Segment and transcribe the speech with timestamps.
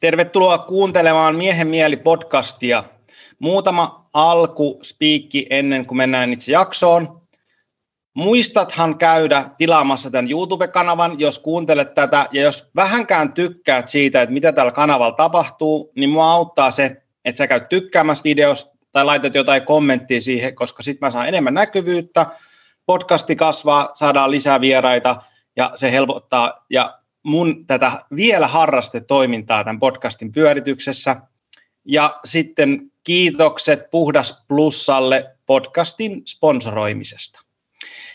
[0.00, 2.84] Tervetuloa kuuntelemaan Miehen mieli podcastia.
[3.38, 7.20] Muutama alku spiikki ennen kuin mennään itse jaksoon.
[8.14, 14.52] Muistathan käydä tilaamassa tämän YouTube-kanavan, jos kuuntelet tätä, ja jos vähänkään tykkäät siitä, että mitä
[14.52, 19.62] tällä kanavalla tapahtuu, niin mua auttaa se, että sä käyt tykkäämässä videosta tai laitat jotain
[19.62, 22.26] kommenttia siihen, koska sitten mä saan enemmän näkyvyyttä,
[22.86, 25.22] podcasti kasvaa, saadaan lisää vieraita,
[25.56, 31.16] ja se helpottaa, ja mun tätä vielä harrastetoimintaa tämän podcastin pyörityksessä.
[31.84, 37.40] Ja sitten kiitokset Puhdas Plussalle podcastin sponsoroimisesta.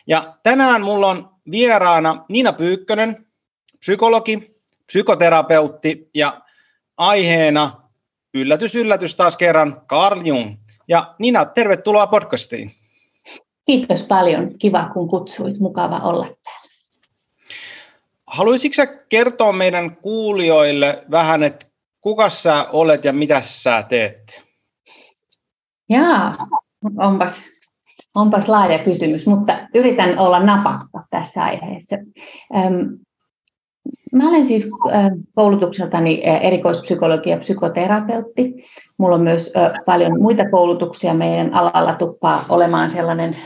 [0.08, 3.26] Ja tänään mulla on vieraana Nina Pyykkönen,
[3.80, 6.42] psykologi, psykoterapeutti ja
[6.98, 7.82] aiheena
[8.34, 10.58] yllätys, yllätys taas kerran Carl Jung.
[10.88, 12.72] Ja Nina, tervetuloa podcastiin.
[13.66, 14.58] Kiitos paljon.
[14.58, 15.60] Kiva, kun kutsuit.
[15.60, 16.63] Mukava olla täällä.
[18.34, 21.66] Haluaisitko sä kertoa meidän kuulijoille vähän, että
[22.02, 24.44] kuka sä olet ja mitä sä teet?
[25.90, 26.38] Jaa,
[26.98, 27.42] onpas,
[28.16, 31.96] onpas laaja kysymys, mutta yritän olla napakka tässä aiheessa.
[34.14, 34.72] Mä olen siis
[35.36, 38.54] koulutukseltani erikoispsykologi ja psykoterapeutti.
[38.98, 39.54] Mulla on myös
[39.86, 41.14] paljon muita koulutuksia.
[41.14, 43.38] Meidän alalla tuppaa olemaan sellainen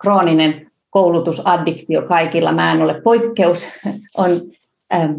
[0.00, 2.52] krooninen koulutusaddiktio kaikilla.
[2.52, 3.68] Mä en ole poikkeus.
[4.16, 4.30] On
[4.94, 5.12] ähm,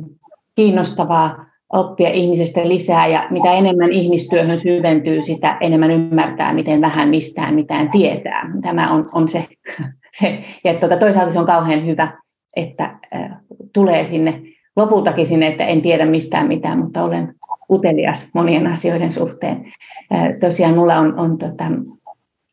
[0.55, 7.55] kiinnostavaa oppia ihmisestä lisää ja mitä enemmän ihmistyöhön syventyy, sitä enemmän ymmärtää, miten vähän mistään
[7.55, 8.49] mitään tietää.
[8.61, 9.47] Tämä on, on se,
[10.19, 10.43] se.
[10.63, 12.07] Ja tuota, toisaalta se on kauhean hyvä,
[12.55, 13.31] että äh,
[13.73, 14.41] tulee sinne
[14.75, 17.33] lopultakin sinne, että en tiedä mistään mitään, mutta olen
[17.69, 19.65] utelias monien asioiden suhteen.
[20.13, 21.63] Äh, tosiaan mulla on, on tota,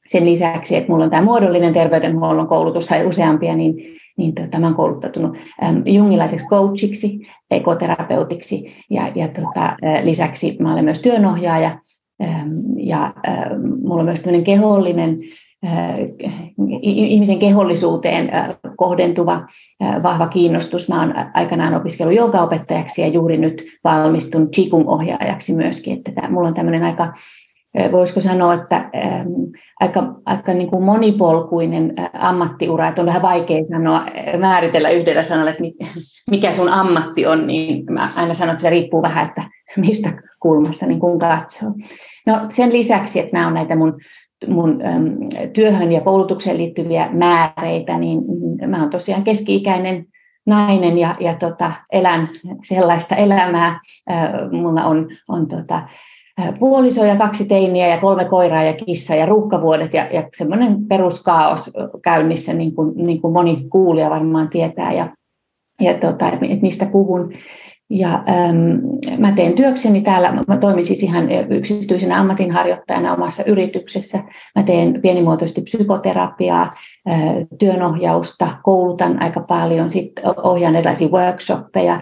[0.08, 3.74] sen lisäksi, että minulla on tämä muodollinen terveydenhuollon koulutus tai useampia, niin,
[4.16, 7.18] niin tota, mä olen kouluttautunut äm, jungilaiseksi coachiksi,
[7.50, 11.78] ekoterapeutiksi ja, ja tota, lisäksi mä olen myös työnohjaaja
[12.76, 15.18] ja äm, minulla on myös tämmöinen kehollinen
[16.82, 18.30] ihmisen kehollisuuteen
[18.76, 19.46] kohdentuva
[20.02, 20.88] vahva kiinnostus.
[20.88, 26.02] Mä olen aikanaan opiskellut joogaopettajaksi ja juuri nyt valmistun Qigong-ohjaajaksi myöskin.
[26.06, 27.12] Että mulla on tämmöinen aika
[27.92, 28.90] voisiko sanoa, että
[29.80, 34.06] aika, aika niin kuin monipolkuinen ammattiura, että on vähän vaikea sanoa,
[34.38, 35.62] määritellä yhdellä sanalla, että
[36.30, 39.42] mikä sun ammatti on, niin mä aina sanon, että se riippuu vähän, että
[39.76, 41.70] mistä kulmasta niin kuin katsoo.
[42.26, 44.00] No sen lisäksi, että nämä on näitä mun,
[44.48, 44.80] mun
[45.52, 48.20] työhön ja koulutukseen liittyviä määreitä, niin
[48.66, 50.06] mä oon tosiaan keski-ikäinen
[50.46, 52.28] nainen ja, ja tota, elän
[52.64, 53.80] sellaista elämää.
[54.52, 55.82] Mulla on, on tota,
[56.58, 61.70] puoliso ja kaksi teiniä ja kolme koiraa ja kissa ja ruuhkavuodet ja, ja semmoinen peruskaos
[62.02, 65.08] käynnissä, niin kuin, niin kuin moni kuulija varmaan tietää ja,
[65.80, 67.32] ja tota, että mistä puhun.
[67.90, 68.56] Ja ähm,
[69.18, 74.24] mä teen työkseni täällä, mä toimin siis ihan yksityisenä ammatinharjoittajana omassa yrityksessä.
[74.56, 76.70] Mä teen pienimuotoisesti psykoterapiaa,
[77.58, 82.00] työnohjausta, koulutan aika paljon, sitten ohjaan erilaisia workshoppeja,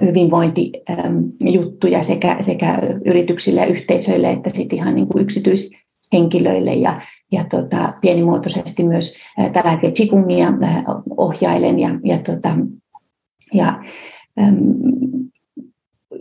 [0.00, 7.00] hyvinvointijuttuja sekä, sekä yrityksille ja yhteisöille että sitten ihan niin kuin yksityishenkilöille ja,
[7.32, 9.14] ja tota, pienimuotoisesti myös
[9.52, 9.94] tällä hetkellä
[10.64, 10.84] äh,
[11.16, 12.56] ohjailen ja, ja, tota,
[13.54, 13.82] ja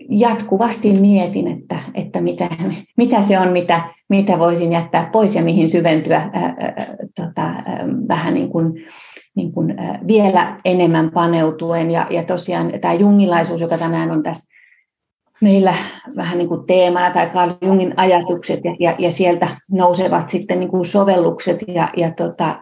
[0.10, 2.50] jatkuvasti mietin, että, että mitä,
[2.98, 7.86] mitä se on, mitä, mitä voisin jättää pois ja mihin syventyä ää, ää, tota, ää,
[8.08, 8.74] vähän niin kuin,
[9.36, 11.92] niin kuin, ää, vielä enemmän paneutuen.
[11.92, 14.56] Ja, ja tosiaan tämä jungilaisuus, joka tänään on tässä
[15.42, 15.74] meillä
[16.16, 20.70] vähän niin kuin teemana, tai Carl Jungin ajatukset, ja, ja, ja sieltä nousevat sitten niin
[20.70, 22.60] kuin sovellukset ja, ja, tota,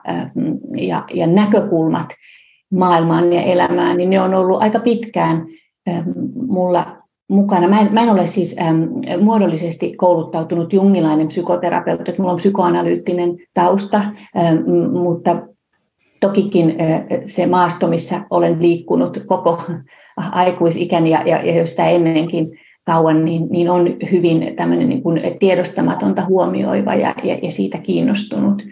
[0.78, 2.08] ja, ja näkökulmat
[2.72, 5.46] maailmaan ja elämään, niin ne on ollut aika pitkään
[6.48, 7.68] mulla mukana.
[7.68, 8.90] Mä en, mä en ole siis äm,
[9.24, 15.42] muodollisesti kouluttautunut jungilainen psykoterapeutti, että mulla on psykoanalyyttinen tausta, äm, mutta
[16.20, 19.62] tokikin äh, se maasto, missä olen liikkunut koko
[20.18, 26.26] aikuisikäni ja, ja, ja sitä ennenkin kauan, niin, niin on hyvin tämmöinen niin kuin tiedostamatonta
[26.26, 28.64] huomioiva ja, ja, ja siitä kiinnostunut.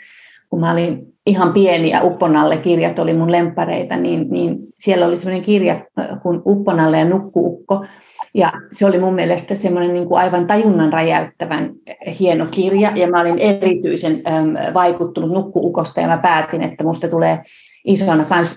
[0.49, 5.17] Kun mä olin ihan pieni ja Upponalle kirjat oli mun lempareita, niin, niin siellä oli
[5.17, 5.85] sellainen kirja
[6.23, 7.85] kuin Upponalle ja Nukkuukko,
[8.33, 11.71] ja se oli mun mielestä semmoinen niin kuin aivan tajunnan räjäyttävän
[12.19, 17.41] hieno kirja, ja mä olin erityisen äm, vaikuttunut nukkuukosta, ja mä päätin, että musta tulee
[17.85, 18.55] isona kans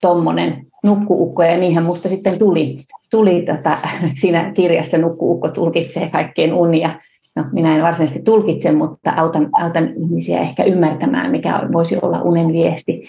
[0.00, 2.76] tommonen nukkuukko, ja niinhän musta sitten tuli,
[3.10, 3.78] tuli tota,
[4.20, 6.90] siinä kirjassa nukkuukko tulkitsee kaikkeen unia.
[7.36, 12.52] No, minä en varsinaisesti tulkitse, mutta autan, autan ihmisiä ehkä ymmärtämään, mikä voisi olla unen
[12.52, 13.02] viesti.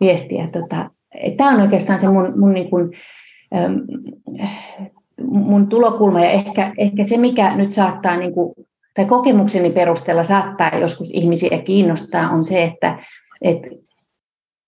[0.00, 0.34] viesti.
[0.34, 0.90] Ja tota,
[1.36, 2.90] Tämä on oikeastaan se mun, mun niin kuin,
[5.20, 8.54] mun tulokulma ja ehkä, ehkä se, mikä nyt saattaa, niin kuin,
[8.94, 12.98] tai kokemukseni perusteella saattaa joskus ihmisiä kiinnostaa, on se, että,
[13.42, 13.68] että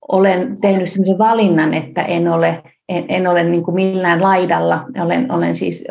[0.08, 4.84] olen tehnyt sellaisen valinnan, että en ole, en, en ole niin kuin millään laidalla.
[5.04, 5.84] Olen, olen siis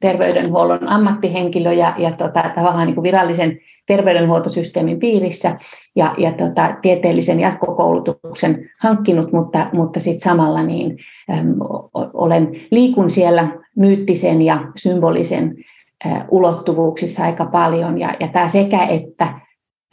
[0.00, 5.58] terveydenhuollon ammattihenkilö ja, ja tota, tavallaan niin kuin virallisen terveydenhuoltosysteemin piirissä
[5.96, 10.98] ja, ja tota, tieteellisen jatkokoulutuksen hankkinut, mutta, mutta sitten samalla niin,
[11.30, 11.54] äm,
[11.94, 15.54] olen, liikun siellä myyttisen ja symbolisen
[16.06, 17.98] ä, ulottuvuuksissa aika paljon.
[17.98, 19.40] Ja, ja tämä sekä että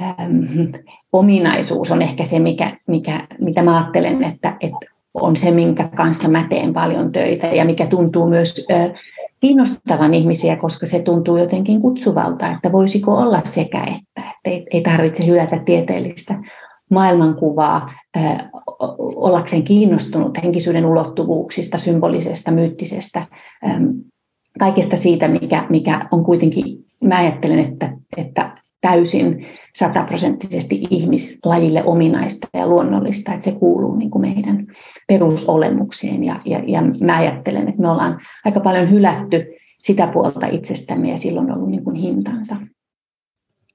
[0.01, 0.71] äm,
[1.13, 6.27] ominaisuus on ehkä se, mikä, mikä, mitä mä ajattelen, että, että on se, minkä kanssa
[6.27, 8.67] mä teen paljon töitä ja mikä tuntuu myös
[9.39, 15.25] kiinnostavan ihmisiä, koska se tuntuu jotenkin kutsuvalta, että voisiko olla sekä että, että ei, tarvitse
[15.25, 16.39] hylätä tieteellistä
[16.91, 17.91] maailmankuvaa
[19.15, 23.25] ollakseen kiinnostunut henkisyyden ulottuvuuksista, symbolisesta, myyttisestä,
[24.59, 29.45] kaikesta siitä, mikä, mikä on kuitenkin, mä ajattelen, että, että täysin
[29.77, 34.67] sataprosenttisesti ihmislajille ominaista ja luonnollista, että se kuuluu niin kuin meidän
[35.07, 36.23] perusolemukseen.
[36.23, 39.45] Ja, ja, ja mä ajattelen, että me ollaan aika paljon hylätty
[39.81, 42.55] sitä puolta itsestämme ja silloin on ollut niin kuin hintansa.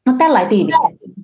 [0.06, 1.14] No tällä tiivistettiin.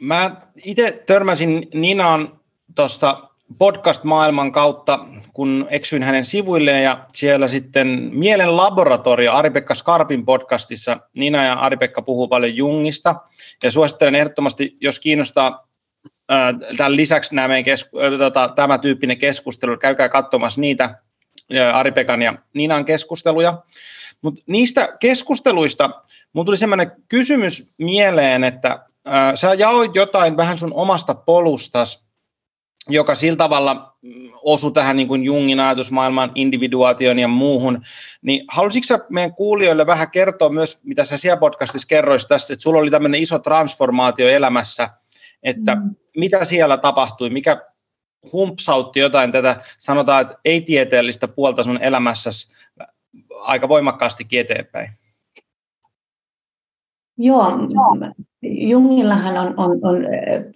[0.00, 2.40] Mä itse törmäsin Ninaan
[2.74, 11.00] tuosta podcast-maailman kautta, kun eksyin hänen sivuilleen ja siellä sitten Mielen laboratorio Ari-Pekka Skarpin podcastissa.
[11.14, 13.14] Nina ja Ari-Pekka puhuu paljon Jungista.
[13.62, 15.68] Ja suosittelen ehdottomasti, jos kiinnostaa
[16.76, 20.98] tämän lisäksi nämä kesku- tota, tämä tyyppinen keskustelu, käykää katsomassa niitä
[21.72, 23.62] Ari-Pekan ja Ninan keskusteluja.
[24.22, 25.90] Mutta niistä keskusteluista
[26.32, 28.70] mun tuli sellainen kysymys mieleen, että
[29.08, 32.03] äh, sä jaoit jotain vähän sun omasta polustas,
[32.88, 37.84] joka sillä tavalla mm, osui tähän niin kuin Jungin ajatusmaailman individuaation ja muuhun,
[38.22, 42.62] niin halusitko sä meidän kuulijoille vähän kertoa myös, mitä sä siellä podcastissa kerroisit tästä, että
[42.62, 44.90] sulla oli tämmöinen iso transformaatio elämässä,
[45.42, 45.94] että mm.
[46.16, 47.62] mitä siellä tapahtui, mikä
[48.32, 52.52] humpsautti jotain tätä, sanotaan, että ei-tieteellistä puolta sun elämässäsi
[53.40, 54.88] aika voimakkaasti eteenpäin?
[57.18, 57.52] Joo,
[58.42, 59.96] Jungillahan on, on, on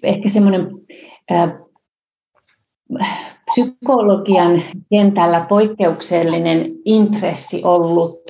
[0.02, 0.66] ehkä semmoinen
[3.50, 8.20] psykologian kentällä poikkeuksellinen intressi ollut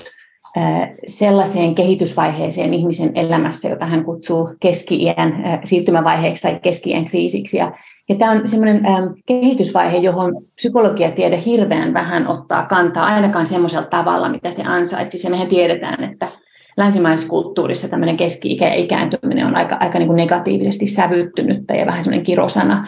[1.07, 7.57] sellaiseen kehitysvaiheeseen ihmisen elämässä, jota hän kutsuu keski-iän siirtymävaiheeksi tai keski-iän kriisiksi.
[7.57, 7.73] Ja,
[8.09, 8.83] ja tämä on sellainen
[9.27, 15.31] kehitysvaihe, johon psykologiatiede hirveän vähän ottaa kantaa, ainakaan semmoisella tavalla, mitä se ansaitsisi.
[15.31, 16.29] Mehän tiedetään, että
[16.77, 22.05] länsimaisessa kulttuurissa tämmöinen keski-ikä ja ikääntyminen on aika, aika niin kuin negatiivisesti sävyttynyttä ja vähän
[22.05, 22.87] semmoinen kirosana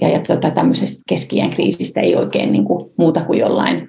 [0.00, 3.88] ja, ja tuota, tämmöisestä keskiään kriisistä ei oikein niin kuin muuta kuin jollain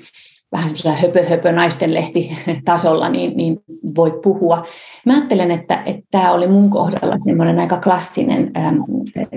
[0.54, 2.30] vähän semmoisella höpö, höpö naistenlehti
[2.66, 3.60] tasolla, niin, niin
[3.96, 4.64] voi puhua.
[5.06, 8.84] Mä ajattelen, että, että tämä oli mun kohdalla semmoinen aika klassinen äm,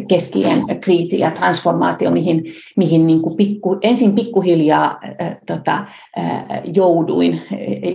[0.08, 2.42] keskien kriisi ja transformaatio, mihin,
[2.76, 5.86] mihin niin kuin pikku, ensin pikkuhiljaa äh, tota,
[6.18, 6.44] äh,
[6.74, 7.40] jouduin,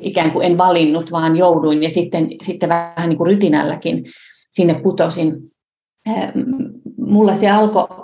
[0.02, 4.06] ikään kuin en valinnut, vaan jouduin ja sitten, sitten vähän niin kuin rytinälläkin
[4.50, 5.34] sinne putosin.
[6.10, 6.32] Äh,
[6.98, 8.01] mulla se alkoi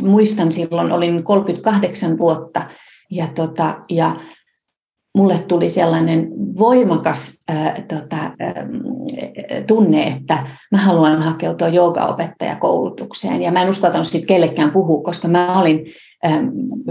[0.00, 2.62] muistan silloin, olin 38 vuotta
[3.10, 4.16] ja, tota, ja
[5.14, 8.66] mulle tuli sellainen voimakas ää, tota, ää,
[9.66, 13.42] tunne, että mä haluan hakeutua joogaopettajakoulutukseen.
[13.42, 15.86] Ja mä en uskaltanut siitä kellekään puhua, koska mä olin
[16.22, 16.42] ää,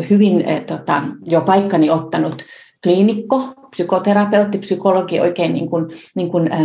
[0.09, 2.43] hyvin ää, tota, jo paikkani ottanut
[2.83, 5.85] kliinikko, psykoterapeutti, psykologi, oikein niin kuin,
[6.15, 6.59] niin kuin, ää,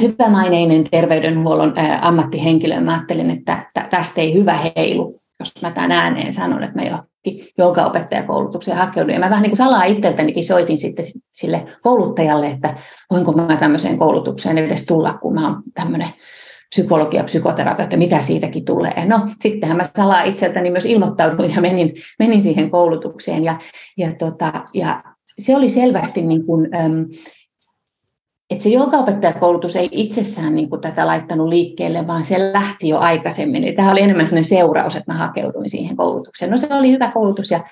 [0.00, 2.80] hyvämaineinen terveydenhuollon ammattihenkilö.
[2.80, 7.52] Mä ajattelin, että tästä ei hyvä heilu jos mä tämän ääneen sanon, että mä johonkin
[7.58, 9.14] joogaopettajakoulutukseen hakeudun.
[9.14, 12.76] Ja mä vähän niin kuin salaa itseltänikin soitin sitten sille kouluttajalle, että
[13.10, 16.08] voinko mä tämmöiseen koulutukseen edes tulla, kun mä oon tämmöinen
[16.68, 19.06] psykologia, psykoterapeutti, mitä siitäkin tulee.
[19.06, 23.44] No, sittenhän mä salaa itseltäni myös ilmoittauduin ja menin, menin siihen koulutukseen.
[23.44, 23.58] Ja,
[23.96, 25.02] ja, tota, ja
[25.38, 26.68] se oli selvästi niin kuin,
[28.50, 33.64] että se joogaopettajakoulutus ei itsessään niin kuin tätä laittanut liikkeelle, vaan se lähti jo aikaisemmin.
[33.64, 36.50] Eli tämä oli enemmän sellainen seuraus, että mä hakeuduin siihen koulutukseen.
[36.50, 37.64] No se oli hyvä koulutus ja,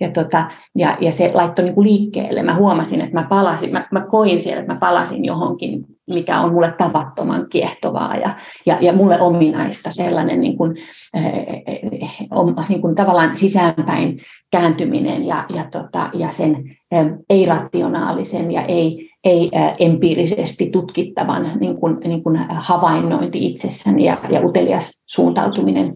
[0.00, 2.42] ja, tota, ja, ja se laittoi niin kuin liikkeelle.
[2.42, 6.52] Mä huomasin, että mä palasin, mä, mä koin siellä, että mä palasin johonkin, mikä on
[6.52, 8.36] mulle tavattoman kiehtovaa ja,
[8.66, 10.76] ja, ja mulle ominaista sellainen niin kuin,
[11.16, 14.18] äh, niin kuin tavallaan sisäänpäin
[14.50, 21.96] kääntyminen ja, ja, tota, ja sen äh, ei-rationaalisen ja ei ei empiirisesti tutkittavan niin kuin,
[22.04, 25.94] niin kuin havainnointi itsessäni ja, ja utelias suuntautuminen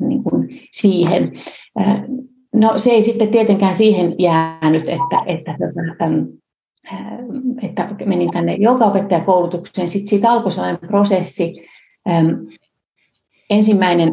[0.00, 1.28] niin kuin siihen.
[2.54, 6.18] no se ei sitten tietenkään siihen jäänyt, että, että, että,
[7.62, 9.88] että menin tänne joogaopettajakoulutukseen.
[9.88, 11.54] Sitten siitä alkoi sellainen prosessi,
[13.50, 14.12] ensimmäinen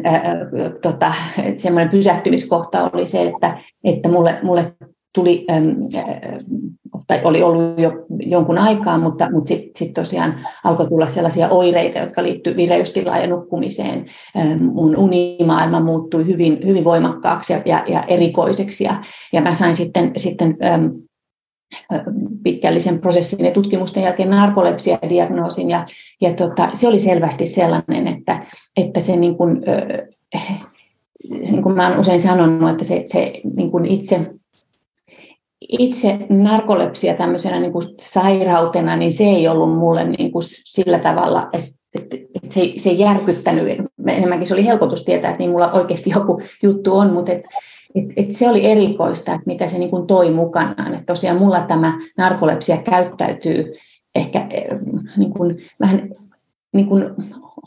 [0.82, 1.12] tota,
[1.56, 4.72] semmoinen pysähtymiskohta oli se, että, että mulle, mulle
[5.14, 5.46] tuli,
[7.06, 11.98] tai oli ollut jo jonkun aikaa, mutta, mutta sitten sit tosiaan alkoi tulla sellaisia oireita,
[11.98, 14.06] jotka liittyivät vireystilaan ja nukkumiseen.
[14.36, 19.02] Ähm, mun unimaailma muuttui hyvin, hyvin voimakkaaksi ja, ja, ja erikoiseksi, ja,
[19.32, 20.90] ja mä sain sitten, sitten äm,
[22.42, 25.86] pitkällisen prosessin ja tutkimusten jälkeen narkolepsia-diagnoosin, ja,
[26.20, 30.60] ja tota, se oli selvästi sellainen, että, että se niin kuin, äh,
[31.30, 34.26] niin kuin mä olen usein sanonut, että se, se niin kuin itse
[35.68, 41.48] itse narkolepsia tämmöisenä niin kuin sairautena, niin se ei ollut mulle niin kuin sillä tavalla,
[41.52, 43.78] että, että, että se, se ei järkyttänyt.
[44.06, 47.48] Enemmänkin se oli helpotus tietää, että niin mulla oikeasti joku juttu on, mutta että,
[47.94, 50.94] että, että se oli erikoista, että mitä se niin kuin toi mukanaan.
[50.94, 53.74] Että tosiaan mulla tämä narkolepsia käyttäytyy
[54.14, 54.66] ehkä eh,
[55.16, 56.08] niin kuin, vähän
[56.72, 57.04] niin kuin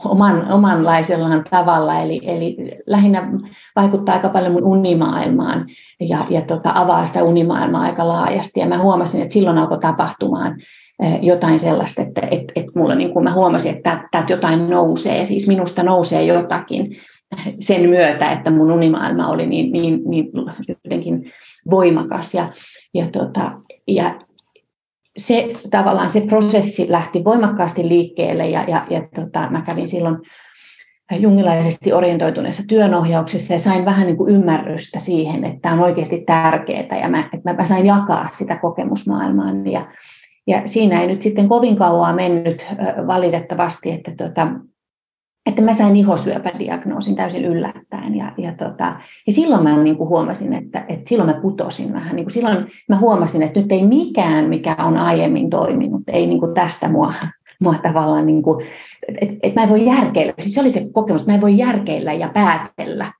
[0.06, 3.32] oman, omanlaisellaan tavalla, eli, eli lähinnä
[3.76, 5.66] vaikuttaa aika paljon mun unimaailmaan
[6.00, 8.60] ja, ja tota, avaa sitä unimaailmaa aika laajasti.
[8.60, 10.62] Ja mä huomasin, että silloin alkoi tapahtumaan
[11.04, 15.26] eh, jotain sellaista, että et, et mulla niin kuin mä huomasin, että täältä jotain nousee,
[15.26, 16.96] siis minusta nousee jotakin
[17.60, 20.28] sen myötä, että mun unimaailma oli niin, niin, niin
[20.84, 21.32] jotenkin
[21.72, 22.34] voimakas.
[22.34, 22.52] Ja,
[22.94, 23.52] ja, tota,
[23.88, 24.16] ja
[25.18, 30.18] se tavallaan se prosessi lähti voimakkaasti liikkeelle ja, ja, ja tota, mä kävin silloin
[31.20, 37.00] jungilaisesti orientoituneessa työnohjauksessa ja sain vähän niin kuin ymmärrystä siihen, että tämä on oikeasti tärkeää
[37.02, 39.88] ja mä, että mä sain jakaa sitä kokemusmaailmaan ja,
[40.48, 42.66] ja siinä ei nyt sitten kovin kauan mennyt
[43.08, 44.48] valitettavasti, että tota,
[45.46, 48.16] että mä sain ihosyöpädiagnoosin täysin yllättäen.
[48.16, 48.96] Ja, ja, tota,
[49.28, 52.16] ja silloin mä niin kuin huomasin, että, että silloin mä putosin vähän.
[52.16, 52.58] Niin kuin silloin
[52.90, 57.14] mä huomasin, että nyt ei mikään, mikä on aiemmin toiminut, ei niin kuin tästä mua,
[57.64, 58.66] mua tavallaan, niin kuin,
[59.08, 60.34] että, että mä en voi järkeillä.
[60.40, 63.14] Siis se oli se kokemus, että mä en voi järkeillä ja päätellä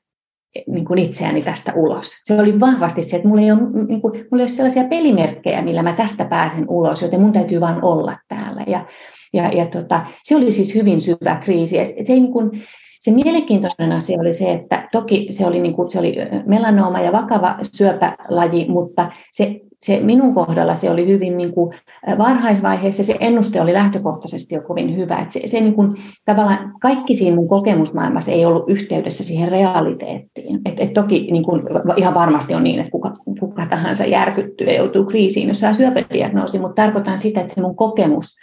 [0.68, 2.12] niin kuin itseäni tästä ulos.
[2.24, 5.62] Se oli vahvasti se, että mulla ei, ole, niin kuin, mulla ei ole sellaisia pelimerkkejä,
[5.62, 8.64] millä mä tästä pääsen ulos, joten mun täytyy vain olla täällä.
[8.68, 8.86] Ja,
[9.34, 11.78] ja, ja tota, se oli siis hyvin syvä kriisi.
[11.78, 12.64] Ja se, ei niin kuin,
[13.00, 17.12] se mielenkiintoinen asia oli se, että toki se oli, niin kuin, se oli melanooma ja
[17.12, 21.74] vakava syöpälaji, mutta se, se minun kohdalla se oli hyvin niin kuin
[22.18, 25.18] varhaisvaiheessa, se ennuste oli lähtökohtaisesti jo kovin hyvä.
[25.18, 25.96] Että se, se niin kuin,
[26.26, 30.60] tavallaan kaikki siinä mun kokemusmaailmassa ei ollut yhteydessä siihen realiteettiin.
[30.66, 31.62] Et, et toki niin kuin,
[31.98, 36.60] ihan varmasti on niin, että kuka, kuka tahansa järkyttyy ja joutuu kriisiin, jos saa syöpädiagnoosi,
[36.60, 38.36] mutta tarkoitan sitä, että se mun kokemus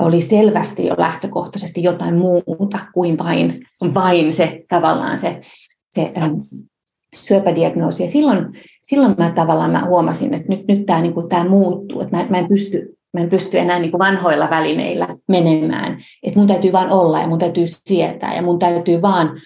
[0.00, 3.60] oli selvästi jo lähtökohtaisesti jotain muuta kuin vain,
[3.94, 5.40] vain se tavallaan se,
[5.90, 6.34] se ähm,
[7.16, 8.02] syöpädiagnoosi.
[8.02, 8.46] Ja silloin,
[8.82, 12.26] silloin mä tavallaan mä huomasin, että nyt, nyt tämä, niin kuin, tämä muuttuu, että mä,
[12.30, 15.98] mä en pysty Mä en pysty enää niin kuin vanhoilla välineillä menemään.
[16.22, 19.40] Että mun täytyy vaan olla ja mun täytyy sietää ja mun täytyy vaan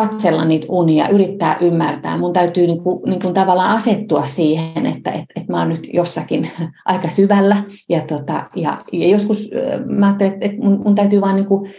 [0.00, 2.18] katsella niitä unia, yrittää ymmärtää.
[2.18, 5.88] Mun täytyy niin kuin, niin kuin tavallaan asettua siihen, että et, et mä oon nyt
[5.92, 6.50] jossakin
[6.84, 7.64] aika syvällä.
[7.88, 9.50] Ja, tota, ja, ja joskus
[9.86, 11.70] mä ajattelen, että et mun, mun täytyy vaan niin kuin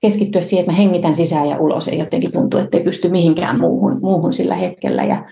[0.00, 1.86] keskittyä siihen, että mä hengitän sisään ja ulos.
[1.86, 5.04] Ja jotenkin tuntuu, että ei pysty mihinkään muuhun, muuhun sillä hetkellä.
[5.04, 5.24] Ja,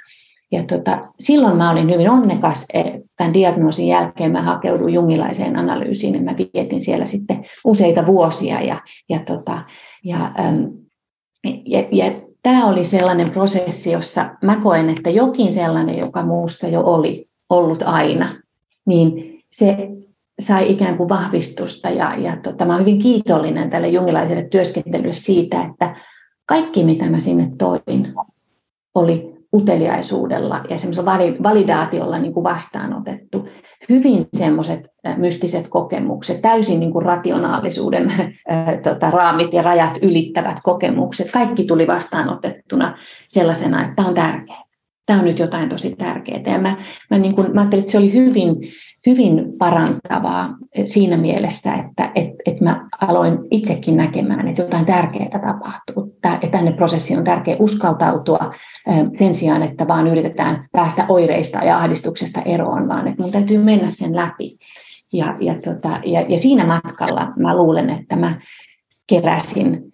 [0.53, 2.67] ja tota, silloin mä olin hyvin onnekas.
[2.75, 2.83] E,
[3.17, 8.61] tämän diagnoosin jälkeen mä hakeuduin jungilaiseen analyysiin ja mä vietin siellä sitten useita vuosia.
[8.61, 9.63] Ja, ja, tota,
[10.05, 10.19] ja,
[11.67, 16.81] ja, ja tämä oli sellainen prosessi, jossa mä koen, että jokin sellainen, joka muusta jo
[16.85, 18.37] oli ollut aina,
[18.87, 19.89] niin se
[20.41, 21.91] sai ikään kuin vahvistusta.
[21.91, 25.97] Ja, ja tota, mä olen hyvin kiitollinen tälle jungilaiselle työskentelylle siitä, että
[26.47, 28.15] kaikki mitä mä sinne toin
[28.95, 33.49] oli uteliaisuudella ja semmoisella validaatiolla niin kuin vastaanotettu.
[33.89, 34.81] Hyvin semmoiset
[35.17, 38.13] mystiset kokemukset, täysin niin kuin rationaalisuuden
[38.49, 44.72] ää, tota, raamit ja rajat ylittävät kokemukset, kaikki tuli vastaanotettuna sellaisena, että tämä on tärkeää.
[45.07, 46.43] Tämä on nyt jotain tosi tärkeää.
[46.47, 46.77] Ja mä,
[47.11, 48.57] mä, niin kuin, mä ajattelin, että se oli hyvin,
[49.07, 56.19] hyvin parantavaa siinä mielessä, että et, et mä aloin itsekin näkemään, että jotain tärkeää tapahtuu.
[56.21, 58.55] Tää, tänne prosessiin on tärkeää uskaltautua
[59.15, 63.91] sen sijaan, että vaan yritetään päästä oireista ja ahdistuksesta eroon, vaan että mun täytyy mennä
[63.91, 64.57] sen läpi.
[65.13, 68.35] Ja, ja, tota, ja, ja siinä matkalla mä luulen, että mä
[69.07, 69.92] keräsin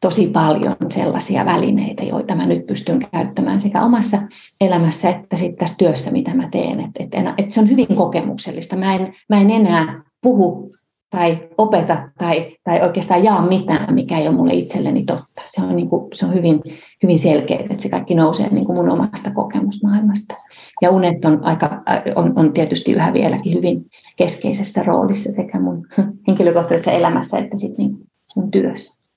[0.00, 4.18] tosi paljon sellaisia välineitä, joita mä nyt pystyn käyttämään sekä omassa
[4.60, 6.80] elämässä että sitten tässä työssä, mitä mä teen.
[6.80, 8.76] Et, et, et se on hyvin kokemuksellista.
[8.76, 10.72] Mä en, mä en enää puhu
[11.10, 15.42] tai opeta tai, tai oikeastaan jaa mitään, mikä ei ole mulle itselleni totta.
[15.44, 16.60] Se on, niin kuin, se on hyvin,
[17.02, 20.34] hyvin selkeä, että se kaikki nousee niin kuin mun omasta kokemusmaailmasta.
[20.82, 21.82] Ja unet on, aika,
[22.16, 23.86] on, on tietysti yhä vieläkin hyvin
[24.16, 25.86] keskeisessä roolissa sekä mun
[26.28, 27.96] henkilökohtaisessa elämässä että sitten niin
[28.36, 29.07] mun työssä.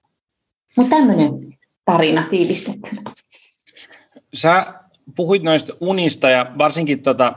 [0.76, 1.30] Mutta tämmöinen
[1.86, 3.02] tarina tiivistettynä.
[4.34, 4.74] Sä
[5.16, 7.36] puhuit noista unista ja varsinkin tota,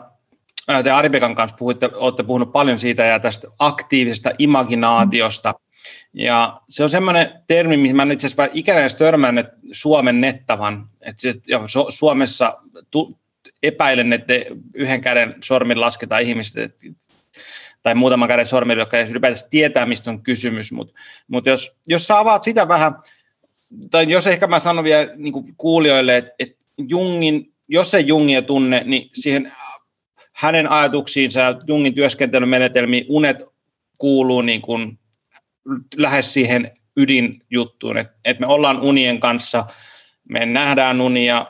[0.84, 5.54] te Aribekan kanssa puhuitte, olette puhunut paljon siitä ja tästä aktiivisesta imaginaatiosta.
[6.12, 10.88] Ja se on semmoinen termi, mihin mä en itse asiassa ikinä edes törmännyt Suomen nettavan.
[11.00, 12.58] Että se, ja Suomessa
[12.90, 13.18] tu,
[13.62, 14.34] epäilen, että
[14.74, 16.74] yhden käden sormin lasketaan ihmiset, et,
[17.82, 20.72] tai muutaman käden sormin, jotka ei ylipäätänsä tietää, mistä on kysymys.
[20.72, 20.94] Mutta
[21.28, 22.94] mut jos, jos sä avaat sitä vähän,
[23.90, 26.56] tai jos ehkä mä sanon vielä niin kuulijoille, että, että
[26.88, 29.52] Jungin, jos se Jungia tunne, niin siihen
[30.32, 33.36] hänen ajatuksiinsa ja Jungin työskentelymenetelmiin unet
[33.98, 34.98] kuuluu niin kuin
[35.96, 39.66] lähes siihen ydinjuttuun, että, että me ollaan unien kanssa,
[40.28, 41.46] me nähdään unia,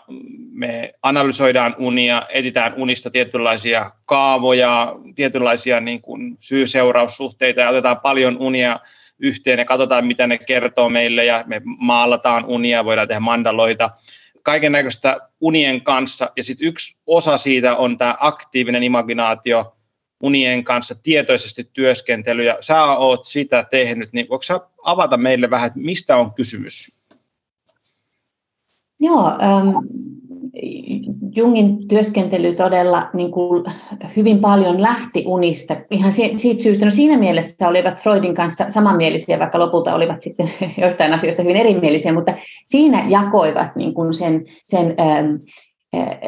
[0.52, 8.80] me analysoidaan unia, etitään unista tietynlaisia kaavoja, tietynlaisia niin kuin syy-seuraussuhteita ja otetaan paljon unia
[9.18, 13.90] yhteen ja katsotaan, mitä ne kertoo meille ja me maalataan unia, voidaan tehdä mandaloita–
[14.44, 19.76] kaiken näköistä unien kanssa, ja sitten yksi osa siitä on tämä aktiivinen imaginaatio,
[20.22, 25.70] unien kanssa tietoisesti työskentely, ja sä oot sitä tehnyt, niin voiko sä avata meille vähän,
[25.74, 26.98] mistä on kysymys?
[29.00, 29.76] Joo, ähm,
[31.36, 33.64] Jungin työskentely todella niin kuin
[34.16, 35.76] hyvin paljon lähti unista.
[35.90, 40.50] Ihan siitä syystä, no siinä mielessä olivat Freudin kanssa samanmielisiä, vaikka lopulta olivat sitten
[40.82, 42.34] joistain asioista hyvin erimielisiä, mutta
[42.64, 45.34] siinä jakoivat niin kuin sen, sen ähm,
[45.96, 46.18] äh,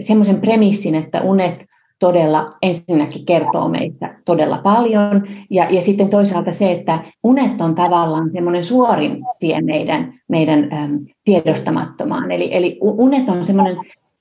[0.00, 1.66] semmoisen premissin, että unet
[2.00, 5.22] todella ensinnäkin kertoo meistä todella paljon.
[5.50, 10.98] Ja, ja sitten toisaalta se, että unet on tavallaan semmoinen suorin tie meidän, meidän äm,
[11.24, 12.30] tiedostamattomaan.
[12.30, 13.76] Eli, eli unet on semmoinen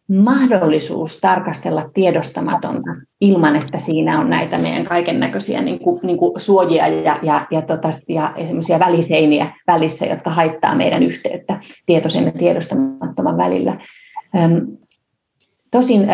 [0.10, 2.90] mahdollisuus tarkastella tiedostamatonta
[3.22, 7.48] ilman, että siinä on näitä meidän kaiken näköisiä niin kuin, niin kuin suojia ja, ja,
[7.52, 13.78] ja, tota, ja semmoisia väliseiniä välissä, jotka haittaa meidän yhteyttä tietoisen ja tiedostamattoman välillä.
[15.72, 16.08] Tosin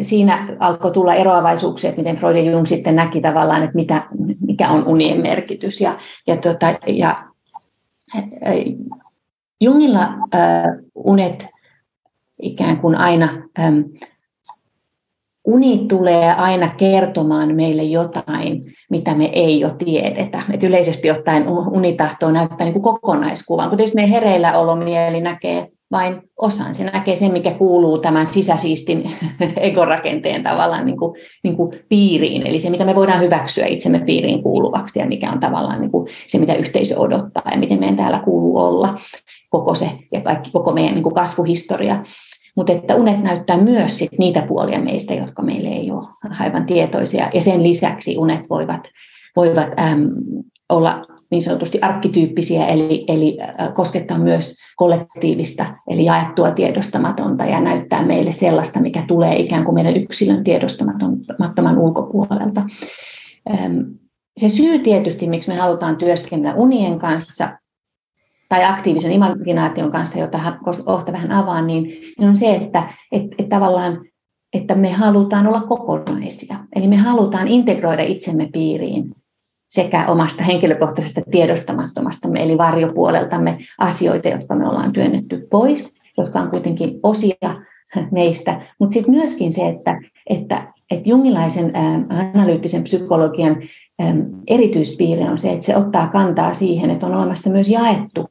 [0.00, 4.02] siinä alkoi tulla eroavaisuuksia, että miten Freud ja Jung sitten näki tavallaan, että mitä,
[4.46, 5.80] mikä on unien merkitys.
[5.80, 7.24] Ja, ja, tota, ja
[9.60, 10.08] Jungilla
[10.94, 11.46] unet
[12.42, 13.28] ikään kuin aina,
[15.44, 20.42] uni tulee aina kertomaan meille jotain, mitä me ei jo tiedetä.
[20.52, 23.68] Et yleisesti ottaen uni tahtoo näyttää niin kuin kokonaiskuvan.
[23.68, 26.74] Kun tietysti meidän hereillä olomieli näkee vain osan.
[26.74, 29.04] Se näkee sen, mikä kuuluu tämän sisäsiistin
[29.56, 34.42] egorakenteen tavallaan niin kuin, niin kuin piiriin, eli se, mitä me voidaan hyväksyä itsemme piiriin
[34.42, 38.18] kuuluvaksi ja mikä on tavallaan niin kuin se, mitä yhteisö odottaa ja miten meidän täällä
[38.18, 38.98] kuuluu olla,
[39.50, 42.04] koko se ja kaikki, koko meidän niin kuin kasvuhistoria.
[42.56, 46.08] Mutta että unet näyttää myös sit niitä puolia meistä, jotka meille ei ole
[46.40, 48.80] aivan tietoisia, ja sen lisäksi unet voivat,
[49.36, 50.08] voivat äm,
[50.68, 53.38] olla niin sanotusti arkkityyppisiä, eli, eli
[53.74, 59.96] koskettaa myös kollektiivista, eli jaettua tiedostamatonta ja näyttää meille sellaista, mikä tulee ikään kuin meidän
[59.96, 62.62] yksilön tiedostamattoman ulkopuolelta.
[64.36, 67.58] Se syy tietysti, miksi me halutaan työskennellä unien kanssa
[68.48, 70.38] tai aktiivisen imaginaation kanssa, jota
[70.84, 71.84] kohta vähän avaan, niin,
[72.18, 74.00] niin on se, että et, et tavallaan
[74.52, 76.58] että me halutaan olla kokonaisia.
[76.76, 79.14] Eli me halutaan integroida itsemme piiriin
[79.76, 87.00] sekä omasta henkilökohtaisesta tiedostamattomastamme, eli varjopuoleltamme asioita, jotka me ollaan työnnetty pois, jotka on kuitenkin
[87.02, 87.54] osia
[88.10, 91.72] meistä, mutta sitten myöskin se, että, että, että jungilaisen
[92.34, 93.56] analyyttisen psykologian
[94.46, 98.26] erityispiirre on se, että se ottaa kantaa siihen, että on olemassa myös jaettu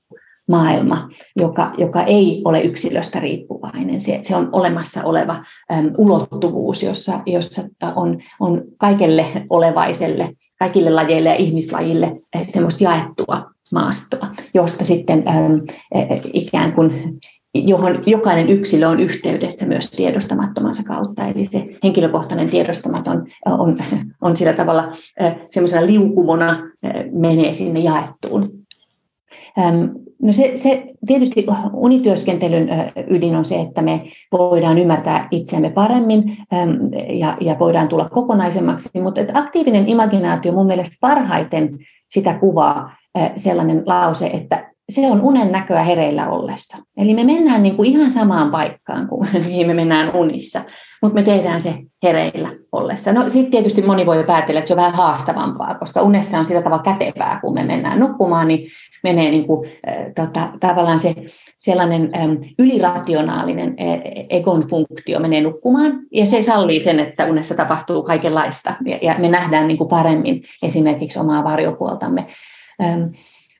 [0.47, 4.01] maailma, joka, joka ei ole yksilöstä riippuvainen.
[4.01, 7.63] Se, se on olemassa oleva äm, ulottuvuus, jossa, jossa
[7.95, 10.29] on, on kaikelle olevaiselle
[10.59, 15.53] kaikille lajeille ja ihmislajille eh, semmoista jaettua maastoa, josta sitten ähm,
[16.33, 17.19] ikään kuin
[17.53, 21.27] johon jokainen yksilö on yhteydessä myös tiedostamattomansa kautta.
[21.27, 23.77] Eli se henkilökohtainen tiedostamaton on,
[24.21, 24.91] on sillä tavalla
[25.49, 26.63] semmoisena liukumona
[27.11, 28.51] menee sinne jaettuun.
[30.21, 32.69] No se, se tietysti unityöskentelyn
[33.09, 36.37] ydin on se, että me voidaan ymmärtää itseämme paremmin
[37.19, 42.95] ja, ja voidaan tulla kokonaisemmaksi, mutta että aktiivinen imaginaatio mun mielestä parhaiten sitä kuvaa
[43.35, 46.77] sellainen lause, että se on unen näköä hereillä ollessa.
[46.97, 50.61] Eli me mennään niin kuin ihan samaan paikkaan kuin mihin me mennään unissa.
[51.05, 53.13] Mutta me tehdään se hereillä ollessa.
[53.13, 56.61] No sitten tietysti moni voi päätellä, että se on vähän haastavampaa, koska unessa on sillä
[56.61, 58.67] tavalla kätevää, kun me mennään nukkumaan, niin
[59.03, 61.15] menee niin kuin, äh, tota, tavallaan se
[61.57, 68.03] sellainen ähm, ylirationaalinen äh, egon funktio menee nukkumaan, ja se sallii sen, että unessa tapahtuu
[68.03, 72.25] kaikenlaista, ja, ja me nähdään niin kuin paremmin esimerkiksi omaa varjopuoltamme.
[72.83, 73.03] Ähm,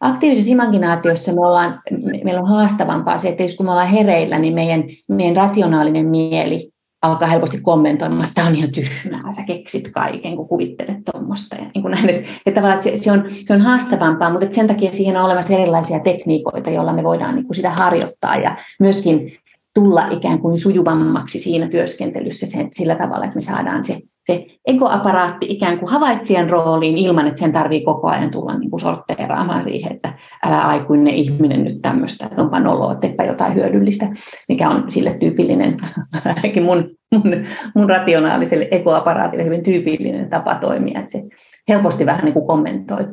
[0.01, 1.81] aktiivisessa imaginaatiossa me ollaan,
[2.23, 6.74] meillä on haastavampaa se, että jos kun me ollaan hereillä, niin meidän, meidän rationaalinen mieli
[7.05, 11.55] alkaa helposti kommentoimaan, että tämä on ihan tyhmää, sä keksit kaiken, kun kuvittelet tuommoista.
[11.55, 14.91] Ja niin näin, että, että, että se, se, on, se on haastavampaa, mutta sen takia
[14.91, 19.37] siihen on olemassa erilaisia tekniikoita, joilla me voidaan niin kuin sitä harjoittaa ja myöskin
[19.73, 25.45] tulla ikään kuin sujuvammaksi siinä työskentelyssä sen, sillä tavalla, että me saadaan se, se ekoaparaatti
[25.49, 29.91] ikään kuin havaitsijan rooliin ilman, että sen tarvii koko ajan tulla niin kuin sortteeraamaan siihen,
[29.91, 30.13] että
[30.45, 34.07] älä aikuinen ihminen nyt tämmöistä, että onpa noloa, teepä jotain hyödyllistä,
[34.49, 35.77] mikä on sille tyypillinen,
[36.35, 41.23] ainakin mun, mun, mun rationaaliselle ekoaparaatille hyvin tyypillinen tapa toimia, että se
[41.69, 43.05] helposti vähän niin kuin kommentoi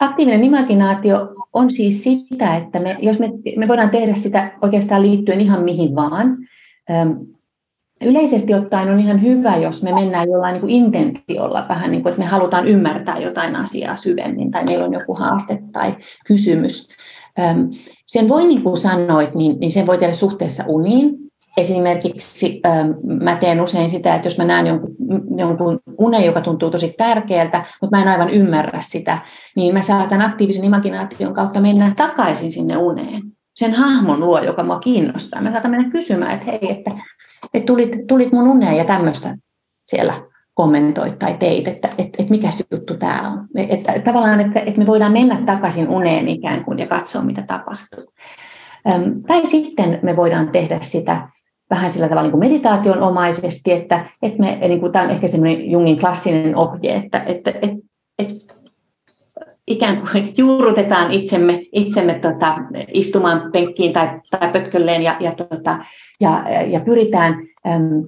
[0.00, 5.40] Aktiivinen imaginaatio on siis sitä, että me, jos me, me voidaan tehdä sitä oikeastaan liittyen
[5.40, 6.36] ihan mihin vaan.
[8.00, 12.10] Yleisesti ottaen on ihan hyvä, jos me mennään jollain niin kuin intentiolla vähän niin kuin,
[12.10, 16.88] että me halutaan ymmärtää jotain asiaa syvemmin tai meillä on joku haaste tai kysymys.
[18.06, 22.60] Sen voi niin kuin sanoit, niin, niin sen voi tehdä suhteessa uniin, Esimerkiksi
[23.20, 24.96] mä teen usein sitä, että jos mä näen jonkun,
[25.38, 29.18] jonkun unen, joka tuntuu tosi tärkeältä, mutta mä en aivan ymmärrä sitä,
[29.56, 33.22] niin mä saatan aktiivisen imaginaation kautta mennä takaisin sinne uneen.
[33.54, 35.42] Sen hahmon luo, joka mua kiinnostaa.
[35.42, 36.90] Mä saatan mennä kysymään, että hei, että,
[37.54, 39.36] että tulit, tulit mun uneen ja tämmöistä
[39.86, 40.22] siellä
[40.54, 43.46] kommentoit tai teit, että, että, että mikä se juttu tämä on.
[43.56, 47.42] Että, että tavallaan, että, että me voidaan mennä takaisin uneen ikään kuin ja katsoa, mitä
[47.42, 48.12] tapahtuu.
[49.26, 51.28] Tai sitten me voidaan tehdä sitä
[51.70, 55.70] vähän sillä tavalla niin kuin meditaationomaisesti, että, että me, niin kuin, tämä on ehkä semmoinen
[55.70, 57.76] Jungin klassinen ohje, että, että, että,
[58.18, 58.45] että
[59.66, 62.58] ikään kuin juurrutetaan itsemme, itsemme tota,
[62.92, 65.78] istumaan penkkiin tai, tai pötkölleen ja, ja, tota,
[66.20, 67.34] ja, ja pyritään
[67.66, 68.04] äm,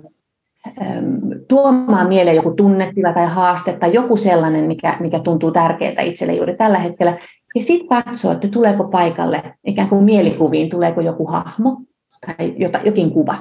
[0.82, 6.32] äm, tuomaan mieleen joku tunnetila tai haaste tai joku sellainen, mikä, mikä tuntuu tärkeää itselle
[6.32, 7.18] juuri tällä hetkellä.
[7.54, 11.80] Ja sitten katsoo, että tuleeko paikalle ikään kuin mielikuviin, tuleeko joku hahmo,
[12.26, 13.36] tai jota, jokin kuva.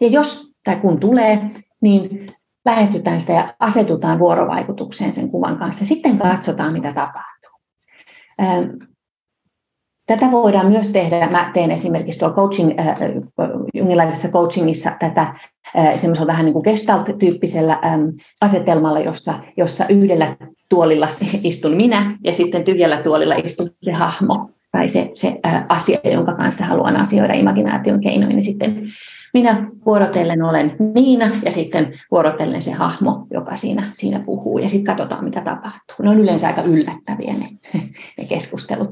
[0.00, 1.38] Ja jos tai kun tulee,
[1.80, 2.32] niin
[2.64, 5.84] lähestytään sitä ja asetutaan vuorovaikutukseen sen kuvan kanssa.
[5.84, 7.50] Sitten katsotaan, mitä tapahtuu.
[10.06, 11.28] Tätä voidaan myös tehdä.
[11.30, 12.96] Mä teen esimerkiksi tuolla coaching, äh,
[13.74, 18.02] jungilaisessa coachingissa tätä äh, semmoisella vähän niin kuin gestalt-tyyppisellä ähm,
[18.40, 20.36] asetelmalla, jossa, jossa yhdellä
[20.68, 21.08] tuolilla
[21.42, 26.34] istun minä ja sitten tyhjällä tuolilla istun se hahmo tai se, se ä, asia, jonka
[26.34, 28.92] kanssa haluan asioida imaginaation keinoin, niin sitten
[29.34, 34.96] minä vuorotellen olen Niina ja sitten vuorotellen se hahmo, joka siinä, siinä puhuu ja sitten
[34.96, 35.96] katsotaan, mitä tapahtuu.
[36.02, 37.46] Ne on yleensä aika yllättäviä ne,
[38.18, 38.90] ne keskustelut.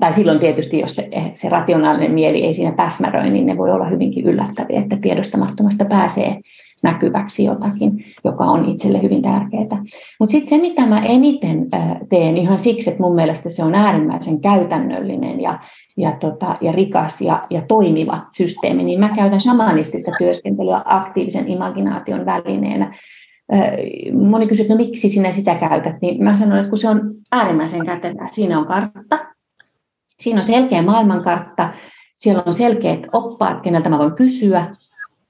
[0.00, 3.88] Tai silloin tietysti, jos se, se rationaalinen mieli ei siinä täsmäröi, niin ne voi olla
[3.88, 6.40] hyvinkin yllättäviä, että tiedostamattomasta pääsee
[6.82, 9.82] näkyväksi jotakin, joka on itselle hyvin tärkeää.
[10.20, 11.68] Mutta sitten se, mitä mä eniten
[12.08, 15.58] teen ihan siksi, että mun mielestä se on äärimmäisen käytännöllinen ja,
[16.00, 22.26] ja, tota, ja rikas ja, ja toimiva systeemi, niin mä käytän shamanistista työskentelyä aktiivisen imaginaation
[22.26, 22.94] välineenä.
[24.12, 27.14] Moni kysyy, että no miksi sinä sitä käytät, niin mä sanon, että kun se on
[27.32, 28.26] äärimmäisen kätevää.
[28.26, 29.18] Siinä on kartta,
[30.20, 31.68] siinä on selkeä maailmankartta,
[32.16, 34.76] siellä on selkeät oppaat, keneltä mä voin kysyä,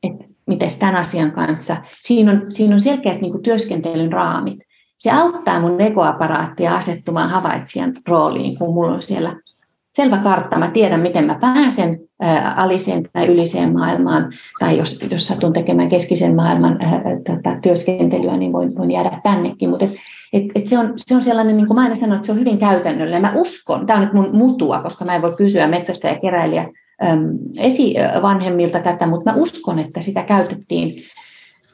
[0.02, 1.76] että miten tämän asian kanssa.
[2.02, 4.59] Siinä on, siinä on selkeät niin kuin työskentelyn raamit.
[4.98, 9.37] Se auttaa mun ekoaparaattia asettumaan havaitsijan rooliin, kun mulla on siellä
[9.94, 10.59] selvä kartta.
[10.59, 15.88] Mä tiedän, miten mä pääsen ää, aliseen tai yliseen maailmaan, tai jos, jos satun tekemään
[15.88, 16.79] keskisen maailman
[17.24, 19.70] tätä työskentelyä, niin voin, voin jäädä tännekin.
[19.70, 19.92] Mutta et,
[20.33, 22.38] et, et se, on, se on sellainen, niin kuin mä aina sanon, että se on
[22.38, 23.22] hyvin käytännöllinen.
[23.22, 26.68] Mä uskon, tämä on nyt mun mutua, koska mä en voi kysyä metsästä ja keräilijä
[27.59, 30.94] esivanhemmilta tätä, mutta mä uskon, että sitä käytettiin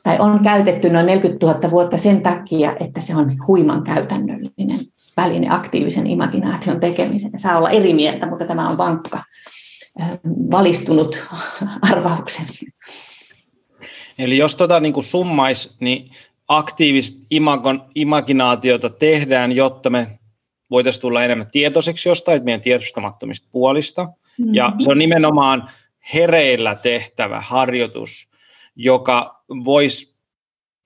[0.02, 5.46] tai on käytetty noin 40 000 vuotta sen takia, että se on huiman käytännöllinen väline
[5.50, 7.40] aktiivisen imaginaation tekemiseen.
[7.40, 9.22] Saa olla eri mieltä, mutta tämä on vankka
[10.50, 11.26] valistunut
[11.92, 12.48] arvaukseni.
[14.18, 16.10] Eli jos tota niin kuin summais, niin
[16.48, 20.18] aktiivista imagon, imaginaatiota tehdään, jotta me
[20.70, 24.08] voitaisiin tulla enemmän tietoiseksi jostain meidän tiedostamattomista puolista–
[24.52, 24.80] ja mm-hmm.
[24.80, 25.70] se on nimenomaan
[26.14, 28.28] hereillä tehtävä harjoitus,
[28.76, 30.14] joka voisi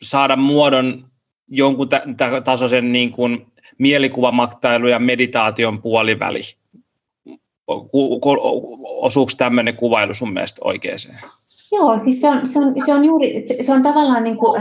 [0.03, 1.11] saada muodon
[1.49, 1.88] jonkun
[2.45, 3.49] tasoisen niin kuin
[3.81, 6.40] mielikuvamaktailu ja meditaation puoliväli.
[8.83, 10.99] Osuuko tämmöinen kuvailu sun mielestä oikeaan?
[11.73, 14.61] Joo, siis se on, se on, se on juuri, se on tavallaan niin kuin,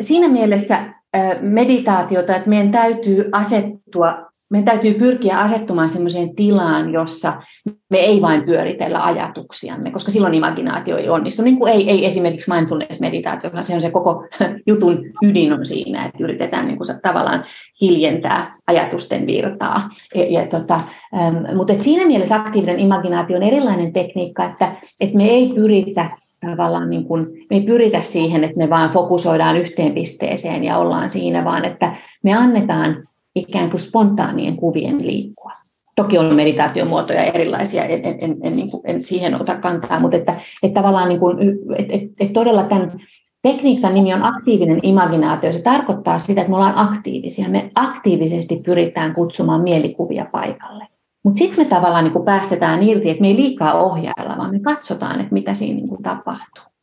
[0.00, 0.94] siinä mielessä
[1.40, 7.42] meditaatiota, että meidän täytyy asettua meidän täytyy pyrkiä asettumaan sellaiseen tilaan, jossa
[7.90, 11.42] me ei vain pyöritellä ajatuksiamme, koska silloin imaginaatio ei onnistu.
[11.42, 14.26] Niin kuin ei, ei esimerkiksi mindfulness-meditaatio, se on se koko
[14.66, 17.44] jutun ydin on siinä, että yritetään niin kuin tavallaan
[17.80, 19.90] hiljentää ajatusten virtaa.
[20.14, 20.80] Ja, ja tota,
[21.16, 26.10] ähm, mutta et siinä mielessä aktiivinen imaginaatio on erilainen tekniikka, että, että me ei pyritä
[26.46, 31.10] tavallaan niin kuin, me ei pyritä siihen, että me vaan fokusoidaan yhteen pisteeseen ja ollaan
[31.10, 32.96] siinä, vaan että me annetaan
[33.34, 35.52] ikään kuin spontaanien kuvien liikkua.
[35.96, 40.16] Toki on meditaatiomuotoja erilaisia, en, en, en, en, niin kuin, en siihen ota kantaa, mutta
[40.16, 41.38] että, että tavallaan niin kuin,
[41.78, 42.92] että, että, että todella tämän
[43.42, 45.52] tekniikan nimi on aktiivinen imaginaatio.
[45.52, 47.48] Se tarkoittaa sitä, että me ollaan aktiivisia.
[47.48, 50.86] Me aktiivisesti pyritään kutsumaan mielikuvia paikalle.
[51.24, 54.60] Mutta sitten me tavallaan niin kuin päästetään irti, että me ei liikaa ohjailla, vaan me
[54.60, 56.73] katsotaan, että mitä siinä niin kuin tapahtuu.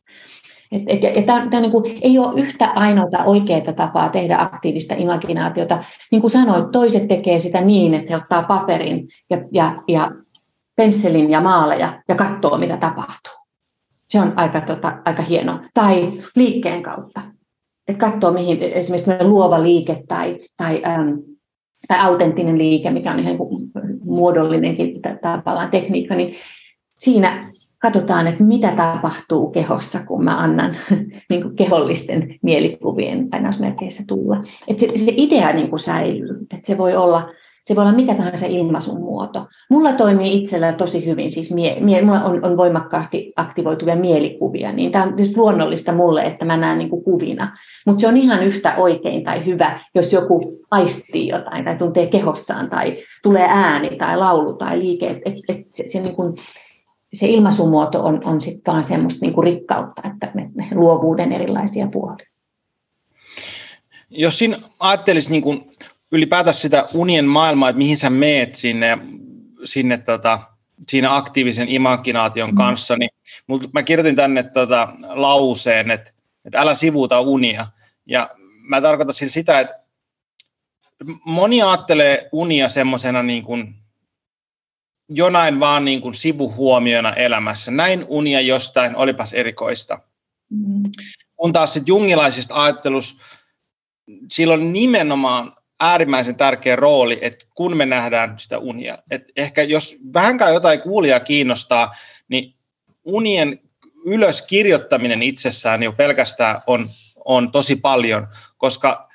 [0.72, 4.94] Et, et, ja tämä, tämä niin kuin, ei ole yhtä ainoata oikeaa tapaa tehdä aktiivista
[4.94, 5.84] imaginaatiota.
[6.10, 10.10] Niin kuin sanoit, toiset tekee sitä niin, että he ottaa paperin ja, ja, ja
[10.76, 13.32] pensselin ja maaleja ja katsoo, mitä tapahtuu.
[14.08, 15.60] Se on aika, tota, aika hieno.
[15.74, 17.20] Tai liikkeen kautta.
[17.88, 21.22] Että katsoo, mihin esimerkiksi luova liike tai, tai, äm,
[21.88, 23.36] tai autenttinen liike, mikä on ihan
[24.04, 26.36] muodollinenkin tavallaan tekniikka, niin
[26.98, 27.44] siinä
[27.82, 30.76] katsotaan, että mitä tapahtuu kehossa, kun mä annan
[31.30, 34.44] niin kuin kehollisten mielikuvien lainausmerkeissä tulla.
[34.68, 37.28] Että se, se idea niin kuin säilyy, että se voi olla
[37.64, 39.46] se voi olla mikä tahansa ilmaisun muoto.
[39.70, 44.92] Mulla toimii itsellä tosi hyvin, siis mie, mie, mulla on, on voimakkaasti aktivoituvia mielikuvia, niin
[44.92, 47.56] tämä on tietysti luonnollista mulle, että mä näen niin kuin kuvina.
[47.86, 52.70] Mutta se on ihan yhtä oikein tai hyvä, jos joku aistii jotain tai tuntee kehossaan
[52.70, 55.06] tai tulee ääni tai laulu tai liike.
[55.06, 56.34] Et, et, et se, se niin kuin,
[57.14, 61.88] se ilmaisumuoto on, on sitten vaan semmoista niin kuin rikkautta, että me, me luovuuden erilaisia
[61.92, 62.26] puolia.
[64.10, 65.70] Jos siinä ajattelisi niin kuin
[66.12, 68.98] ylipäätään sitä unien maailmaa, että mihin sä meet sinne,
[69.64, 70.40] sinne tota,
[70.88, 72.56] siinä aktiivisen imaginaation mm.
[72.56, 73.10] kanssa, niin
[73.72, 76.12] mä kirjoitin tänne tota, lauseen, että,
[76.44, 77.66] että älä sivuuta unia.
[78.06, 78.30] Ja
[78.62, 79.74] mä tarkoitan sillä sitä, että
[81.24, 83.81] moni ajattelee unia semmoisena niin kuin
[85.16, 87.70] jonain vaan niin kuin sivuhuomiona elämässä.
[87.70, 89.98] Näin unia jostain, olipas erikoista.
[90.50, 90.82] Mm.
[91.36, 93.16] Kun taas sitten jungilaisista ajattelus,
[94.30, 98.98] sillä on nimenomaan äärimmäisen tärkeä rooli, että kun me nähdään sitä unia.
[99.10, 101.94] Et ehkä jos vähänkään jotain kuulia kiinnostaa,
[102.28, 102.54] niin
[103.04, 103.60] unien
[104.06, 106.88] ylös kirjoittaminen itsessään jo pelkästään on,
[107.24, 109.11] on tosi paljon, koska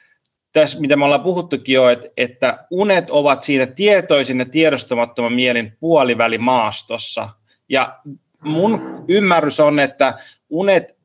[0.61, 5.73] tässä, mitä me ollaan puhuttukin jo, että, että unet ovat siinä tietoisin ja tiedostamattoman mielin
[5.79, 7.29] puolivälimaastossa.
[7.69, 7.99] Ja
[8.43, 10.97] mun ymmärrys on, että unet,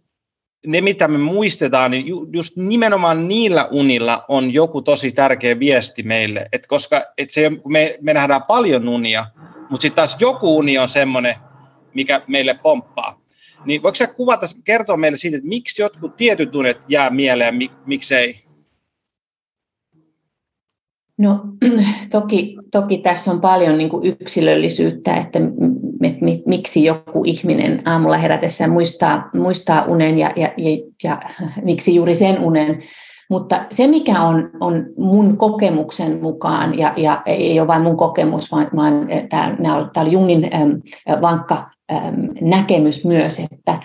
[0.66, 6.48] ne mitä me muistetaan, niin just nimenomaan niillä unilla on joku tosi tärkeä viesti meille.
[6.52, 9.26] Et koska et se, me, me nähdään paljon unia,
[9.70, 11.34] mutta sitten taas joku uni on semmoinen,
[11.94, 13.20] mikä meille pomppaa.
[13.64, 17.68] Niin voiko sä kuvata, kertoa meille siitä, että miksi jotkut tietyt unet jää mieleen ja
[17.86, 18.51] miksei?
[21.18, 21.40] No
[22.10, 25.38] toki, toki tässä on paljon niin kuin yksilöllisyyttä, että
[26.46, 31.18] miksi joku ihminen aamulla herätessään muistaa, muistaa unen ja, ja, ja, ja
[31.64, 32.82] miksi juuri sen unen.
[33.30, 38.52] Mutta se, mikä on, on mun kokemuksen mukaan, ja, ja ei ole vain mun kokemus,
[38.52, 40.80] vaan, vaan tämä on Jungin äm,
[41.20, 43.80] vankka äm, näkemys myös, että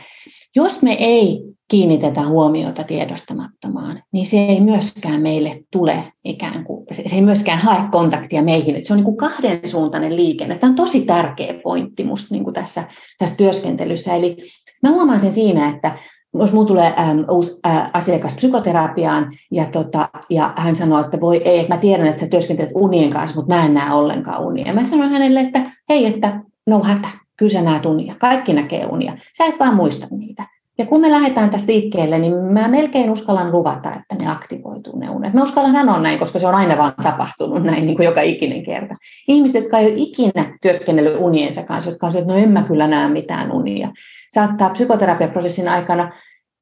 [0.55, 7.15] jos me ei kiinnitetä huomiota tiedostamattomaan, niin se ei myöskään meille tule ikään kuin, se
[7.15, 8.75] ei myöskään hae kontaktia meihin.
[8.75, 10.57] Että se on niin kuin kahdensuuntainen liikenne.
[10.57, 12.83] Tämä on tosi tärkeä pointti musta niin kuin tässä,
[13.17, 14.15] tässä työskentelyssä.
[14.15, 14.37] Eli
[14.83, 15.97] mä huomaan sen siinä, että
[16.39, 21.37] jos minulla tulee äm, uusi ä, asiakas psykoterapiaan ja, tota, ja hän sanoo, että voi
[21.37, 24.73] ei, että mä tiedän, että sä työskentelet unien kanssa, mutta mä en näe ollenkaan unia.
[24.73, 27.07] Mä sanon hänelle, että hei, että no hätä,
[27.47, 28.15] sä näet unia.
[28.19, 29.17] Kaikki näkee unia.
[29.37, 30.47] Sä et vaan muista niitä.
[30.77, 35.09] Ja kun me lähdetään tästä liikkeelle, niin mä melkein uskallan luvata, että ne aktivoituu ne
[35.09, 35.33] unet.
[35.33, 38.65] Mä uskallan sanoa näin, koska se on aina vaan tapahtunut näin niin kuin joka ikinen
[38.65, 38.95] kerta.
[39.27, 42.87] Ihmiset, jotka ei ole ikinä työskennellyt uniensa kanssa, jotka on että no en mä kyllä
[42.87, 43.91] näe mitään unia,
[44.29, 46.11] saattaa psykoterapiaprosessin aikana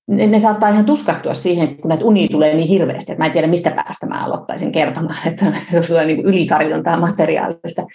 [0.08, 3.32] ne, ne saattaa ihan tuskastua siihen, kun näitä unia tulee niin hirveästi, että mä en
[3.32, 7.86] tiedä, mistä päästä mä aloittaisin kertomaan, että jos tulee niin ylitarjontaa materiaalista.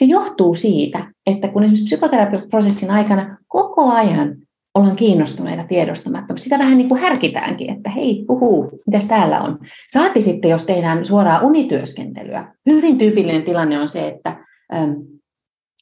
[0.00, 4.36] Se johtuu siitä, että kun esimerkiksi psykoterapiaprosessin aikana koko ajan
[4.74, 6.44] ollaan kiinnostuneita tiedostamattomasti.
[6.44, 9.58] Sitä vähän niin kuin härkitäänkin, että hei, huhu, mitäs täällä on.
[9.92, 12.54] Saati sitten, jos tehdään suoraa unityöskentelyä.
[12.66, 14.36] Hyvin tyypillinen tilanne on se, että
[14.74, 14.90] ähm,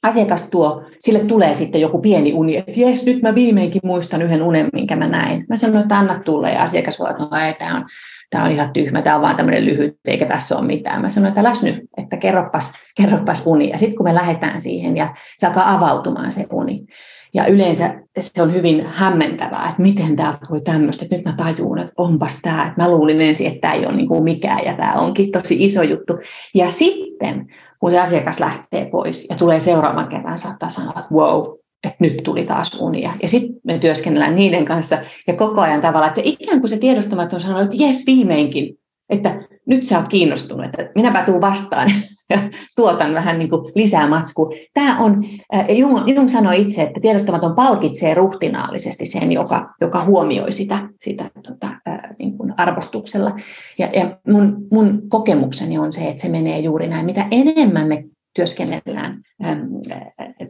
[0.03, 4.43] asiakas tuo, sille tulee sitten joku pieni uni, että jes, nyt mä viimeinkin muistan yhden
[4.43, 5.47] unen, minkä mä näin.
[5.49, 7.87] Mä sanoin, että anna tulla, ja asiakas voi, että no ei, tämä on,
[8.31, 11.03] tämä on ihan tyhmä, tämä on vaan tämmöinen lyhyt, eikä tässä ole mitään.
[11.03, 13.71] Mä sanoin, että läs nyt, että kerroppas, kerroppas uni.
[13.71, 16.87] Ja sitten kun me lähdetään siihen, ja se alkaa avautumaan se uni.
[17.35, 21.79] Ja yleensä se on hyvin hämmentävää, että miten tämä voi tämmöistä, että nyt mä tajuun,
[21.79, 24.75] että onpas tämä, että mä luulin ensin, että tämä ei ole niin kuin mikään ja
[24.75, 26.19] tämä onkin tosi iso juttu.
[26.55, 27.47] Ja sitten
[27.81, 32.17] kun se asiakas lähtee pois ja tulee seuraavan kerran, saattaa sanoa, että wow, että nyt
[32.25, 33.13] tuli taas unia.
[33.23, 37.41] Ja sitten me työskennellään niiden kanssa ja koko ajan tavallaan, että ikään kuin se tiedostamaton
[37.41, 41.91] sanoo, että jes viimeinkin, että nyt sä oot kiinnostunut, että minäpä tuun vastaan
[42.31, 42.39] ja
[42.77, 44.51] tuotan vähän niin kuin lisää matskua.
[44.75, 45.25] Tämä on,
[45.69, 51.69] Jung, Jung sanoi itse, että tiedostamaton palkitsee ruhtinaallisesti sen, joka, joka huomioi sitä, sitä tota,
[51.89, 53.37] äh, niin kuin arvostuksella.
[53.79, 57.07] Ja, ja mun, mun kokemukseni on se, että se menee juuri näin.
[57.07, 58.05] Mitä enemmän me
[58.39, 59.23] työskennellään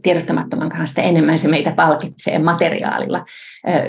[0.03, 3.25] tiedostamattoman kanssa, enemmän se meitä palkitsee materiaalilla.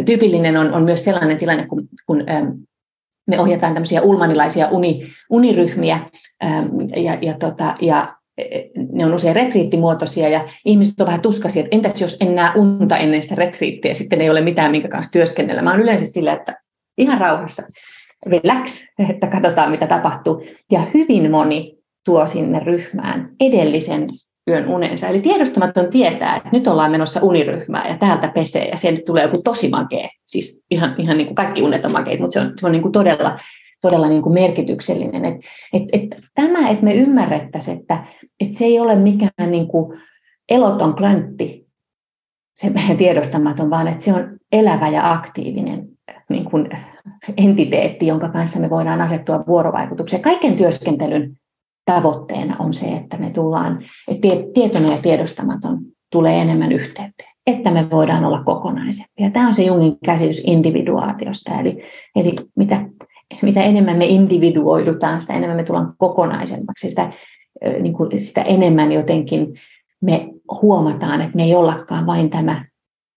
[0.06, 2.24] Tyypillinen on, on myös sellainen tilanne, kun, kun
[3.28, 6.00] me ohjataan tämmöisiä ulmanilaisia uni, uniryhmiä
[6.96, 8.60] ja, ja, tota, ja e,
[8.92, 12.98] ne on usein retriittimuotoisia ja ihmiset on vähän tuskaisia, että entäs jos en näe unta
[12.98, 15.62] ennen sitä retriittiä, sitten ei ole mitään, minkä kanssa työskennellä.
[15.62, 16.58] Mä oon yleensä sillä, että
[16.98, 17.64] ihan rauhassa,
[18.26, 20.44] relax, että katsotaan mitä tapahtuu.
[20.72, 24.10] Ja hyvin moni tuo sinne ryhmään edellisen
[24.50, 25.08] yön unensa.
[25.08, 29.42] Eli tiedostamaton tietää, että nyt ollaan menossa uniryhmään ja täältä pesee ja sieltä tulee joku
[29.44, 30.10] tosi makea.
[30.28, 32.82] Siis ihan, ihan niin kuin kaikki unet on makeita, mutta se on, se on niin
[32.82, 33.40] kuin todella,
[33.82, 35.26] todella niin kuin merkityksellinen.
[35.26, 35.36] Et,
[35.74, 38.04] et, et tämä, että me ymmärrettäisiin, että,
[38.40, 40.00] että se ei ole mikään niin kuin
[40.50, 41.68] eloton klöntti,
[42.56, 45.88] se meidän tiedostamaton, vaan että se on elävä ja aktiivinen
[46.30, 46.70] niin kuin
[47.38, 50.22] entiteetti, jonka kanssa me voidaan asettua vuorovaikutukseen.
[50.22, 51.38] Kaiken työskentelyn
[51.94, 55.80] tavoitteena on se, että me tullaan, että tietoinen ja tiedostamaton
[56.12, 59.30] tulee enemmän yhteyteen, että me voidaan olla kokonaisempia.
[59.34, 61.84] Tämä on se Jungin käsitys individuaatiosta, eli,
[62.16, 62.86] eli mitä,
[63.42, 67.12] mitä enemmän me individuoidutaan, sitä enemmän me tullaan kokonaisemmaksi, sitä,
[67.82, 69.54] niin kuin, sitä enemmän jotenkin
[70.02, 70.30] me
[70.62, 72.66] huomataan, että me ei ollakaan vain tämä,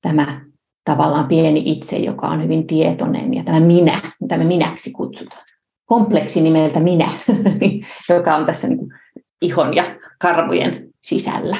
[0.02, 0.40] tämä
[0.84, 5.51] tavallaan pieni itse, joka on hyvin tietoinen, ja tämä minä, mitä me minäksi kutsutaan
[5.92, 7.12] kompleksi nimeltä minä,
[8.08, 8.92] joka on tässä niin kuin
[9.42, 9.84] ihon ja
[10.18, 11.56] karvojen sisällä.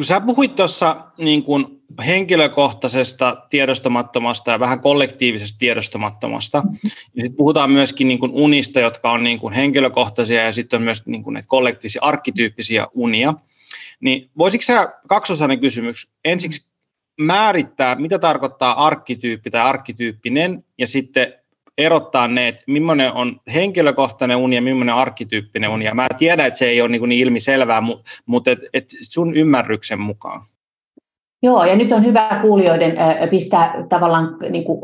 [0.00, 6.62] Sä puhuit tuossa niin kuin henkilökohtaisesta tiedostamattomasta ja vähän kollektiivisesta tiedostamattomasta.
[7.14, 10.82] Ja sitten puhutaan myöskin niin kuin unista, jotka on niin kuin henkilökohtaisia ja sitten on
[10.82, 13.34] myös niin kuin kollektiivisia, arkkityyppisiä unia.
[14.00, 16.68] Niin voisitko sä kaksosainen kysymys ensiksi
[17.20, 21.34] määrittää, mitä tarkoittaa arkkityyppi tai arkkityyppinen, ja sitten
[21.78, 25.84] erottaa ne, että millainen on henkilökohtainen uni ja millainen arkkityyppinen uni.
[25.84, 27.82] Ja mä tiedän, että se ei ole niin, niin ilmiselvää,
[28.26, 30.46] mutta et, et sun ymmärryksen mukaan.
[31.42, 32.96] Joo, ja nyt on hyvä kuulijoiden
[33.30, 34.80] pistää tavallaan niin kuin,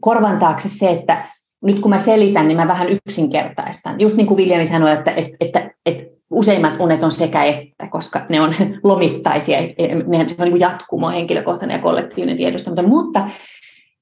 [0.00, 1.28] korvan taakse se, että
[1.64, 4.00] nyt kun mä selitän, niin mä vähän yksinkertaistan.
[4.00, 8.26] Just niin kuin Viljami sanoi, että, että, että, että useimmat unet on sekä että, koska
[8.28, 9.58] ne on lomittaisia,
[10.06, 12.88] ne, se on niin jatkumo, henkilökohtainen ja kollektiivinen tiedostaminen.
[12.88, 13.28] Mutta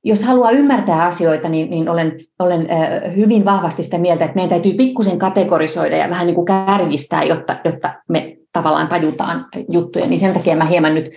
[0.05, 2.69] jos haluaa ymmärtää asioita, niin, niin olen, olen
[3.17, 7.57] hyvin vahvasti sitä mieltä, että meidän täytyy pikkusen kategorisoida ja vähän niin kuin kärjistää, jotta,
[7.65, 10.07] jotta me tavallaan tajutaan juttuja.
[10.07, 11.11] Niin sen takia mä hieman nyt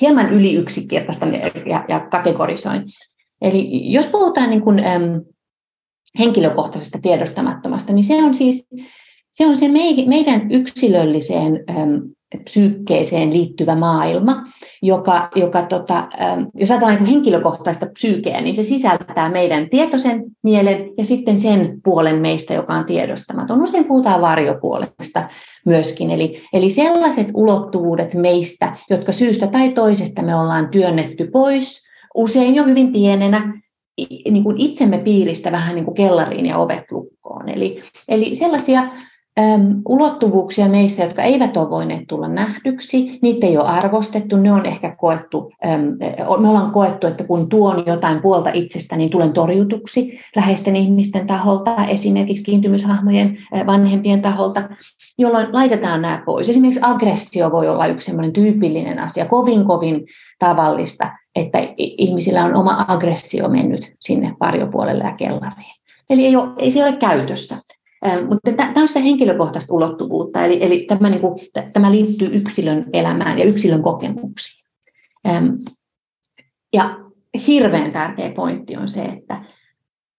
[0.00, 1.34] hieman yli yksinkertaistan
[1.66, 2.82] ja, ja kategorisoin.
[3.42, 5.20] Eli jos puhutaan niin kuin, äm,
[6.18, 8.66] henkilökohtaisesta tiedostamattomasta, niin se on siis
[9.30, 9.68] se, on se
[10.06, 12.02] meidän yksilölliseen äm,
[12.44, 14.44] psyykkeeseen liittyvä maailma,
[14.82, 20.90] joka, joka tota, ähm, jos ajatellaan niin henkilökohtaista psyykeä, niin se sisältää meidän tietoisen mielen
[20.98, 23.62] ja sitten sen puolen meistä, joka on tiedostamaton.
[23.62, 25.28] Usein puhutaan varjopuolesta
[25.66, 32.54] myöskin, eli, eli sellaiset ulottuvuudet meistä, jotka syystä tai toisesta me ollaan työnnetty pois, usein
[32.54, 33.60] jo hyvin pienenä,
[34.30, 37.48] niin kuin itsemme piiristä vähän niin kuin kellariin ja ovet lukkoon.
[37.48, 38.82] Eli, eli sellaisia
[39.88, 44.96] ulottuvuuksia meissä, jotka eivät ole voineet tulla nähdyksi, niitä ei ole arvostettu, ne on ehkä
[44.96, 45.52] koettu,
[46.38, 51.84] me ollaan koettu, että kun tuon jotain puolta itsestä, niin tulen torjutuksi läheisten ihmisten taholta,
[51.88, 54.68] esimerkiksi kiintymyshahmojen vanhempien taholta,
[55.18, 56.48] jolloin laitetaan nämä pois.
[56.48, 60.06] Esimerkiksi aggressio voi olla yksi tyypillinen asia, kovin kovin
[60.38, 65.78] tavallista, että ihmisillä on oma aggressio mennyt sinne varjopuolelle ja kellariin.
[66.10, 67.56] Eli ei, ole, ei se ole käytössä.
[68.28, 71.38] Mutta tämä on sitä henkilökohtaista ulottuvuutta, eli, eli tämä, niin kuin,
[71.72, 74.64] tämä liittyy yksilön elämään ja yksilön kokemuksiin.
[76.72, 76.98] Ja
[77.46, 79.44] hirveän tärkeä pointti on se, että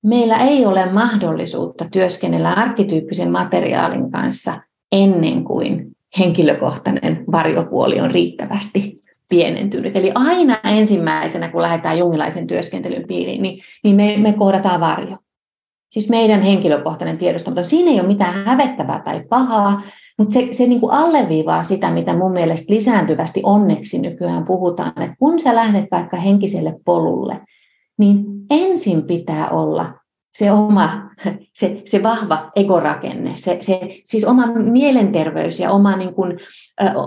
[0.04, 4.62] meillä ei ole mahdollisuutta työskennellä arkkityyppisen materiaalin kanssa
[4.92, 9.96] ennen kuin henkilökohtainen varjopuoli on riittävästi pienentynyt.
[9.96, 15.18] Eli aina ensimmäisenä, kun lähdetään jungilaisen työskentelyn piiriin, niin, niin me, me kohdataan varjo.
[15.90, 17.66] Siis meidän henkilökohtainen tiedostamaton.
[17.66, 19.82] Siinä ei ole mitään hävettävää tai pahaa,
[20.18, 25.16] mutta se, se niin kuin alleviivaa sitä, mitä mun mielestä lisääntyvästi onneksi nykyään puhutaan, että
[25.20, 27.42] kun sä lähdet vaikka henkiselle polulle,
[27.98, 29.94] niin ensin pitää olla
[30.38, 31.10] se oma,
[31.60, 36.40] se, se vahva egorakenne, se, se, siis oma mielenterveys ja oma, niin kuin,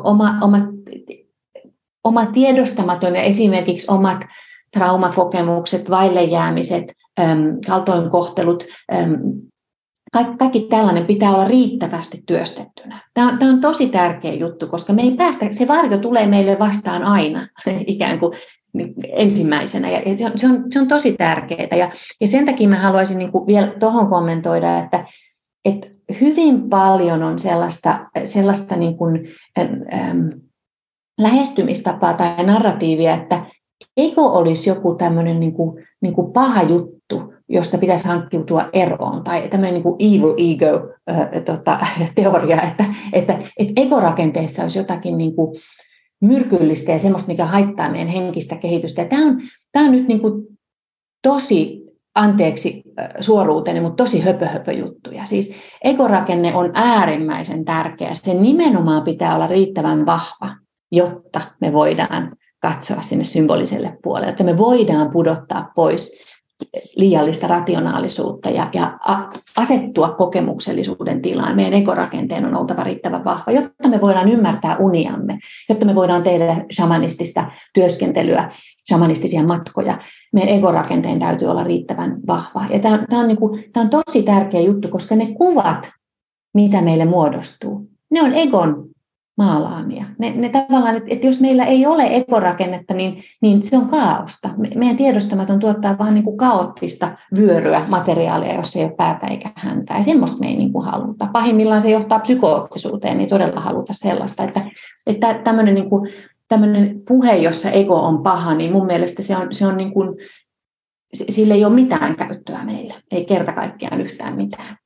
[0.05, 0.59] oma, oma,
[2.05, 4.21] oma tiedostamaton ja esimerkiksi omat
[4.73, 6.93] traumakokemukset, vaillejäämiset,
[7.67, 8.65] kaltoinkohtelut,
[10.13, 13.03] kaikki, kaikki tällainen pitää olla riittävästi työstettynä.
[13.15, 16.59] Tämä on, tämä on tosi tärkeä juttu, koska me ei päästä, se varjo tulee meille
[16.59, 17.49] vastaan aina
[17.87, 18.33] ikään kuin
[18.73, 21.77] niin ensimmäisenä, ja se on, se on, se on tosi tärkeää.
[21.77, 21.91] Ja,
[22.21, 25.07] ja sen takia mä haluaisin niin kuin vielä tuohon kommentoida, että,
[25.65, 25.89] että
[26.21, 30.31] hyvin paljon on sellaista, sellaista niin kuin, äm,
[31.19, 33.47] lähestymistapaa tai narratiivia, että
[33.97, 39.49] eikö olisi joku tämmöinen niin kuin, niin kuin paha juttu, josta pitäisi hankkiutua eroon, tai
[39.49, 41.79] tämmöinen niin kuin evil ego äh, tota,
[42.15, 45.61] teoria, että, että, että egorakenteessa olisi jotakin niin kuin
[46.21, 49.03] myrkyllistä ja semmoista, mikä haittaa meidän henkistä kehitystä.
[49.03, 49.41] Ja tämä, on,
[49.73, 50.47] tämä on nyt niin kuin
[51.23, 51.83] tosi,
[52.15, 52.83] anteeksi
[53.21, 55.27] suoruuteni, mutta tosi höpö, höpö juttuja.
[55.27, 55.55] Siis
[55.85, 58.15] egorakenne on äärimmäisen tärkeä.
[58.15, 60.57] Se nimenomaan pitää olla riittävän vahva,
[60.93, 66.13] jotta me voidaan katsoa sinne symboliselle puolelle, että me voidaan pudottaa pois
[66.97, 68.99] liiallista rationaalisuutta ja, ja
[69.57, 71.57] asettua kokemuksellisuuden tilaan.
[71.57, 75.39] Meidän ekorakenteen on oltava riittävän vahva, jotta me voidaan ymmärtää uniamme,
[75.69, 78.51] jotta me voidaan tehdä shamanistista työskentelyä,
[78.89, 79.99] shamanistisia matkoja.
[80.33, 82.67] Meidän ekorakenteen täytyy olla riittävän vahva.
[82.71, 85.91] Ja tämä, tämä, on, niin kuin, tämä on tosi tärkeä juttu, koska ne kuvat,
[86.55, 88.92] mitä meille muodostuu, ne on egon
[89.37, 90.05] maalaamia.
[90.19, 94.51] Ne, ne tavallaan, että, että jos meillä ei ole ekorakennetta, niin, niin se on kaaosta.
[94.75, 99.95] Meidän tiedostamaton tuottaa vain niin kuin kaoottista vyöryä materiaalia, jos ei ole päätä eikä häntä.
[99.95, 101.29] Ja semmoista me ei niin kuin haluta.
[101.33, 104.45] Pahimmillaan se johtaa psykoottisuuteen, ei todella haluta sellaista.
[104.45, 104.61] Että,
[105.07, 106.13] että tämmöinen, niin kuin,
[106.49, 110.17] tämmöinen puhe, jossa ego on paha, niin mun mielestä se on, se on niin kuin,
[111.13, 112.95] sille ei ole mitään käyttöä meillä.
[113.11, 114.77] Ei kerta kaikkiaan yhtään mitään.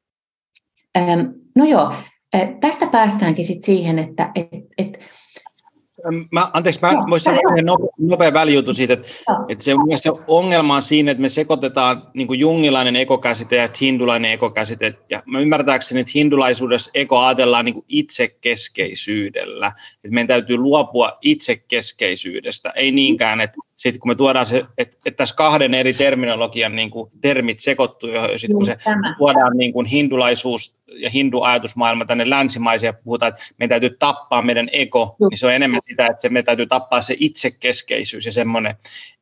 [1.56, 1.92] No joo,
[2.60, 4.48] Tästä päästäänkin sit siihen, että et,
[4.78, 4.98] et,
[6.32, 9.08] Mä, anteeksi, mä voisin sanoa nopea, nopea välijutu siitä, että,
[9.48, 14.32] että se, se ongelma on siinä, että me sekoitetaan niin kuin jungilainen ekokäsite ja hindulainen
[14.32, 14.94] ekokäsite.
[15.10, 19.66] Ja mä ymmärtääkseni, että hindulaisuudessa eko ajatellaan niin kuin itsekeskeisyydellä.
[19.66, 25.16] Että meidän täytyy luopua itsekeskeisyydestä, ei niinkään, että sitten kun me tuodaan se, että, että
[25.16, 28.78] tässä kahden eri terminologian niin kuin termit sekoittuu, ja sitten kun se
[29.18, 35.16] tuodaan niin kuin hindulaisuus ja hindu-ajatusmaailma tänne länsimaisia, puhutaan, että meidän täytyy tappaa meidän ego,
[35.20, 35.30] Juh.
[35.30, 38.74] niin se on enemmän sitä, että se, me täytyy tappaa se itsekeskeisyys ja semmoinen,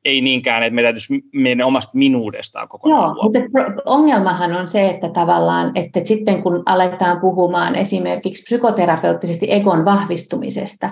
[0.04, 5.08] ei niinkään, että me täytyisi meidän omasta minuudestaan kokonaan Joo, mutta ongelmahan on se, että
[5.08, 10.90] tavallaan, että sitten kun aletaan puhumaan esimerkiksi psykoterapeuttisesti egon vahvistumisesta,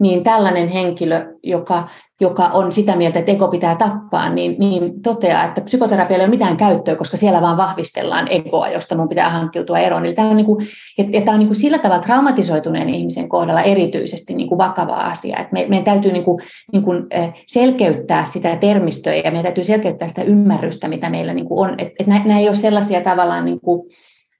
[0.00, 1.88] niin tällainen henkilö, joka,
[2.20, 6.36] joka on sitä mieltä, että ego pitää tappaa, niin, niin toteaa, että psykoterapialla ei ole
[6.36, 10.06] mitään käyttöä, koska siellä vaan vahvistellaan egoa, josta mun pitää hankkiutua eroon.
[10.06, 10.66] Eli tämä on, niin kuin,
[10.98, 14.96] ja, ja tämä on niin kuin sillä tavalla traumatisoituneen ihmisen kohdalla erityisesti niin kuin vakava
[14.96, 16.38] asia, että me, meidän täytyy niin kuin,
[16.72, 17.06] niin kuin
[17.46, 21.74] selkeyttää sitä termistöä ja meidän täytyy selkeyttää sitä ymmärrystä, mitä meillä niin kuin on.
[21.78, 23.90] Että, että nämä ei ole sellaisia tavallaan niin kuin,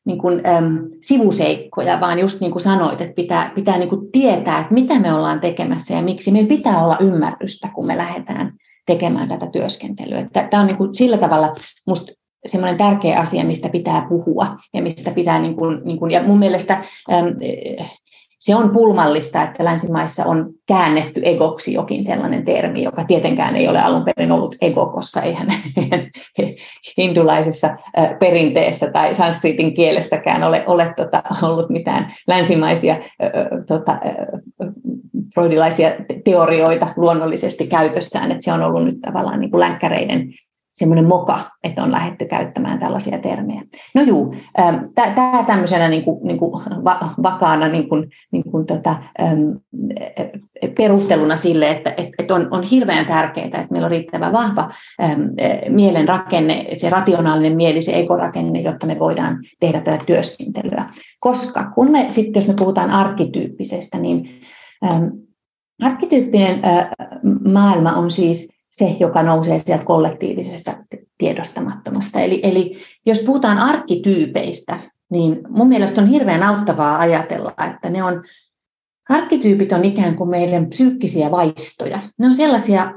[0.07, 4.61] niin kuin, äm, sivuseikkoja, vaan just niin kuin sanoit, että pitää, pitää niin kuin tietää,
[4.61, 6.32] että mitä me ollaan tekemässä ja miksi.
[6.32, 8.53] Meillä pitää olla ymmärrystä, kun me lähdetään
[8.86, 10.28] tekemään tätä työskentelyä.
[10.32, 11.55] Tämä on niin kuin sillä tavalla
[11.86, 12.12] musta
[12.46, 16.38] semmoinen tärkeä asia, mistä pitää puhua ja mistä pitää, niin kuin, niin kuin, ja mun
[16.38, 16.74] mielestä
[17.12, 17.26] äm,
[18.41, 23.82] se on pulmallista, että länsimaissa on käännetty egoksi jokin sellainen termi, joka tietenkään ei ole
[23.82, 25.49] alun perin ollut ego, koska eihän
[26.99, 27.76] hindulaisessa
[28.18, 32.97] perinteessä tai sanskritin kielessäkään ole, ole tota, ollut mitään länsimaisia
[33.66, 33.99] tota,
[35.34, 35.91] freudilaisia
[36.24, 40.32] teorioita luonnollisesti käytössään, että se on ollut nyt tavallaan niin kuin länkkäreiden
[40.72, 43.62] semmoinen moka, että on lähdetty käyttämään tällaisia termejä.
[43.94, 44.34] No juu,
[45.04, 46.64] tämä tämmöisenä niin kuin, niin kuin
[47.22, 48.96] vakaana niin kuin, niin kuin tota,
[50.76, 54.70] perusteluna sille, että, että on, on hirveän tärkeää, että meillä on riittävän vahva
[55.68, 60.86] mielen rakenne, se rationaalinen mieli, se ekorakenne, jotta me voidaan tehdä tätä työskentelyä.
[61.20, 64.28] Koska kun me sitten, jos me puhutaan arkkityyppisestä, niin
[65.82, 66.60] arkkityyppinen
[67.52, 70.76] maailma on siis se, joka nousee sieltä kollektiivisesta
[71.18, 72.20] tiedostamattomasta.
[72.20, 78.22] Eli, eli jos puhutaan arkkityypeistä, niin mun mielestä on hirveän auttavaa ajatella, että ne on
[79.08, 82.02] arkkityypit on ikään kuin meidän psyykkisiä vaistoja.
[82.18, 82.94] Ne on sellaisia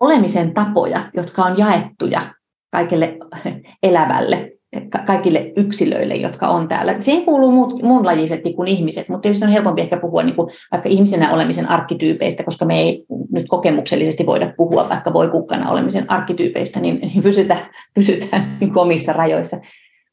[0.00, 2.34] olemisen tapoja, jotka on jaettuja
[2.72, 3.18] kaikille
[3.82, 4.55] elävälle,
[5.06, 7.00] kaikille yksilöille, jotka on täällä.
[7.00, 10.88] Siihen kuuluu muut, muunlajisetkin kuin ihmiset, mutta tietysti on helpompi ehkä puhua niin kuin vaikka
[10.88, 16.80] ihmisenä olemisen arkkityypeistä, koska me ei nyt kokemuksellisesti voida puhua vaikka voi kukkana olemisen arkkityypeistä,
[16.80, 17.60] niin, niin pysytään,
[17.94, 19.60] pysytään niin omissa rajoissa.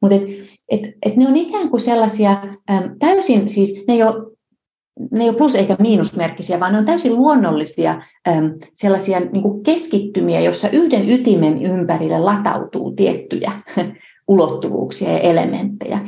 [0.01, 0.23] Mutta et,
[0.69, 2.31] et, et ne on ikään kuin sellaisia
[2.71, 4.33] äm, täysin, siis ne ei ole
[5.11, 9.63] ne ei ole plus- eikä miinusmerkkisiä, vaan ne on täysin luonnollisia äm, sellaisia niin kuin
[9.63, 13.51] keskittymiä, jossa yhden ytimen ympärille latautuu tiettyjä
[14.27, 15.99] ulottuvuuksia ja elementtejä.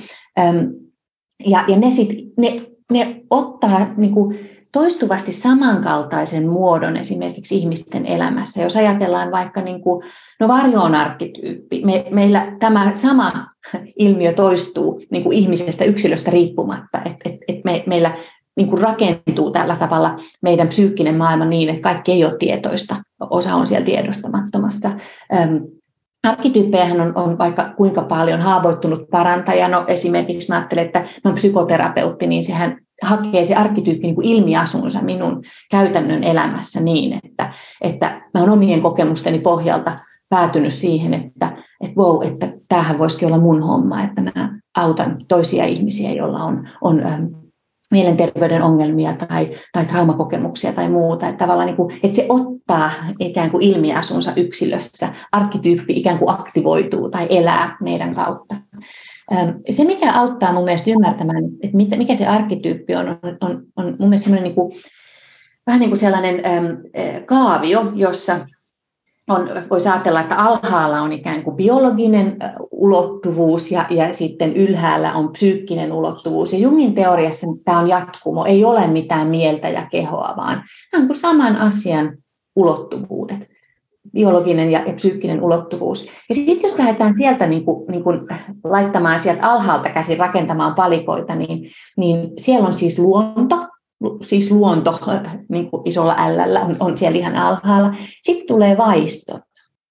[1.46, 2.62] Ja, ja ne, sit, ne,
[2.92, 4.40] ne ottaa niin kuin,
[4.76, 8.62] toistuvasti samankaltaisen muodon esimerkiksi ihmisten elämässä.
[8.62, 10.04] Jos ajatellaan vaikka, niin kuin,
[10.40, 13.48] no varjo on arkkityyppi, Me, meillä tämä sama
[14.00, 18.12] ilmiö toistuu niin kuin ihmisestä yksilöstä riippumatta, että et, et me, meillä
[18.58, 23.56] niin kuin rakentuu tällä tavalla meidän psyykkinen maailma niin, että kaikki ei ole tietoista, osa
[23.56, 24.92] on siellä tiedostamattomassa.
[26.26, 29.68] Arkkityyppejähän on, on vaikka kuinka paljon haavoittunut parantaja.
[29.68, 34.28] No esimerkiksi mä ajattelen, että mä olen psykoterapeutti, niin sehän hakee se arkkityyppi niin kuin
[34.28, 40.00] ilmiasunsa minun käytännön elämässä niin, että, että mä olen omien kokemusteni pohjalta
[40.30, 45.66] päätynyt siihen, että, että wow, että tämähän voisikin olla mun homma, että mä autan toisia
[45.66, 47.02] ihmisiä, joilla on, on
[47.92, 51.28] mielenterveyden ongelmia tai, tai traumakokemuksia tai muuta.
[51.28, 57.10] Että, tavallaan niin kuin, että se ottaa ikään kuin ilmiasunsa yksilössä, arkkityyppi ikään kuin aktivoituu
[57.10, 58.56] tai elää meidän kautta.
[59.70, 64.10] Se, mikä auttaa mun mielestä ymmärtämään, että mikä se arkkityyppi on, on, on, on mun
[64.10, 64.74] mielestä niin kuin,
[65.68, 66.42] vähän niin kuin sellainen
[67.26, 68.48] kaavio, jossa
[69.30, 72.38] on, voisi ajatella, että alhaalla on ikään kuin biologinen
[72.72, 76.54] ulottuvuus ja, ja sitten ylhäällä on psyykkinen ulottuvuus.
[76.54, 81.08] Ja Jungin teoriassa tämä on jatkumo, ei ole mitään mieltä ja kehoa, vaan nämä on
[81.08, 82.18] kuin saman asian
[82.56, 83.40] ulottuvuudet,
[84.14, 86.08] biologinen ja, ja psyykkinen ulottuvuus.
[86.30, 88.20] Ja sitten jos lähdetään sieltä niin kuin, niin kuin
[88.64, 93.68] laittamaan sieltä alhaalta käsin rakentamaan palikoita, niin, niin siellä on siis luonto,
[94.22, 95.00] siis luonto
[95.50, 97.94] niin kuin isolla ällällä on, on siellä ihan alhaalla.
[98.22, 99.42] Sitten tulee vaistot,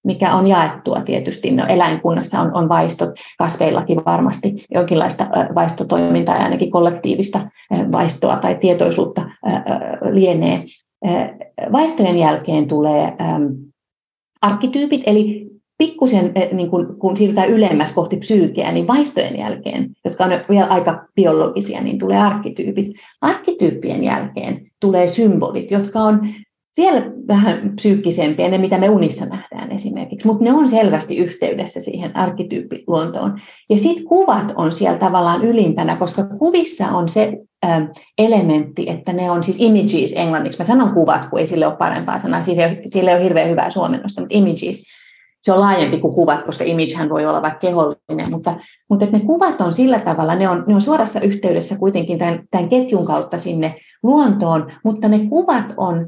[0.03, 1.51] mikä on jaettua tietysti.
[1.51, 7.49] No, eläinkunnassa on, on vaistot, kasveillakin varmasti jonkinlaista vaistotoimintaa ja ainakin kollektiivista
[7.91, 9.21] vaistoa tai tietoisuutta
[10.11, 10.63] lienee.
[11.71, 13.13] Vaistojen jälkeen tulee
[14.41, 20.25] arkkityypit, eli pikkusen, eh, niin kun, kun siirrytään ylemmäs kohti psyykeä, niin vaistojen jälkeen, jotka
[20.25, 22.87] on vielä aika biologisia, niin tulee arkkityypit.
[23.21, 26.27] Arkkityyppien jälkeen tulee symbolit, jotka on
[26.77, 32.15] vielä vähän psyykkisempiä, ne mitä me unissa nähdään esimerkiksi, mutta ne on selvästi yhteydessä siihen
[32.15, 33.41] arkkityyppiluontoon.
[33.69, 37.37] Ja sitten kuvat on siellä tavallaan ylimpänä, koska kuvissa on se
[38.17, 40.59] elementti, että ne on siis images englanniksi.
[40.59, 44.21] Mä sanon kuvat, kun ei sille ole parempaa sanaa, sille ei ole hirveän hyvää suomennosta,
[44.21, 44.83] mutta images
[45.45, 48.55] se on laajempi kuin kuvat, koska imagehän voi olla vaikka kehollinen, mutta,
[48.89, 52.69] mutta ne kuvat on sillä tavalla, ne on, ne on suorassa yhteydessä kuitenkin tämän, tämän
[52.69, 56.07] ketjun kautta sinne luontoon, mutta ne kuvat on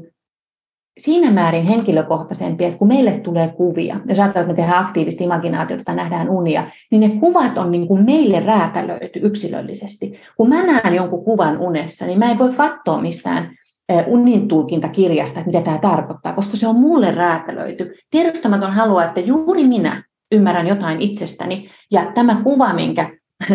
[0.98, 5.84] siinä määrin henkilökohtaisempia, että kun meille tulee kuvia, jos ajatellaan, että me tehdään aktiivista imaginaatiota
[5.84, 10.18] tai nähdään unia, niin ne kuvat on niin kuin meille räätälöity yksilöllisesti.
[10.36, 13.58] Kun mä näen jonkun kuvan unessa, niin mä en voi katsoa mistään
[14.06, 17.94] unin tulkintakirjasta, että mitä tämä tarkoittaa, koska se on mulle räätälöity.
[18.10, 23.10] Tiedostamaton haluaa, että juuri minä ymmärrän jotain itsestäni, ja tämä kuva, minkä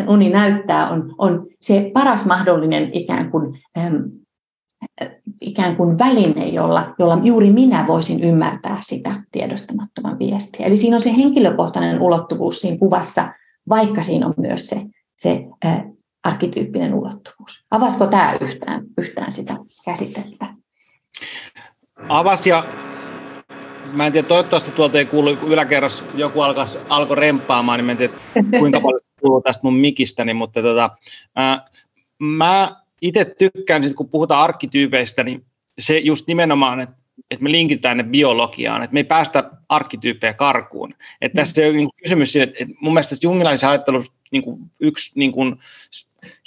[0.07, 3.95] uni näyttää, on, on se paras mahdollinen ikään kuin, ähm,
[5.41, 10.65] ikään kuin väline, jolla, jolla juuri minä voisin ymmärtää sitä tiedostamattoman viestiä.
[10.65, 13.29] Eli siinä on se henkilökohtainen ulottuvuus siinä kuvassa,
[13.69, 14.81] vaikka siinä on myös se,
[15.17, 15.83] se äh,
[16.23, 17.65] arkkityyppinen ulottuvuus.
[17.71, 20.53] Avasko tämä yhtään, yhtään sitä käsitettä?
[22.09, 22.65] Avas ja
[23.93, 26.41] mä en tiedä, toivottavasti tuolta ei kuulu yläkerras, joku
[26.89, 28.13] alkoi remppaamaan, niin mä en tiedä,
[28.59, 30.89] kuinka paljon kuuluu tästä mun mikistäni, mutta tota,
[31.35, 31.65] ää,
[32.19, 35.45] mä itse tykkään, kun puhutaan arkkityypeistä, niin
[35.79, 40.95] se just nimenomaan, että että me linkitään ne biologiaan, että me ei päästä arkkityyppejä karkuun.
[41.21, 44.43] Että tässä on niin kysymys siitä, että mun mielestä jungilaisen ajattelussa niin
[44.79, 45.33] yksi niin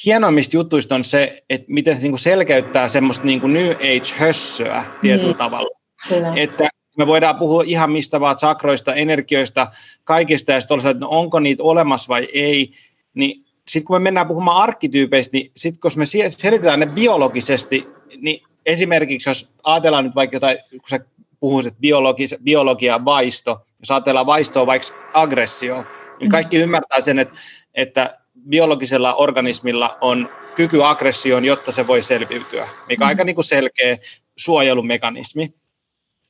[0.04, 4.84] hienoimmista jutuista on se, että miten se niin kuin selkeyttää semmoista niin kuin New Age-hössöä
[5.00, 5.38] tietyllä mm.
[5.38, 5.78] tavalla.
[6.08, 6.32] Kyllä.
[6.36, 9.66] Että me voidaan puhua ihan mistä vaan sakroista, energioista,
[10.04, 12.72] kaikista, ja sitten että no onko niitä olemassa vai ei,
[13.14, 17.86] niin sitten kun me mennään puhumaan arkkityypeistä, niin sitten kun me selitetään ne biologisesti,
[18.16, 21.00] niin esimerkiksi jos ajatellaan nyt vaikka jotain, kun sä
[21.40, 25.84] puhuisit biologi, biologia vaisto, jos ajatellaan vaistoa vaikka aggressio,
[26.20, 27.34] niin kaikki ymmärtää sen, että,
[27.74, 28.18] että
[28.48, 33.98] biologisella organismilla on kyky aggressioon, jotta se voi selviytyä, mikä on aika niin kuin selkeä
[34.36, 35.54] suojelumekanismi.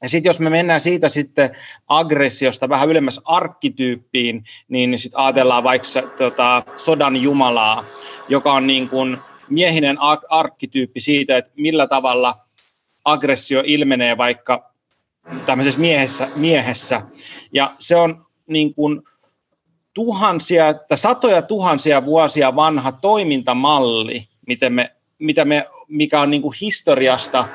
[0.02, 1.56] Ja sitten jos me mennään siitä sitten
[1.88, 7.84] aggressiosta vähän ylemmäs arkkityyppiin, niin sitten ajatellaan vaikka tota, sodan jumalaa,
[8.28, 9.96] joka on niin kuin miehinen
[10.28, 12.34] arkkityyppi siitä, että millä tavalla
[13.04, 14.72] aggressio ilmenee vaikka
[15.46, 17.02] tämmöisessä miehessä, miehessä.
[17.52, 19.02] Ja se on niin kuin
[19.96, 26.54] tuhansia, että satoja tuhansia vuosia vanha toimintamalli, miten me, mitä me, mikä on niin kuin
[26.60, 27.48] historiasta,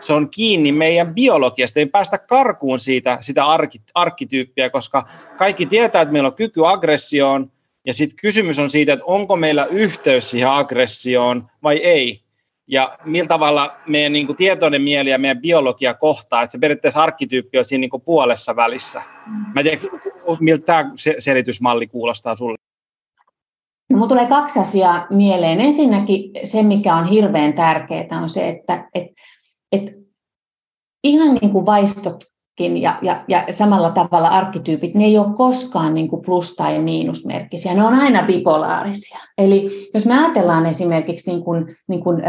[0.00, 1.80] se on kiinni meidän biologiasta.
[1.80, 5.08] Ei päästä karkuun siitä sitä arki, arkkityyppiä, koska
[5.38, 7.52] kaikki tietää, että meillä on kyky aggressioon,
[7.84, 12.22] ja sitten kysymys on siitä, että onko meillä yhteys siihen aggressioon vai ei
[12.68, 17.02] ja millä tavalla meidän niin kuin, tietoinen mieli ja meidän biologia kohtaa, että se periaatteessa
[17.02, 19.02] arkkityyppi on siinä niin kuin, puolessa välissä.
[19.26, 19.32] Mm.
[19.54, 19.80] Mä en tiedä,
[20.40, 22.58] miltä tämä selitysmalli kuulostaa sulle?
[23.90, 25.60] No, mulla tulee kaksi asiaa mieleen.
[25.60, 29.06] Ensinnäkin se, mikä on hirveän tärkeää, on se, että et,
[29.72, 29.82] et
[31.04, 32.24] ihan niin kuin vaistot
[32.60, 37.74] ja, ja, ja samalla tavalla arkkityypit, ne ei ole koskaan niin kuin plus- tai miinusmerkkisiä,
[37.74, 39.18] ne on aina bipolaarisia.
[39.38, 42.22] Eli jos me ajatellaan esimerkiksi, niin kuin, niin kuin,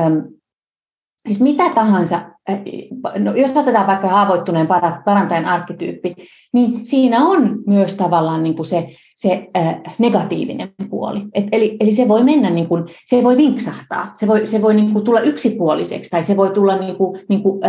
[1.27, 2.21] siis mitä tahansa,
[3.19, 4.67] no jos otetaan vaikka haavoittuneen
[5.05, 6.15] parantajan arkkityyppi,
[6.53, 9.47] niin siinä on myös tavallaan niin kuin se, se
[9.97, 11.21] negatiivinen puoli.
[11.33, 14.73] Et, eli, eli se voi mennä, niin kuin, se voi vinksahtaa, se voi, se voi
[14.73, 17.59] niin kuin tulla yksipuoliseksi, tai se voi tulla, niin kuin, niin kuin,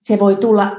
[0.00, 0.76] se voi tulla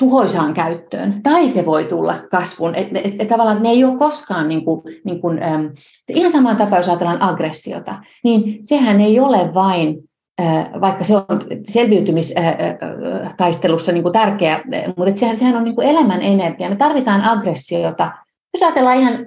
[0.00, 2.74] tuhoisaan käyttöön, tai se voi tulla kasvun.
[2.74, 5.66] Et, et, et, tavallaan ne ei ole koskaan, niin kuin, niin kuin, ähm,
[6.08, 9.98] ihan samaan tapaan, jos ajatellaan aggressiota, niin sehän ei ole vain,
[10.40, 11.24] äh, vaikka se on
[11.64, 14.60] selviytymistaistelussa niin kuin tärkeä,
[14.96, 16.68] mutta sehän, sehän on niin kuin elämän energia.
[16.68, 18.10] Me tarvitaan aggressiota.
[18.54, 19.26] Jos ajatellaan ihan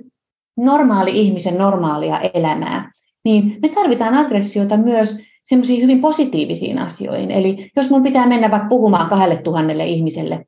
[0.57, 2.91] normaali ihmisen normaalia elämää,
[3.25, 7.31] niin me tarvitaan aggressiota myös semmoisiin hyvin positiivisiin asioihin.
[7.31, 10.45] Eli jos minun pitää mennä vaikka puhumaan kahdelle tuhannelle ihmiselle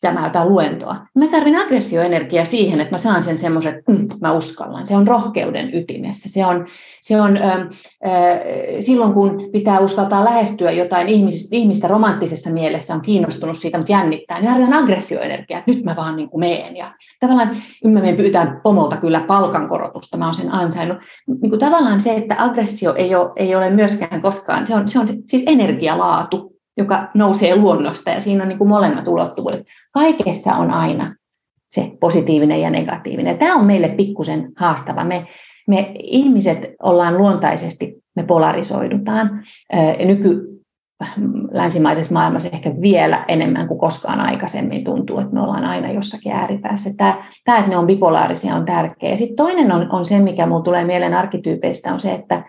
[0.00, 0.96] pitämään jotain luentoa.
[1.14, 4.86] Mä tarvin aggressioenergiaa siihen, että mä saan sen semmoisen, että mm, mä uskallan.
[4.86, 6.28] Se on rohkeuden ytimessä.
[6.28, 6.66] Se on,
[7.00, 7.68] se on äh, äh,
[8.80, 14.40] silloin, kun pitää uskaltaa lähestyä jotain ihmistä, ihmistä romanttisessa mielessä, on kiinnostunut siitä, mutta jännittää,
[14.40, 16.76] niin tarvitaan aggressioenergiaa, että nyt mä vaan niin kuin meen.
[16.76, 20.98] Ja tavallaan, mä menen pyytää pomolta kyllä palkankorotusta, mä oon sen ansainnut.
[21.26, 24.98] Niin kuin tavallaan se, että aggressio ei ole, ei ole myöskään koskaan, se on, se
[24.98, 29.66] on siis energialaatu, joka nousee luonnosta ja siinä on niin kuin molemmat ulottuvuudet.
[29.92, 31.14] Kaikessa on aina
[31.70, 33.38] se positiivinen ja negatiivinen.
[33.38, 35.04] Tämä on meille pikkusen haastava.
[35.04, 35.26] Me,
[35.68, 39.44] me ihmiset ollaan luontaisesti, me polarisoidutaan.
[40.04, 40.54] Nyky
[41.50, 46.90] länsimaisessa maailmassa ehkä vielä enemmän kuin koskaan aikaisemmin tuntuu, että me ollaan aina jossakin ääripäässä.
[46.96, 49.16] Tämä, tämä että ne on bipolaarisia, on tärkeä.
[49.16, 52.44] Sitten toinen on, on se, mikä minulle tulee mieleen arkkityypeistä, on se, että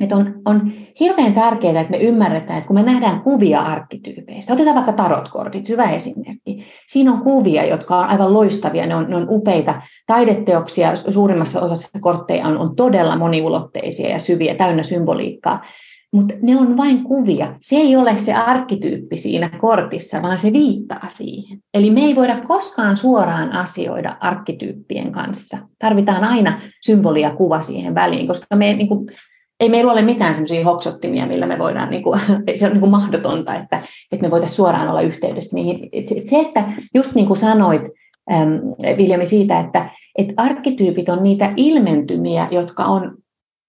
[0.00, 4.74] että on, on hirveän tärkeää, että me ymmärretään, että kun me nähdään kuvia arkkityypeistä, otetaan
[4.74, 6.64] vaikka tarotkortit, hyvä esimerkki.
[6.86, 11.88] Siinä on kuvia, jotka on aivan loistavia, ne on, ne on upeita taideteoksia, suurimmassa osassa
[12.00, 15.62] kortteja on, on todella moniulotteisia ja syviä, täynnä symboliikkaa,
[16.12, 17.56] mutta ne on vain kuvia.
[17.60, 21.58] Se ei ole se arkkityyppi siinä kortissa, vaan se viittaa siihen.
[21.74, 25.58] Eli me ei voida koskaan suoraan asioida arkkityyppien kanssa.
[25.78, 29.06] Tarvitaan aina symbolia kuva siihen väliin, koska me niin kuin,
[29.60, 32.20] ei meillä ole mitään semmoisia hoksottimia, millä me voidaan, niin kuin,
[32.54, 33.82] se on niin kuin mahdotonta, että,
[34.12, 35.88] että me voitaisiin suoraan olla yhteydessä niihin.
[36.30, 37.82] Se, että just niin kuin sanoit,
[38.32, 38.52] ähm,
[38.96, 43.16] Viljami, siitä, että, että arkkityypit on niitä ilmentymiä, jotka on,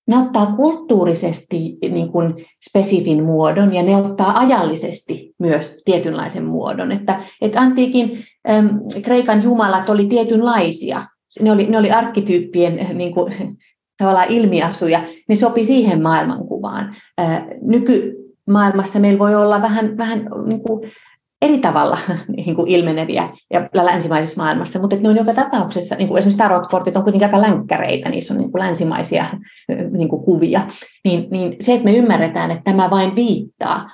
[0.07, 6.91] ne ottaa kulttuurisesti niin kuin spesifin muodon ja ne ottaa ajallisesti myös tietynlaisen muodon.
[6.91, 8.67] Että, että antiikin ähm,
[9.03, 11.07] Kreikan jumalat oli tietynlaisia,
[11.41, 13.57] ne oli, ne oli arkkityyppien niin kuin,
[13.97, 16.95] tavallaan ilmiasuja, ne sopi siihen maailmankuvaan.
[17.61, 20.91] Nykymaailmassa meillä voi olla vähän, vähän niin kuin
[21.41, 21.97] eri tavalla
[22.37, 26.97] niin kuin ilmeneviä ja länsimaisessa maailmassa, mutta ne on joka tapauksessa, niin kuin esimerkiksi tarotkortit
[26.97, 29.25] on kuitenkin aika länkkäreitä, niissä on niin kuin länsimaisia
[29.91, 30.61] niin kuin kuvia,
[31.03, 33.87] niin, niin se, että me ymmärretään, että tämä vain viittaa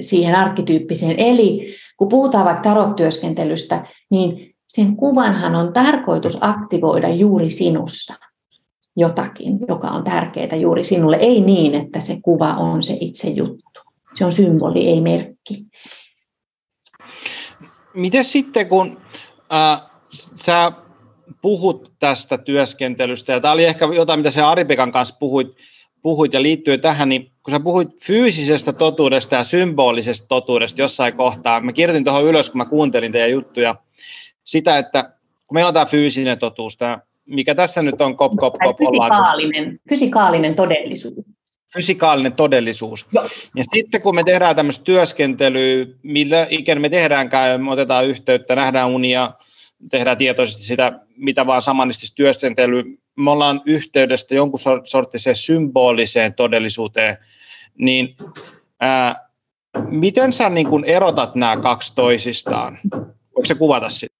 [0.00, 8.14] siihen arkkityyppiseen, eli kun puhutaan vaikka tarottyöskentelystä, niin sen kuvanhan on tarkoitus aktivoida juuri sinussa
[8.96, 11.16] jotakin, joka on tärkeää juuri sinulle.
[11.16, 13.80] Ei niin, että se kuva on se itse juttu.
[14.14, 15.66] Se on symboli, ei merkki.
[17.94, 19.00] Miten sitten, kun
[19.52, 19.90] äh,
[20.34, 20.72] sä
[21.42, 25.48] puhut tästä työskentelystä, ja tämä oli ehkä jotain, mitä sä Aripekan kanssa puhuit,
[26.02, 31.60] puhuit ja liittyy tähän, niin kun sä puhuit fyysisestä totuudesta ja symbolisesta totuudesta jossain kohtaa,
[31.60, 33.74] mä kirjoitin tuohon ylös, kun mä kuuntelin teidän juttuja,
[34.44, 35.02] sitä, että
[35.46, 39.80] kun meillä on tämä fyysinen totuus, tämä mikä tässä nyt on kop, kop, kop, fysikaalinen,
[39.88, 41.24] fysikaalinen todellisuus.
[41.74, 43.06] Fysikaalinen todellisuus.
[43.12, 43.28] Joo.
[43.56, 48.90] Ja sitten kun me tehdään tämmöistä työskentelyä, millä ikinä me tehdäänkään, me otetaan yhteyttä, nähdään
[48.90, 49.32] unia,
[49.90, 52.84] tehdään tietoisesti sitä, mitä vaan samanistista työskentelyä,
[53.16, 57.16] me ollaan yhteydestä jonkun sorttiseen symboliseen todellisuuteen,
[57.78, 58.16] niin
[58.80, 59.28] ää,
[59.88, 62.78] miten sä niin kun erotat nämä kaksi toisistaan?
[63.36, 64.14] Voiko se kuvata sitä?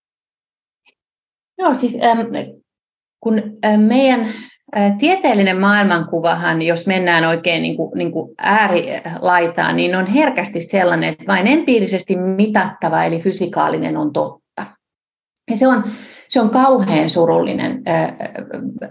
[1.58, 2.20] Joo, siis ähm,
[3.24, 3.42] kun
[3.76, 4.28] meidän
[4.98, 11.24] tieteellinen maailmankuvahan, jos mennään oikein niin kuin, niin kuin äärilaitaan, niin on herkästi sellainen, että
[11.28, 14.66] vain empiirisesti mitattava, eli fysikaalinen on totta.
[15.50, 15.84] Ja se on,
[16.28, 17.82] se on kauhean surullinen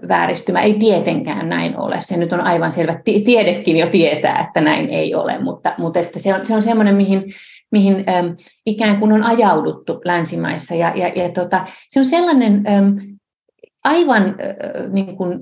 [0.08, 0.62] vääristymä.
[0.62, 1.96] Ei tietenkään näin ole.
[2.00, 2.96] Se nyt on aivan selvä.
[3.26, 6.96] Tiedekin jo tietää, että näin ei ole, mutta, mutta että se on, se on semmoinen,
[6.96, 7.24] mihin,
[7.72, 8.06] mihin
[8.66, 10.76] ikään kuin on ajauduttu länsimaissa.
[10.76, 12.64] Ja, ja, ja tota, se on sellainen
[13.84, 15.40] aivan äh, niin kuin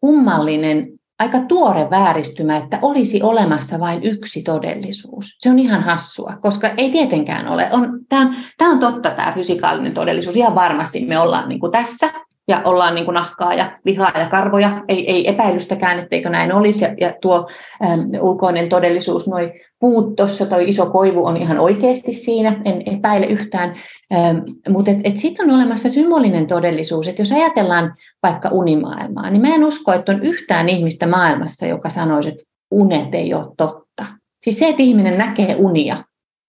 [0.00, 5.36] kummallinen, aika tuore vääristymä, että olisi olemassa vain yksi todellisuus.
[5.38, 7.68] Se on ihan hassua, koska ei tietenkään ole.
[7.72, 10.36] On, tämä, on, tämä on totta, tämä fysikaalinen todellisuus.
[10.36, 12.10] Ihan varmasti me ollaan niin kuin tässä,
[12.48, 16.84] ja ollaan niin kuin nahkaa ja lihaa ja karvoja, ei, ei epäilystäkään, etteikö näin olisi.
[16.84, 17.48] Ja, ja tuo
[17.84, 23.26] äm, ulkoinen todellisuus, noin puut tuossa, toi iso koivu on ihan oikeasti siinä, en epäile
[23.26, 23.74] yhtään.
[24.12, 24.38] Ähm,
[24.68, 29.54] mutta et, et sitten on olemassa symbolinen todellisuus, että jos ajatellaan vaikka unimaailmaa, niin mä
[29.54, 34.06] en usko, että on yhtään ihmistä maailmassa, joka sanoisi, että unet ei ole totta.
[34.42, 36.04] Siis se, että ihminen näkee unia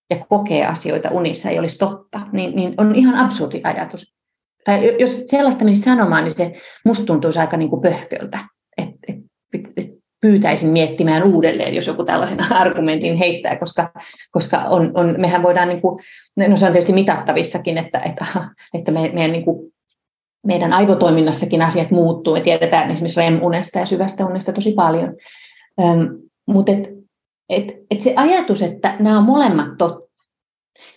[0.10, 4.19] ja kokee asioita unissa ei olisi totta, niin, niin on ihan absurdi ajatus
[4.64, 6.54] tai jos sellaista menisi sanomaan, niin se
[6.86, 8.40] musta tuntuisi aika niin kuin pöhköltä,
[8.78, 9.14] että
[9.54, 9.90] et, et
[10.22, 13.92] pyytäisin miettimään uudelleen, jos joku tällaisen argumentin heittää, koska,
[14.32, 16.00] koska on, on, mehän voidaan, niin kuin,
[16.48, 18.26] no se on tietysti mitattavissakin, että, että,
[18.74, 19.72] että me, meidän, niin kuin,
[20.46, 22.34] meidän aivotoiminnassakin asiat muuttuu.
[22.34, 25.16] Me tiedetään esimerkiksi REM-unesta ja syvästä unesta tosi paljon.
[25.82, 26.02] Ähm,
[26.48, 26.90] mutta et,
[27.50, 30.10] et, et se ajatus, että nämä on molemmat totta,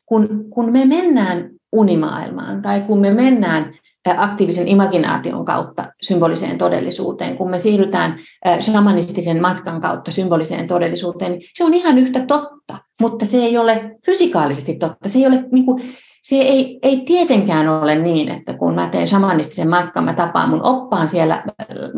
[0.06, 3.74] kun, kun me mennään unimaailmaan tai kun me mennään
[4.16, 8.18] aktiivisen imaginaation kautta symboliseen todellisuuteen, kun me siirrytään
[8.60, 13.96] shamanistisen matkan kautta symboliseen todellisuuteen, niin se on ihan yhtä totta, mutta se ei ole
[14.06, 15.08] fysikaalisesti totta.
[15.08, 15.82] Se ei, ole, niin kuin,
[16.22, 20.62] se ei, ei tietenkään ole niin, että kun mä teen shamanistisen matkan, mä tapaan mun
[20.62, 21.42] oppaan siellä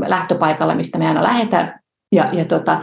[0.07, 1.81] lähtöpaikalla, mistä me aina lähdetään,
[2.15, 2.81] ja, ja, tota,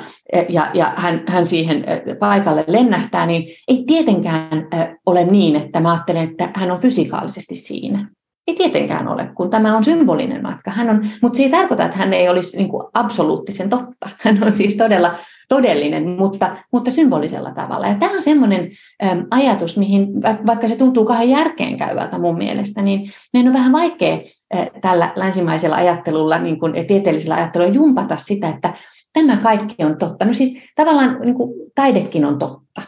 [0.50, 1.86] ja, ja hän, hän siihen
[2.20, 4.68] paikalle lennähtää, niin ei tietenkään
[5.06, 8.10] ole niin, että mä ajattelen, että hän on fysikaalisesti siinä.
[8.48, 10.72] Ei tietenkään ole, kun tämä on symbolinen matka.
[10.72, 14.10] Hän on, mutta se ei tarkoita, että hän ei olisi niin kuin absoluuttisen totta.
[14.24, 15.14] Hän on siis todella
[15.52, 17.88] todellinen, mutta, mutta symbolisella tavalla.
[17.88, 18.72] Ja tämä on semmoinen
[19.04, 20.08] äm, ajatus, mihin
[20.46, 24.18] vaikka se tuntuu kahden järkeen käyvältä mun mielestä, niin meidän on vähän vaikea
[24.56, 28.74] äh, tällä länsimaisella ajattelulla, niin kuin tieteellisellä ajattelulla jumpata sitä, että
[29.14, 30.26] tämä kaikki on totta.
[30.26, 32.82] No siis tavallaan niin kuin, taidekin on totta,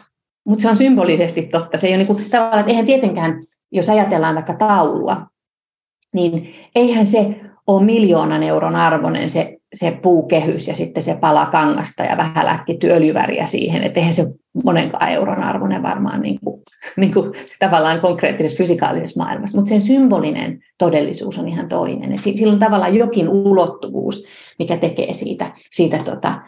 [0.46, 1.78] mutta se on symbolisesti totta.
[1.78, 5.26] Se ei ole niin kuin, tavallaan, että eihän tietenkään, jos ajatellaan vaikka taulua,
[6.14, 12.02] niin eihän se ole miljoonan euron arvoinen se, se puukehys ja sitten se pala kangasta
[12.02, 14.26] ja vähän läkkitty öljyväriä siihen, että eihän se
[14.64, 16.62] monenkaan euron arvoinen varmaan niin kuin,
[16.96, 22.12] niin kuin, tavallaan konkreettisessa fysikaalisessa maailmassa, mutta sen symbolinen todellisuus on ihan toinen.
[22.12, 24.24] Et sillä on tavallaan jokin ulottuvuus,
[24.58, 26.40] mikä tekee siitä, siitä tota,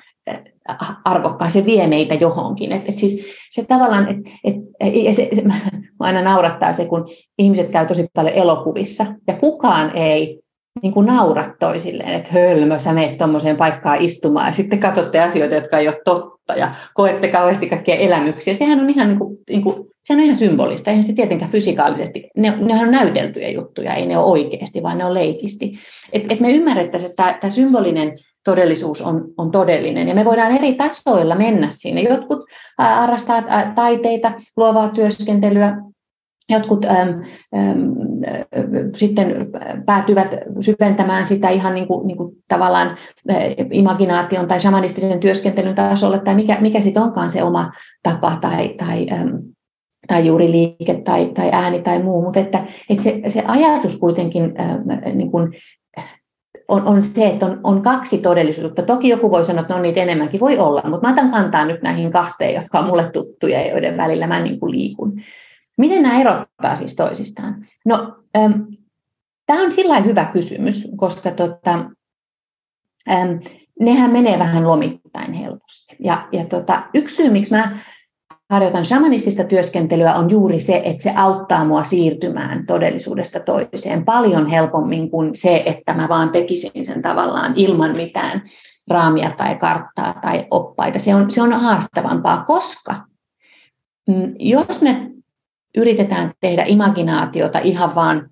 [1.05, 2.73] arvokkaan, se vie meitä johonkin.
[2.73, 4.57] Et, et siis se tavallaan, et, et,
[5.05, 5.43] ja se, se,
[6.01, 7.09] aina naurattaa se, kun
[7.39, 10.41] ihmiset käy tosi paljon elokuvissa, ja kukaan ei
[10.83, 15.55] niin kuin naura toisilleen, että hölmö, sä menet tuommoiseen paikkaan istumaan, ja sitten katsotte asioita,
[15.55, 18.55] jotka ei ole totta, ja koette kauheasti kaikkia elämyksiä.
[18.55, 19.75] Sehän on ihan, niin kuin, niin kuin,
[20.05, 24.19] sehän on ihan symbolista, eihän se tietenkään fysikaalisesti, ne, nehän on näyteltyjä juttuja, ei ne
[24.19, 25.73] ole oikeasti, vaan ne on leikisti.
[26.13, 30.09] Et, et me ymmärrettäisiin, että tämä symbolinen todellisuus on, on todellinen.
[30.09, 32.03] Ja me voidaan eri tasoilla mennä sinne.
[32.03, 32.39] Jotkut
[32.79, 33.43] harrastaa
[33.75, 35.77] taiteita, luovaa työskentelyä,
[36.49, 37.23] jotkut äm,
[37.57, 37.95] äm,
[38.97, 39.35] sitten
[39.87, 40.29] päätyvät
[40.61, 42.97] syventämään sitä ihan niin kuin, niin kuin tavallaan
[43.31, 43.37] äh,
[43.73, 47.73] imaginaation tai shamanistisen työskentelyn tasolle, tai mikä, mikä sitten onkaan se oma
[48.03, 49.43] tapa tai, tai, äm,
[50.09, 54.55] tai juuri liike tai, tai ääni tai muu, mutta että, että se, se ajatus kuitenkin
[54.61, 55.53] äm, niin kuin
[56.69, 58.83] on, on se, että on, on kaksi todellisuutta.
[58.83, 61.83] Toki joku voi sanoa, että no niitä enemmänkin voi olla, mutta mä otan kantaa nyt
[61.83, 65.21] näihin kahteen, jotka on mulle tuttuja ja joiden välillä mä niin kuin liikun.
[65.77, 67.67] Miten nämä erottaa siis toisistaan?
[67.85, 68.53] No, ähm,
[69.47, 71.85] tämä on sillä hyvä kysymys, koska tota,
[73.11, 73.33] ähm,
[73.81, 75.97] nehän menee vähän lomittain helposti.
[76.01, 77.79] Ja, ja tota, yksi syy, miksi mä
[78.51, 85.11] harjoitan shamanistista työskentelyä, on juuri se, että se auttaa mua siirtymään todellisuudesta toiseen paljon helpommin
[85.11, 88.43] kuin se, että mä vaan tekisin sen tavallaan ilman mitään
[88.91, 90.99] raamia tai karttaa tai oppaita.
[90.99, 92.95] Se on, se on haastavampaa, koska
[94.09, 95.11] mm, jos me
[95.77, 98.31] yritetään tehdä imaginaatiota ihan vaan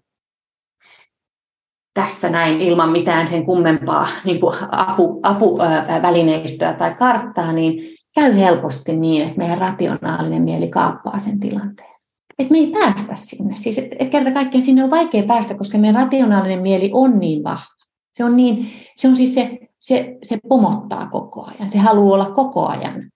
[1.95, 8.97] tässä näin ilman mitään sen kummempaa niin kuin apu, apuvälineistöä tai karttaa, niin käy helposti
[8.97, 11.95] niin, että meidän rationaalinen mieli kaappaa sen tilanteen.
[12.38, 13.57] Et me ei päästä sinne.
[13.57, 17.45] Siis, et, et kerta kaikkiaan sinne on vaikea päästä, koska meidän rationaalinen mieli on niin
[17.45, 17.84] vahva.
[18.14, 21.70] Se on, niin, se on siis se, se, se pomottaa koko ajan.
[21.70, 23.11] Se haluaa olla koko ajan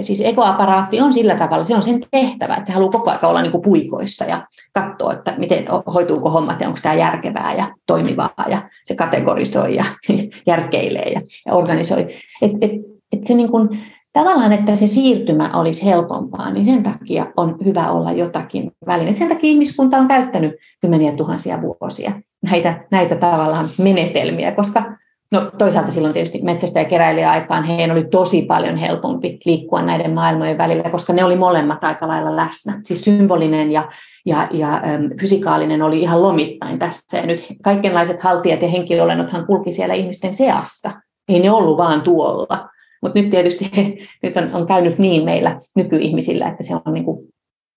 [0.00, 3.42] siis ekoaparaatti on sillä tavalla, se on sen tehtävä, että se haluaa koko ajan olla
[3.42, 8.44] niin kuin puikoissa ja katsoa, että miten hoituuko hommat ja onko tämä järkevää ja toimivaa
[8.48, 9.84] ja se kategorisoi ja
[10.46, 12.08] järkeilee ja, ja organisoi.
[12.42, 12.70] Et, et,
[13.12, 13.68] et se niin kuin,
[14.12, 19.16] tavallaan, että se siirtymä olisi helpompaa, niin sen takia on hyvä olla jotakin välineet.
[19.16, 22.12] Sen takia ihmiskunta on käyttänyt kymmeniä tuhansia vuosia
[22.50, 24.97] näitä, näitä tavallaan menetelmiä, koska
[25.32, 26.80] No toisaalta silloin tietysti metsästä
[27.20, 31.84] ja aikaan heidän oli tosi paljon helpompi liikkua näiden maailmojen välillä, koska ne oli molemmat
[31.84, 32.80] aika lailla läsnä.
[32.84, 33.88] Siis symbolinen ja,
[34.26, 34.82] ja, ja
[35.20, 37.18] fysikaalinen oli ihan lomittain tässä.
[37.18, 40.90] Ja nyt kaikenlaiset haltijat ja henkiolennothan kulki siellä ihmisten seassa.
[41.28, 42.68] Ei ne ollut vaan tuolla.
[43.02, 43.70] Mutta nyt tietysti
[44.22, 47.28] nyt on, on käynyt niin meillä nykyihmisillä, että se on, niin kuin,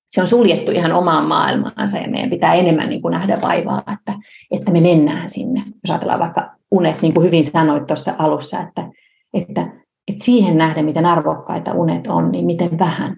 [0.09, 4.13] se on suljettu ihan omaan maailmaansa ja meidän pitää enemmän niin kuin nähdä vaivaa, että,
[4.51, 5.63] että me mennään sinne.
[5.83, 8.89] Jos ajatellaan vaikka unet, niin kuin hyvin sanoit tuossa alussa, että,
[9.33, 9.61] että,
[10.07, 13.15] että siihen nähden, miten arvokkaita unet on, niin miten vähän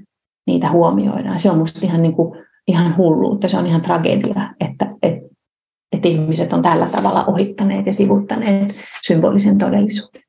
[0.48, 1.40] niitä huomioidaan.
[1.40, 2.16] Se on minusta ihan, niin
[2.68, 5.28] ihan hulluutta, se on ihan tragedia, että, että,
[5.92, 8.76] että ihmiset on tällä tavalla ohittaneet ja sivuttaneet
[9.08, 10.22] symbolisen todellisuuden.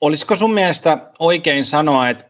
[0.00, 2.24] Olisiko sun mielestä oikein sanoa, että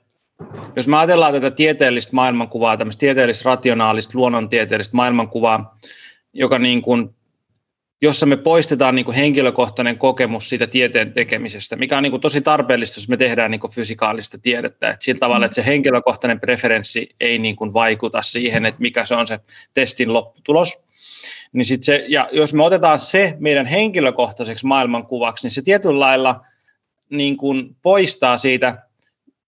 [0.77, 5.79] jos me ajatellaan tätä tieteellistä maailmankuvaa, tämmöistä tieteellistä, rationaalista, luonnontieteellistä maailmankuvaa,
[6.33, 7.15] joka niin kuin
[8.03, 12.41] jossa me poistetaan niin kuin henkilökohtainen kokemus siitä tieteen tekemisestä, mikä on niin kuin tosi
[12.41, 14.91] tarpeellista, jos me tehdään niin kuin fysikaalista tiedettä.
[14.91, 19.15] Et sillä tavalla, että se henkilökohtainen preferenssi ei niin kuin vaikuta siihen, että mikä se
[19.15, 19.41] on se
[19.75, 20.79] testin lopputulos.
[21.53, 26.41] Niin sit se, ja jos me otetaan se meidän henkilökohtaiseksi maailmankuvaksi, niin se tietyllä lailla
[27.11, 28.83] niin kuin poistaa siitä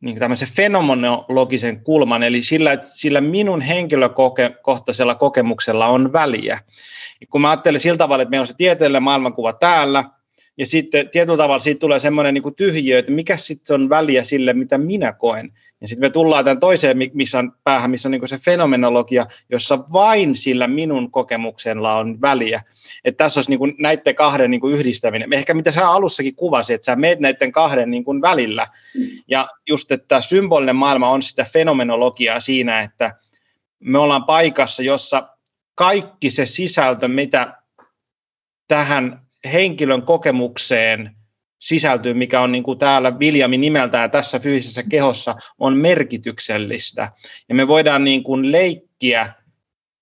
[0.00, 6.58] niin tämmöisen fenomenologisen kulman, eli sillä, sillä minun henkilökohtaisella kokemuksella on väliä.
[7.30, 10.04] Kun mä ajattelen sillä tavalla, että meillä on se tieteellinen maailmankuva täällä,
[10.60, 14.52] ja sitten tietyllä tavalla siitä tulee semmoinen niin tyhjiö, että mikä sitten on väliä sille,
[14.52, 15.52] mitä minä koen.
[15.80, 19.78] Ja sitten me tullaan tämän toiseen missä on päähän, missä on niin se fenomenologia, jossa
[19.92, 22.62] vain sillä minun kokemuksella on väliä.
[23.04, 25.32] Että tässä olisi niin näiden kahden niin yhdistäminen.
[25.32, 28.66] Ehkä mitä sä alussakin kuvasit, että sä meet näiden kahden niin välillä.
[29.28, 33.14] Ja just, että symbolinen maailma on sitä fenomenologiaa siinä, että
[33.78, 35.28] me ollaan paikassa, jossa
[35.74, 37.54] kaikki se sisältö, mitä
[38.68, 41.16] tähän henkilön kokemukseen
[41.58, 47.12] sisältyy, mikä on niin kuin täällä Viljami nimeltään tässä fyysisessä kehossa, on merkityksellistä.
[47.48, 49.32] Ja me voidaan niin kuin leikkiä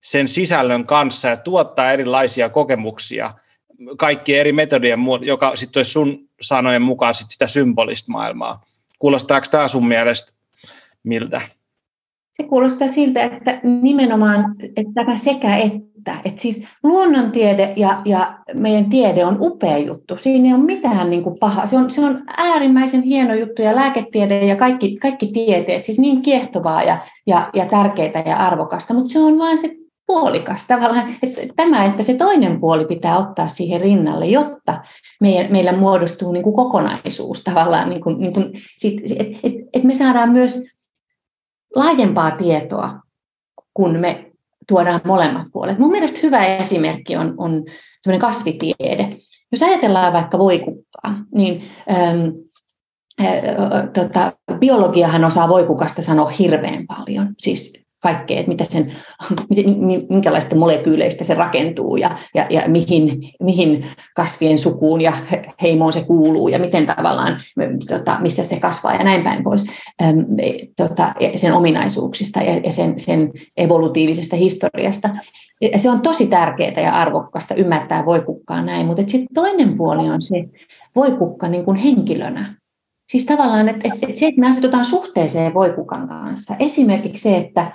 [0.05, 3.35] sen sisällön kanssa ja tuottaa erilaisia kokemuksia
[3.97, 8.67] kaikki eri metodien, joka sitten olisi sun sanojen mukaan sit sitä symbolista maailmaa.
[8.99, 10.33] Kuulostaako tämä sun mielestä
[11.03, 11.41] miltä?
[12.43, 15.89] Se kuulostaa siltä, että nimenomaan että tämä sekä että.
[16.25, 20.17] Että siis luonnontiede ja, ja meidän tiede on upea juttu.
[20.17, 21.67] Siinä ei ole mitään niin kuin pahaa.
[21.67, 26.23] Se on, se on äärimmäisen hieno juttu ja lääketiede ja kaikki, kaikki tieteet, siis niin
[26.23, 29.77] kiehtovaa ja, ja, ja tärkeää ja arvokasta, mutta se on vain se
[30.07, 34.83] puolikas tavallaan, että tämä, että se toinen puoli pitää ottaa siihen rinnalle, jotta
[35.21, 38.53] meillä, meillä muodostuu niin kuin kokonaisuus tavallaan, niin kuin, niin kuin,
[38.85, 40.65] että et, et me saadaan myös
[41.75, 43.01] laajempaa tietoa,
[43.75, 44.33] kun me
[44.69, 45.79] tuodaan molemmat puolet.
[45.79, 47.65] Mun mielestä hyvä esimerkki on, on
[48.19, 49.17] kasvitiede.
[49.53, 52.33] Jos ajatellaan vaikka voikukkaa, niin äm,
[53.27, 57.35] ä, tota, biologiahan osaa voikukasta sanoa hirveän paljon.
[57.39, 58.93] Siis kaikkea, että mitä sen,
[60.09, 63.87] minkälaista molekyyleistä se rakentuu ja, ja, ja mihin, mihin
[64.17, 65.13] kasvien sukuun ja
[65.63, 67.41] heimoon se kuuluu ja miten tavallaan,
[67.89, 69.67] tota, missä se kasvaa ja näin päin pois
[70.03, 70.27] äm,
[70.77, 75.09] tota, sen ominaisuuksista ja, ja sen, sen evolutiivisesta historiasta.
[75.73, 80.23] Ja se on tosi tärkeää ja arvokasta ymmärtää voikukkaa näin, mutta sitten toinen puoli on
[80.23, 80.45] se
[80.97, 82.55] voikukka niin kuin henkilönä.
[83.09, 87.73] Siis tavallaan, että, että se, että me asetutaan suhteeseen voikukan kanssa, esimerkiksi se, että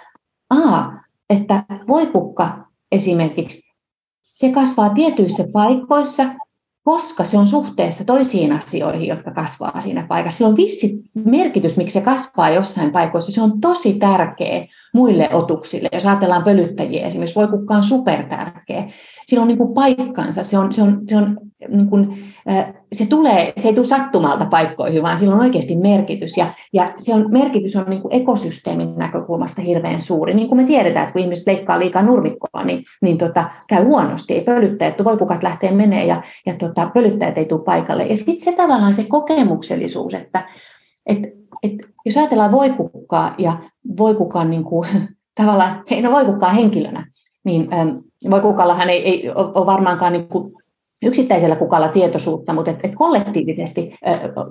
[0.53, 0.91] A,
[1.29, 3.61] että voipukka esimerkiksi,
[4.21, 6.23] se kasvaa tietyissä paikoissa
[6.83, 10.37] koska se on suhteessa toisiin asioihin, jotka kasvaa siinä paikassa.
[10.37, 13.31] Sillä on vissi merkitys, miksi se kasvaa jossain paikoissa.
[13.31, 15.89] Se on tosi tärkeä muille otuksille.
[15.93, 18.87] Jos ajatellaan pölyttäjiä esimerkiksi, voi kukka on supertärkeä.
[19.25, 22.17] Sillä on niin kuin paikkansa, se, on, se, on, se, on, niin kuin,
[22.93, 26.37] se, tulee, se ei tule sattumalta paikkoihin, vaan sillä on oikeasti merkitys.
[26.37, 30.33] Ja, ja se on, merkitys on niin kuin ekosysteemin näkökulmasta hirveän suuri.
[30.33, 34.33] Niin kuin me tiedetään, että kun ihmiset leikkaa liikaa nurmikkoa, niin, niin tota, käy huonosti.
[34.33, 38.05] Ei pölyttäjät, kukat lähtee menee ja, ja tota, pölyttäjät ei tule paikalle.
[38.05, 40.47] Ja sitten se tavallaan se kokemuksellisuus, että
[41.05, 41.19] et,
[41.63, 41.71] et,
[42.05, 43.57] jos ajatellaan voikukkaa ja
[43.97, 44.89] voikukan niin kuin,
[45.41, 47.07] tavallaan, no voikukkaa henkilönä,
[47.43, 47.67] niin
[48.25, 50.53] ähm, voikukallahan ei, ei ole varmaankaan niin kuin
[51.03, 53.95] yksittäisellä kukalla tietoisuutta, mutta et, et kollektiivisesti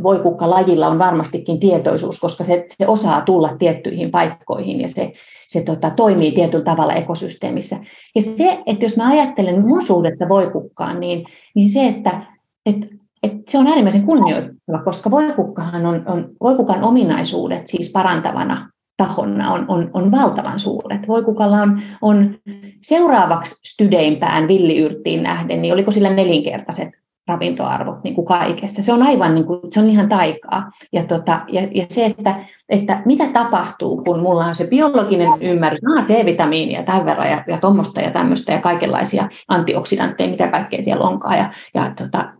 [0.02, 5.12] voi kukka lajilla on varmastikin tietoisuus, koska se, se osaa tulla tiettyihin paikkoihin ja se,
[5.48, 7.76] se tota, toimii tietyllä tavalla ekosysteemissä.
[8.14, 12.22] Ja se, että jos mä ajattelen mun suhdetta voikukkaan, niin, niin se, että
[12.66, 12.76] et,
[13.22, 19.64] et se on äärimmäisen kunnioittava, koska voikukkahan on, on voikukan ominaisuudet siis parantavana tahonna on,
[19.68, 21.08] on, on valtavan suuret.
[21.08, 22.34] Voikukalla on, on
[22.82, 26.88] seuraavaksi stydeimpään villiyrttiin nähden, niin oliko sillä nelinkertaiset
[27.28, 28.82] ravintoarvot niin kuin kaikessa.
[28.82, 30.70] Se on aivan niin kuin, se on ihan taikaa.
[30.92, 32.34] Ja, tota, ja, ja se, että,
[32.68, 37.58] että mitä tapahtuu, kun mulla on se biologinen ymmärrys, ah, C-vitamiinia tämän verran ja, ja
[37.58, 41.38] tuommoista ja tämmöistä ja kaikenlaisia antioksidantteja, mitä kaikkea siellä onkaan.
[41.38, 42.32] Ja, ja, tota,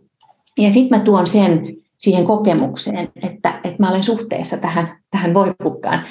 [0.57, 6.03] ja sitten mä tuon sen siihen kokemukseen, että, että mä olen suhteessa tähän, tähän voikukkaan.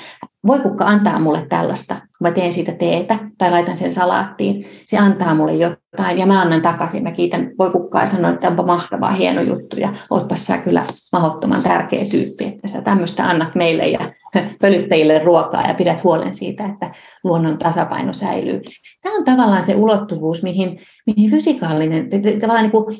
[0.47, 5.35] Voikukka antaa mulle tällaista, kun mä teen siitä teetä tai laitan sen salaattiin, se antaa
[5.35, 7.03] mulle jotain ja mä annan takaisin.
[7.03, 11.63] Mä kiitän voikukkaa ja sanon, että onpa mahtavaa, hieno juttu ja ootpas sä kyllä mahdottoman
[11.63, 14.01] tärkeä tyyppi, että sä tämmöistä annat meille ja
[14.61, 16.91] pölyttäjille ruokaa ja pidät huolen siitä, että
[17.25, 18.61] luonnon tasapaino säilyy.
[19.03, 22.99] Tämä on tavallaan se ulottuvuus, mihin, mihin fysikaalinen, tavallaan niin kuin,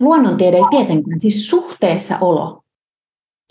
[0.00, 2.62] luonnontiede ei tietenkään, siis suhteessa olo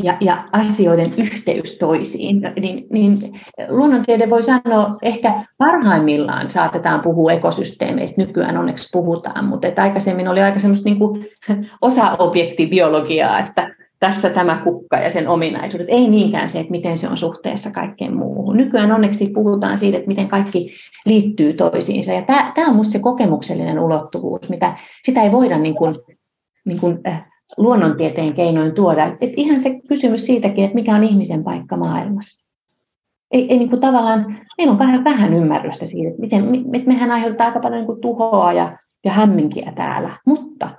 [0.04, 3.39] ja, ja asioiden yhteys toisiin, niin, niin
[3.70, 10.41] luonnontiede voi sanoa, ehkä parhaimmillaan saatetaan puhua ekosysteemeistä, nykyään onneksi puhutaan, mutta että aikaisemmin oli
[10.41, 11.00] aika semmoista niin
[11.82, 17.18] osa-objektibiologiaa, että tässä tämä kukka ja sen ominaisuudet, ei niinkään se, että miten se on
[17.18, 18.58] suhteessa kaikkeen muuhun.
[18.58, 20.72] Nykyään onneksi puhutaan siitä, että miten kaikki
[21.06, 25.76] liittyy toisiinsa, ja tämä, tämä on minusta se kokemuksellinen ulottuvuus, mitä sitä ei voida niin
[25.76, 25.95] kuin
[26.66, 27.26] niin kuin, äh,
[27.58, 29.05] luonnontieteen keinoin tuoda.
[29.22, 32.47] Et, ihan se kysymys siitäkin, että mikä on ihmisen paikka maailmassa.
[33.32, 37.12] Ei, ei niin kuin tavallaan, meillä on vähän, vähän ymmärrystä siitä, että, miten, että mehän
[37.12, 40.70] aiheutetaan aika paljon niin kuin tuhoa ja, ja hämminkiä täällä, mutta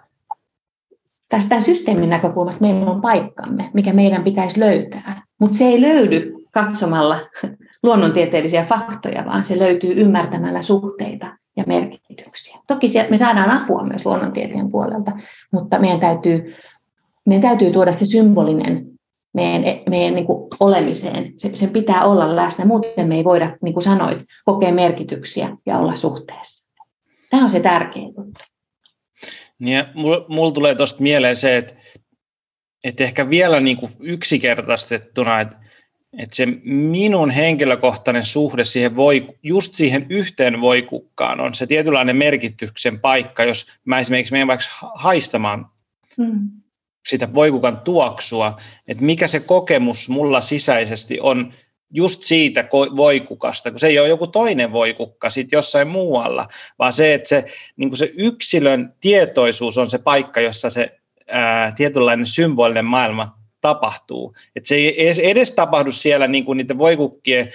[1.29, 5.23] tästä systeemin näkökulmasta meillä on paikkamme, mikä meidän pitäisi löytää.
[5.41, 7.19] Mutta se ei löydy katsomalla
[7.83, 12.59] luonnontieteellisiä faktoja, vaan se löytyy ymmärtämällä suhteita ja merkityksiä.
[12.67, 15.13] Toki me saadaan apua myös luonnontieteen puolelta,
[15.53, 16.55] mutta meidän täytyy,
[17.29, 18.87] meidän täytyy tuoda se symbolinen
[19.35, 21.35] meidän, meidän niin kuin olemiseen.
[21.37, 25.79] Se, sen pitää olla läsnä, muuten me ei voida, niin kuin sanoit, kokea merkityksiä ja
[25.79, 26.73] olla suhteessa.
[27.31, 28.45] Tämä on se tärkein juttu.
[29.59, 29.85] Niin
[30.29, 31.75] mulla tulee tuosta mieleen se, että,
[32.85, 35.57] että ehkä vielä niin kuin yksinkertaistettuna, että
[36.19, 43.01] että se minun henkilökohtainen suhde siihen voi, just siihen yhteen voikukkaan on se tietynlainen merkityksen
[43.01, 45.67] paikka, jos mä esimerkiksi menen vaikka haistamaan
[46.19, 46.51] mm.
[47.09, 51.53] Sitä voikukan tuoksua, että mikä se kokemus mulla sisäisesti on
[51.91, 56.49] just siitä voikukasta, kun se ei ole joku toinen voikukka sitten jossain muualla,
[56.79, 57.45] vaan se, että se,
[57.77, 60.99] niin se yksilön tietoisuus on se paikka, jossa se
[61.29, 64.35] ää, tietynlainen symbolinen maailma tapahtuu.
[64.57, 67.53] Et se ei edes tapahdu siellä niin kuin niiden voikukkien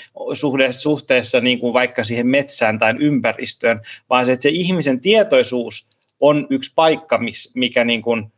[0.71, 5.87] suhteessa niin kuin vaikka siihen metsään tai ympäristöön, vaan se, että se ihmisen tietoisuus
[6.19, 7.19] on yksi paikka,
[7.55, 8.31] mikä niin kuin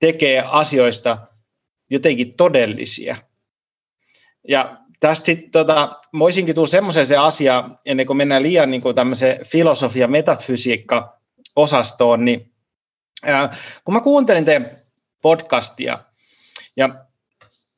[0.00, 1.18] tekee asioista
[1.90, 3.16] jotenkin todellisia.
[4.48, 8.94] Ja tästä sitten, tota, voisinkin tulla semmoiseen se asia, ennen kuin mennään liian niin kuin
[8.94, 12.52] tämmöiseen filosofia- metafysiikka-osastoon, niin
[13.22, 14.70] ää, kun mä kuuntelin teidän
[15.22, 15.98] podcastia,
[16.76, 16.88] ja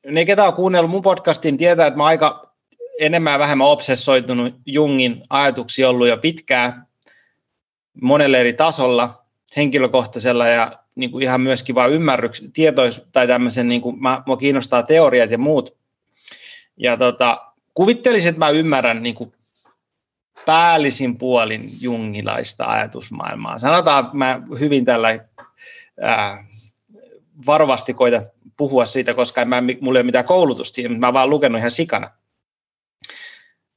[0.05, 2.53] ne, ketä on kuunnellut mun podcastin, tietää, että mä aika
[2.99, 6.87] enemmän ja vähemmän obsessoitunut Jungin ajatuksia ollut jo pitkään
[8.01, 9.25] monelle eri tasolla,
[9.57, 14.37] henkilökohtaisella ja niin kuin ihan myöskin vain ymmärryks, tietois, tai tämmöisen, niin kuin, mä, mua
[14.37, 15.77] kiinnostaa teoriat ja muut.
[16.77, 19.33] Ja tota, kuvittelisin, että mä ymmärrän niin kuin
[20.45, 23.57] päällisin puolin jungilaista ajatusmaailmaa.
[23.57, 25.09] Sanotaan, mä hyvin tällä
[27.45, 28.25] varovasti koitan
[28.57, 31.59] puhua siitä, koska en mä, mulla ei ole mitään koulutusta siihen, mutta mä vaan lukenut
[31.59, 32.09] ihan sikana.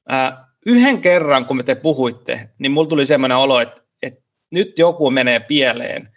[0.09, 4.79] Ää, yhden kerran, kun me te puhuitte, niin mulla tuli semmoinen olo, että, että nyt
[4.79, 6.16] joku menee pieleen,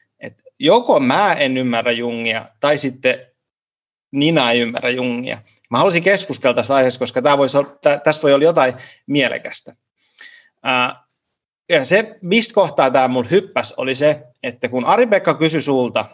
[0.59, 3.25] joko mä en ymmärrä Jungia, tai sitten
[4.11, 5.41] Nina ei ymmärrä Jungia.
[5.69, 8.73] Mä haluaisin keskustella tästä aiheesta, koska tämä voisi olla, tässä voi olla jotain
[9.07, 9.75] mielekästä.
[11.69, 16.05] Ja se, mistä kohtaa tämä mun hyppäs, oli se, että kun Ari-Pekka kysyi sulta,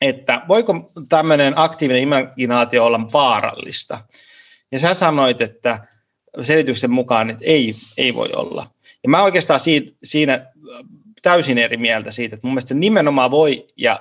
[0.00, 4.04] että voiko tämmöinen aktiivinen imaginaatio olla vaarallista,
[4.72, 5.86] ja sä sanoit, että
[6.40, 8.70] selityksen mukaan, että ei, ei voi olla.
[9.02, 9.60] Ja mä oikeastaan
[10.04, 10.46] siinä
[11.22, 14.00] täysin eri mieltä siitä, että mun mielestä nimenomaan voi, ja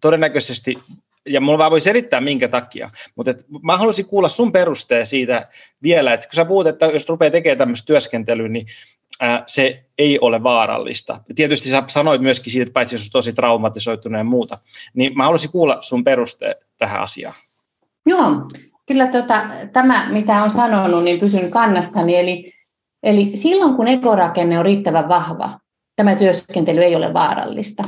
[0.00, 0.78] todennäköisesti
[1.26, 5.48] ja mulla vaan voi selittää minkä takia, mutta et mä haluaisin kuulla sun perusteen siitä
[5.82, 8.66] vielä, että kun sä puhut, että jos rupeaa tekemään tämmöistä työskentelyä, niin
[9.20, 11.20] ää, se ei ole vaarallista.
[11.28, 14.58] Ja tietysti sä sanoit myöskin siitä, että paitsi jos on tosi traumatisoitunut ja muuta,
[14.94, 17.34] niin mä haluaisin kuulla sun perusteen tähän asiaan.
[18.06, 18.30] Joo,
[18.86, 19.42] kyllä tota,
[19.72, 22.52] tämä, mitä on sanonut, niin pysyn kannastani, eli,
[23.02, 25.58] eli silloin kun ekorakenne on riittävän vahva,
[25.96, 27.84] tämä työskentely ei ole vaarallista.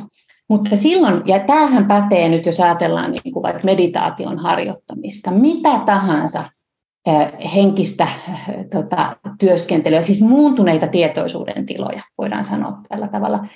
[0.48, 6.44] Mutta silloin, ja tämähän pätee nyt, jos ajatellaan niin kuin vaikka meditaation harjoittamista, mitä tahansa
[7.55, 8.09] henkistä
[8.72, 13.46] tota, työskentelyä, siis muuntuneita tietoisuuden tiloja, voidaan sanoa tällä tavalla.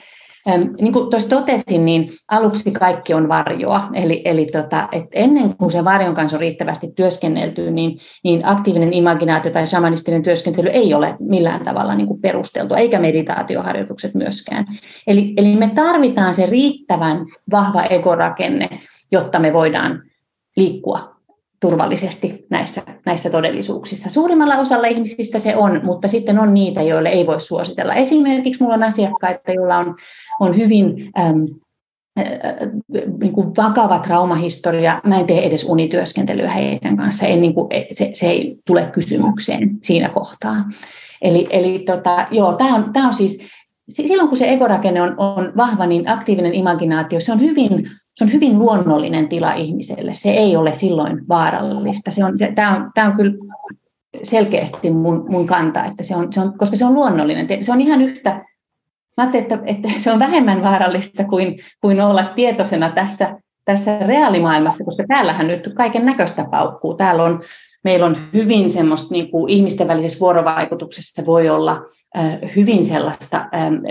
[0.56, 5.70] Niin kuin tuossa totesin, niin aluksi kaikki on varjoa, eli, eli tota, et ennen kuin
[5.70, 11.16] se varjon kanssa on riittävästi työskennelty, niin, niin aktiivinen imaginaatio tai samanistinen työskentely ei ole
[11.20, 14.66] millään tavalla niin kuin perusteltu, eikä meditaatioharjoitukset myöskään.
[15.06, 18.68] Eli, eli me tarvitaan se riittävän vahva ekorakenne,
[19.12, 20.02] jotta me voidaan
[20.56, 21.18] liikkua
[21.60, 24.10] turvallisesti näissä, näissä todellisuuksissa.
[24.10, 27.94] Suurimmalla osalla ihmisistä se on, mutta sitten on niitä, joille ei voi suositella.
[27.94, 29.96] Esimerkiksi minulla on asiakkaita, joilla on,
[30.40, 31.46] on hyvin äm,
[33.20, 35.00] niin kuin vakava traumahistoria.
[35.04, 37.32] Mä en tee edes unityöskentelyä heidän kanssaan.
[37.32, 40.56] En, niin kuin, se, se ei tule kysymykseen siinä kohtaa.
[41.22, 43.38] Eli, eli tota, joo, tämä on, tämä on siis,
[43.88, 48.32] silloin kun se ekorakenne on, on vahva, niin aktiivinen imaginaatio, se on hyvin se on
[48.32, 50.12] hyvin luonnollinen tila ihmiselle.
[50.12, 52.10] Se ei ole silloin vaarallista.
[52.10, 53.32] Se on, tämä, on, tämä on kyllä
[54.22, 57.64] selkeästi mun, mun kanta, että se on, se on, koska se on luonnollinen.
[57.64, 58.44] Se on ihan yhtä,
[59.18, 64.84] mä ajattelin, että, että se on vähemmän vaarallista kuin, kuin olla tietoisena tässä, tässä reaalimaailmassa,
[64.84, 66.94] koska täällähän nyt kaiken näköistä paukkuu.
[66.94, 67.40] Täällä on
[67.84, 71.82] meillä on hyvin semmoista niin kuin ihmisten välisessä vuorovaikutuksessa voi olla
[72.56, 73.46] hyvin sellaista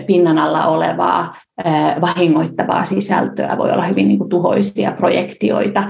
[0.08, 1.36] pinnan alla olevaa
[2.02, 5.84] vahingoittavaa sisältöä, voi olla hyvin niin kuin tuhoisia projektioita,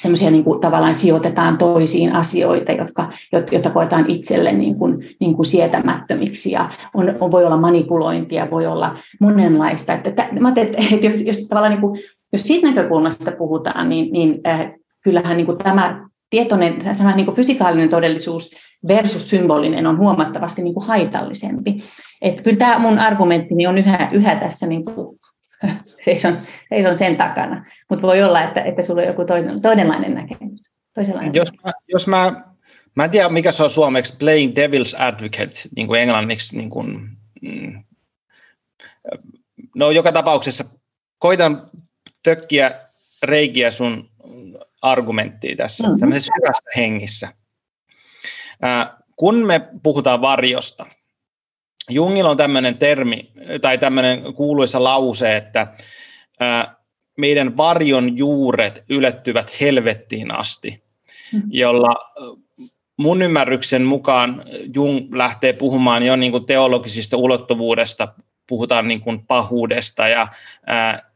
[0.00, 3.08] semmoisia niin kuin tavallaan sijoitetaan toisiin asioita, jotka,
[3.52, 8.66] joita koetaan itselle niin kuin, niin kuin sietämättömiksi ja on, on, voi olla manipulointia, voi
[8.66, 9.92] olla monenlaista.
[9.92, 12.00] Että, että, mä että, että jos, jos, tavallaan niin kuin,
[12.32, 14.72] jos siitä näkökulmasta puhutaan, niin, niin äh,
[15.04, 18.50] kyllähän niin kuin tämä tietoinen, tämä niin kuin fysikaalinen todellisuus
[18.88, 21.82] versus symbolinen on huomattavasti niin kuin haitallisempi.
[22.22, 25.18] Et kyllä tämä mun argumenttini on yhä, yhä tässä niin kuin,
[26.04, 30.62] seison, seison sen takana, mutta voi olla, että, että sulla on joku toinen, toisenlainen näkemys.
[30.94, 32.44] Toisenlainen jos mä, jos mä,
[32.94, 37.08] mä en tiedä mikä se on suomeksi, playing devil's advocate, niin kuin englanniksi, niin kuin,
[37.42, 37.84] mm,
[39.74, 40.64] no joka tapauksessa
[41.18, 41.70] koitan
[42.22, 42.80] tökkiä
[43.22, 44.10] reikiä sun
[44.82, 46.00] argumenttia tässä, mm-hmm.
[46.00, 47.28] tämmöisessä hyvässä hengissä.
[49.16, 50.86] kun me puhutaan varjosta,
[51.90, 55.66] Jungilla on tämmöinen termi, tai tämmöinen kuuluisa lause, että
[57.18, 60.84] meidän varjon juuret ylettyvät helvettiin asti,
[61.32, 61.48] mm-hmm.
[61.52, 61.96] jolla
[62.96, 68.08] mun ymmärryksen mukaan Jung lähtee puhumaan jo niin kuin teologisista ulottuvuudesta,
[68.46, 70.28] puhutaan niin kuin pahuudesta ja
[70.66, 71.10] ää,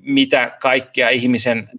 [0.00, 1.70] mitä kaikkea ihmisen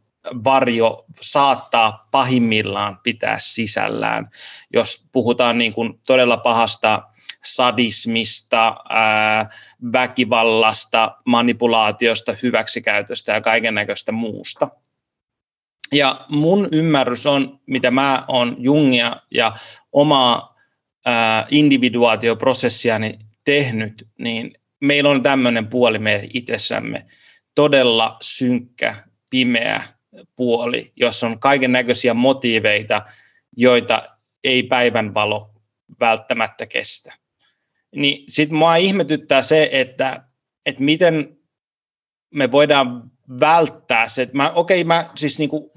[0.43, 4.29] varjo saattaa pahimmillaan pitää sisällään.
[4.73, 7.03] Jos puhutaan niin kuin todella pahasta
[7.45, 9.49] sadismista, ää,
[9.93, 14.69] väkivallasta, manipulaatiosta, hyväksikäytöstä ja kaiken näköistä muusta.
[15.91, 19.57] Ja mun ymmärrys on, mitä mä oon Jungia ja
[19.91, 20.55] omaa
[21.05, 27.05] ää, individuaatioprosessiani tehnyt, niin meillä on tämmöinen puoli meidän itsessämme,
[27.55, 28.95] todella synkkä,
[29.29, 29.83] pimeä,
[30.35, 33.01] puoli, jossa on kaiken näköisiä motiiveita,
[33.57, 34.09] joita
[34.43, 35.49] ei päivänvalo
[35.99, 37.13] välttämättä kestä.
[37.95, 40.23] Niin sitten mua ihmetyttää se, että,
[40.65, 41.37] että miten
[42.33, 44.29] me voidaan välttää se.
[44.33, 45.71] Mä, okei, mä siis niinku,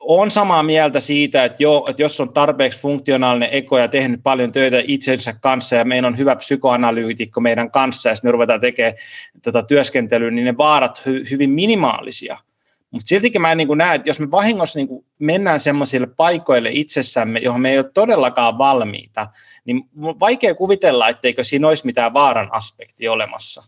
[0.00, 4.52] olen samaa mieltä siitä, että, jo, että jos on tarpeeksi funktionaalinen eko ja tehnyt paljon
[4.52, 8.96] töitä itsensä kanssa ja meillä on hyvä psykoanalyytikko meidän kanssa ja sitten me ruvetaan tekemään
[9.42, 12.38] tota työskentelyä, niin ne vaarat hy, hyvin minimaalisia–
[12.92, 14.88] mutta siltikin mä en niin näe, että jos me vahingossa niin
[15.18, 19.28] mennään semmoisille paikoille itsessämme, johon me ei ole todellakaan valmiita,
[19.64, 23.62] niin on vaikea kuvitella, etteikö siinä olisi mitään vaaran aspektia olemassa.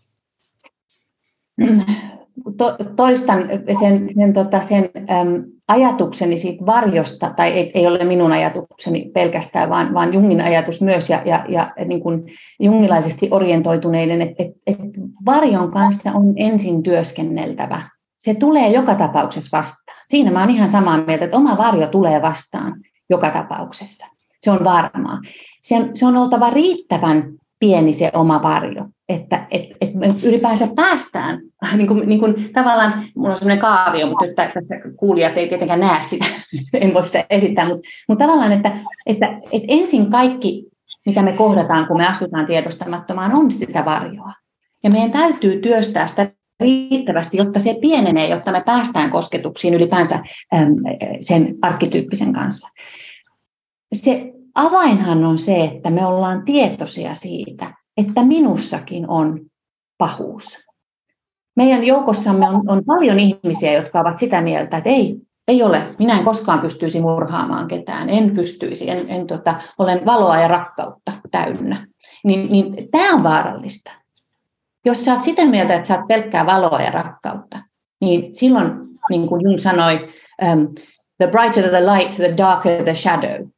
[2.58, 3.48] to, toistan
[3.80, 9.70] sen, sen, tota, sen äm, ajatukseni siitä varjosta, tai ei, ei ole minun ajatukseni pelkästään,
[9.70, 12.24] vaan, vaan Jungin ajatus myös, ja, ja, ja niin kuin
[12.60, 14.78] jungilaisesti orientoituneiden, että et, et
[15.26, 17.90] varjon kanssa on ensin työskenneltävä.
[18.18, 19.98] Se tulee joka tapauksessa vastaan.
[20.08, 22.74] Siinä mä olen ihan samaa mieltä, että oma varjo tulee vastaan
[23.10, 24.13] joka tapauksessa.
[24.44, 25.20] Se on varmaa.
[25.60, 27.24] Se on, se on oltava riittävän
[27.58, 31.40] pieni se oma varjo, että et, et me ylipäänsä päästään,
[31.76, 34.60] niin kuin, niin kuin, tavallaan, minulla on sellainen kaavio, mutta nyt tässä
[34.96, 36.24] kuulijat ei tietenkään näe sitä,
[36.74, 38.76] en voi sitä esittää, mutta, mutta tavallaan, että,
[39.06, 40.64] että, että ensin kaikki,
[41.06, 44.32] mitä me kohdataan, kun me astutaan tiedostamattomaan, on sitä varjoa.
[44.82, 46.30] Ja meidän täytyy työstää sitä
[46.60, 50.18] riittävästi, jotta se pienenee, jotta me päästään kosketuksiin ylipäänsä
[51.20, 52.68] sen arkkityyppisen kanssa.
[53.92, 59.40] Se avainhan on se, että me ollaan tietoisia siitä, että minussakin on
[59.98, 60.58] pahuus.
[61.56, 65.16] Meidän joukossamme on, on paljon ihmisiä, jotka ovat sitä mieltä, että ei,
[65.48, 70.40] ei ole, minä en koskaan pystyisi murhaamaan ketään, en pystyisi, en, en tota, olen valoa
[70.40, 71.86] ja rakkautta täynnä.
[72.24, 73.92] Niin, niin tämä on vaarallista.
[74.84, 77.58] Jos sä oot sitä mieltä, että sä oot pelkkää valoa ja rakkautta,
[78.00, 78.72] niin silloin,
[79.10, 79.94] niin kuin Jung sanoi,
[80.52, 80.74] um,
[81.18, 83.53] the brighter the light, the darker the shadow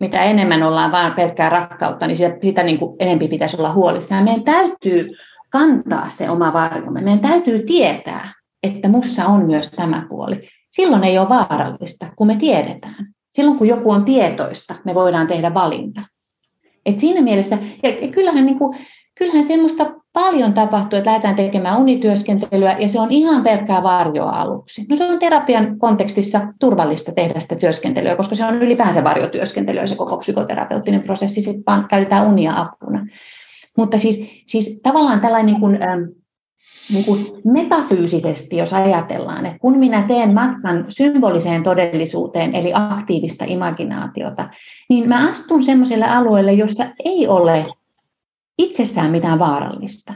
[0.00, 4.24] mitä enemmän ollaan vain pelkkää rakkautta, niin sitä, sitä niin kuin enempi pitäisi olla huolissaan.
[4.24, 5.10] Meidän täytyy
[5.50, 7.00] kantaa se oma varjomme.
[7.00, 10.48] Meidän täytyy tietää, että mussa on myös tämä puoli.
[10.70, 13.06] Silloin ei ole vaarallista, kun me tiedetään.
[13.32, 16.00] Silloin kun joku on tietoista, me voidaan tehdä valinta.
[16.86, 18.76] Et siinä mielessä, ja kyllähän, niin kuin,
[19.18, 24.86] kyllähän semmoista paljon tapahtuu, että lähdetään tekemään unityöskentelyä ja se on ihan pelkkää varjoa aluksi.
[24.88, 29.94] No se on terapian kontekstissa turvallista tehdä sitä työskentelyä, koska se on ylipäänsä varjotyöskentelyä se
[29.94, 33.06] koko psykoterapeuttinen prosessi, sitten vaan käytetään unia apuna.
[33.76, 36.02] Mutta siis, siis tavallaan tällainen niin kuin, ähm,
[36.92, 44.48] niin kuin metafyysisesti, jos ajatellaan, että kun minä teen matkan symboliseen todellisuuteen, eli aktiivista imaginaatiota,
[44.88, 47.66] niin mä astun sellaiselle alueelle, jossa ei ole
[48.60, 50.14] itsessään mitään vaarallista.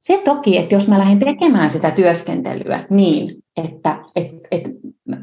[0.00, 4.62] Se toki, että jos mä lähden tekemään sitä työskentelyä niin, että et, et,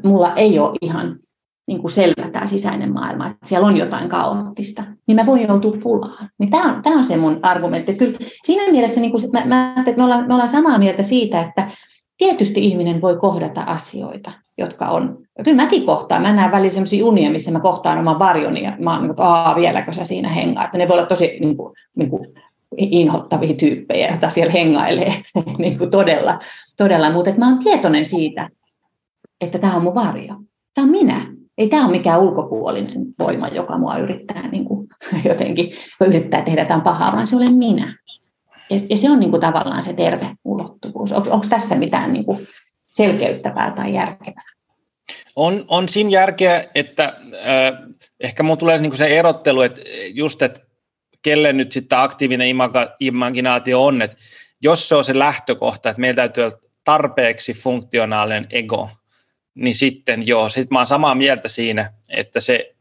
[0.04, 1.18] mulla ei ole ihan
[1.66, 5.76] niin kuin selvä tämä sisäinen maailma, että siellä on jotain kaoottista, niin mä voin joutua
[5.82, 6.30] pulaan.
[6.38, 7.92] Niin tämä on, tämä on se mun argumentti.
[7.92, 11.02] Että kyllä siinä mielessä niin kuin, mä, mä, että me, ollaan, me ollaan samaa mieltä
[11.02, 11.70] siitä, että
[12.18, 17.06] tietysti ihminen voi kohdata asioita, jotka on, ja kyllä mäkin kohtaan, mä näen väliin sellaisia
[17.06, 20.28] unia, missä mä kohtaan oman varjoni, ja mä oon niin kuin, että vieläkö sä siinä
[20.28, 22.34] hengaa, että ne voi olla tosi niin kuin, niin kuin
[22.76, 25.14] inhottavia tyyppejä, joita siellä hengailee
[25.58, 26.38] niin kuin todella,
[26.76, 27.10] todella.
[27.10, 28.50] mutta mä oon tietoinen siitä,
[29.40, 30.34] että tämä on mun varjo,
[30.74, 31.26] tämä on minä,
[31.58, 34.88] ei tämä ole mikään ulkopuolinen voima, joka mua yrittää niin kuin,
[35.28, 37.98] jotenkin yrittää tehdä tämän pahaa, vaan se olen minä.
[38.70, 41.12] Ja, ja se on niin kuin, tavallaan se terve ulottuvuus.
[41.12, 42.38] Onko tässä mitään niin kuin,
[42.88, 44.55] selkeyttävää tai järkevää?
[45.36, 47.88] On, on siinä järkeä, että äh,
[48.20, 49.80] ehkä mun tulee niin kuin se erottelu, että
[50.14, 50.60] just, että
[51.22, 52.48] kelle nyt sitten aktiivinen
[53.00, 54.16] imaginaatio on, että
[54.60, 58.90] jos se on se lähtökohta, että meillä täytyy olla tarpeeksi funktionaalinen ego,
[59.54, 62.74] niin sitten joo, sitten mä oon samaa mieltä siinä, että se,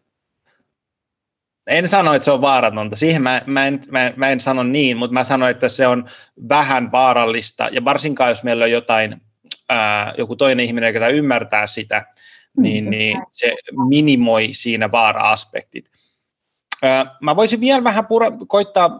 [1.68, 4.98] en sano, että se on vaaratonta, siihen mä, mä, en, mä, mä en sano niin,
[4.98, 6.10] mutta mä sanon, että se on
[6.50, 9.22] vähän vaarallista, ja varsinkaan jos meillä on jotain,
[9.70, 12.06] ää, joku toinen ihminen, joka ymmärtää sitä,
[12.58, 13.56] niin, mm, niin se
[13.88, 15.92] minimoi siinä vaara-aspektit.
[17.22, 19.00] Mä voisin vielä vähän pura, koittaa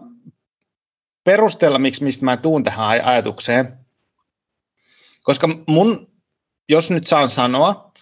[1.24, 3.78] perustella, miksi mistä mä tuun tähän ajatukseen,
[5.22, 6.16] koska mun
[6.68, 7.92] jos nyt saan sanoa,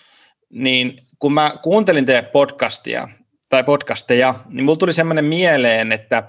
[0.51, 3.09] niin kun mä kuuntelin teidän podcastia,
[3.49, 6.29] tai podcasteja, niin mulla tuli semmoinen mieleen, että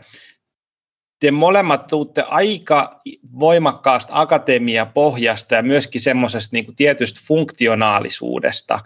[1.19, 3.01] te molemmat tuutte aika
[3.39, 8.79] voimakkaasta akatemiapohjasta ja myöskin semmoisesta niin tietystä funktionaalisuudesta,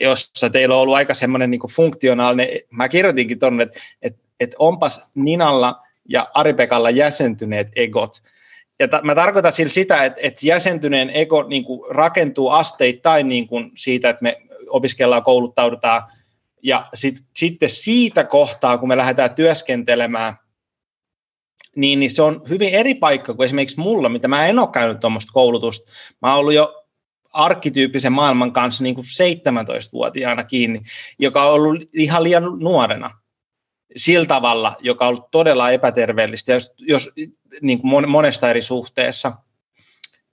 [0.00, 5.06] jossa teillä on ollut aika semmoinen niin funktionaalinen, mä kirjoitinkin tuonne, että, että, että onpas
[5.14, 8.22] Ninalla ja Aripekalla jäsentyneet egot,
[8.78, 13.48] ja ta, mä tarkoitan sillä sitä, että, että jäsentyneen ego niin kuin rakentuu asteittain niin
[13.48, 16.02] kuin siitä, että me opiskellaan, kouluttaudutaan,
[16.62, 20.34] ja sit, sitten siitä kohtaa, kun me lähdetään työskentelemään,
[21.76, 25.00] niin, niin se on hyvin eri paikka kuin esimerkiksi mulla, mitä mä en ole käynyt
[25.00, 25.90] tuommoista koulutusta.
[26.22, 26.83] Mä oon ollut jo
[27.34, 30.82] arkkityyppisen maailman kanssa niin kuin 17-vuotiaana kiinni,
[31.18, 33.10] joka on ollut ihan liian nuorena
[33.96, 37.10] sillä tavalla, joka on ollut todella epäterveellistä, jos, jos
[37.62, 39.32] niin kuin monesta eri suhteessa.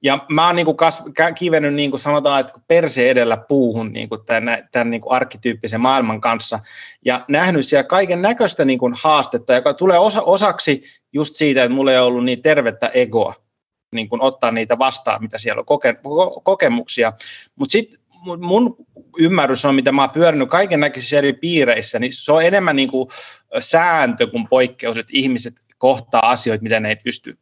[0.03, 1.03] Ja mä oon niin kuin kas,
[1.35, 5.81] kivennyt, niin kuin sanotaan, että perse edellä puuhun niin kuin tämän, tämän niin kuin arkkityyppisen
[5.81, 6.59] maailman kanssa
[7.05, 10.83] ja nähnyt siellä kaiken näköistä niin kuin haastetta, joka tulee osa, osaksi
[11.13, 13.35] just siitä, että mulla ei ollut niin tervettä egoa.
[13.91, 15.95] Niin kuin ottaa niitä vastaan, mitä siellä on koke,
[16.43, 17.13] kokemuksia.
[17.55, 17.99] Mutta sitten
[18.39, 18.75] mun
[19.17, 22.89] ymmärrys on, mitä mä oon pyörinyt kaiken näköisissä eri piireissä, niin se on enemmän niin
[22.89, 23.09] kuin
[23.59, 27.37] sääntö kuin poikkeus, että ihmiset kohtaa asioita, mitä ne ei pysty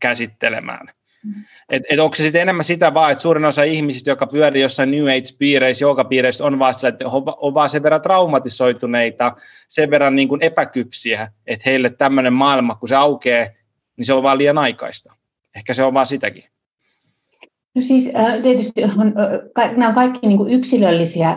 [0.00, 0.86] käsittelemään.
[1.24, 1.34] Mm.
[1.68, 4.90] Et, et onko se sitten enemmän sitä vaan, että suurin osa ihmisistä, jotka pyörii jossain
[4.90, 9.36] New Age-piireissä, piireissä on vaan sillä, että on, on vaan sen verran traumatisoituneita,
[9.68, 13.46] sen verran niin kuin epäkypsiä, että heille tämmöinen maailma, kun se aukeaa,
[13.96, 15.14] niin se on vaan liian aikaista.
[15.56, 16.44] Ehkä se on vaan sitäkin.
[17.74, 18.10] No siis
[18.42, 19.14] tietysti on,
[19.76, 21.36] nämä on kaikki niin kuin yksilöllisiä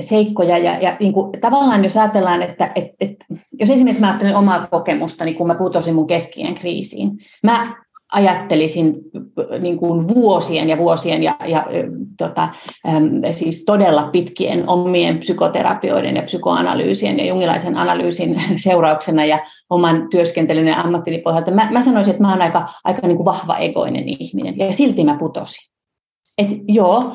[0.00, 3.16] seikkoja ja, ja niin kuin, tavallaan jos ajatellaan, että et, et,
[3.52, 7.10] jos esimerkiksi mä ajattelen omaa kokemusta, niin kun mä putosin mun keskien kriisiin,
[7.42, 7.81] mä
[8.12, 8.94] ajattelisin
[9.60, 11.66] niin kuin vuosien ja vuosien ja, ja
[12.18, 12.48] tota,
[13.30, 19.38] siis todella pitkien omien psykoterapioiden ja psykoanalyysien ja jungilaisen analyysin seurauksena ja
[19.70, 21.50] oman työskentelyn ja ammattini pohjalta.
[21.50, 25.04] Mä, mä sanoisin, että mä olen aika, aika niin kuin vahva egoinen ihminen ja silti
[25.04, 25.72] mä putosin.
[26.38, 27.12] Et joo,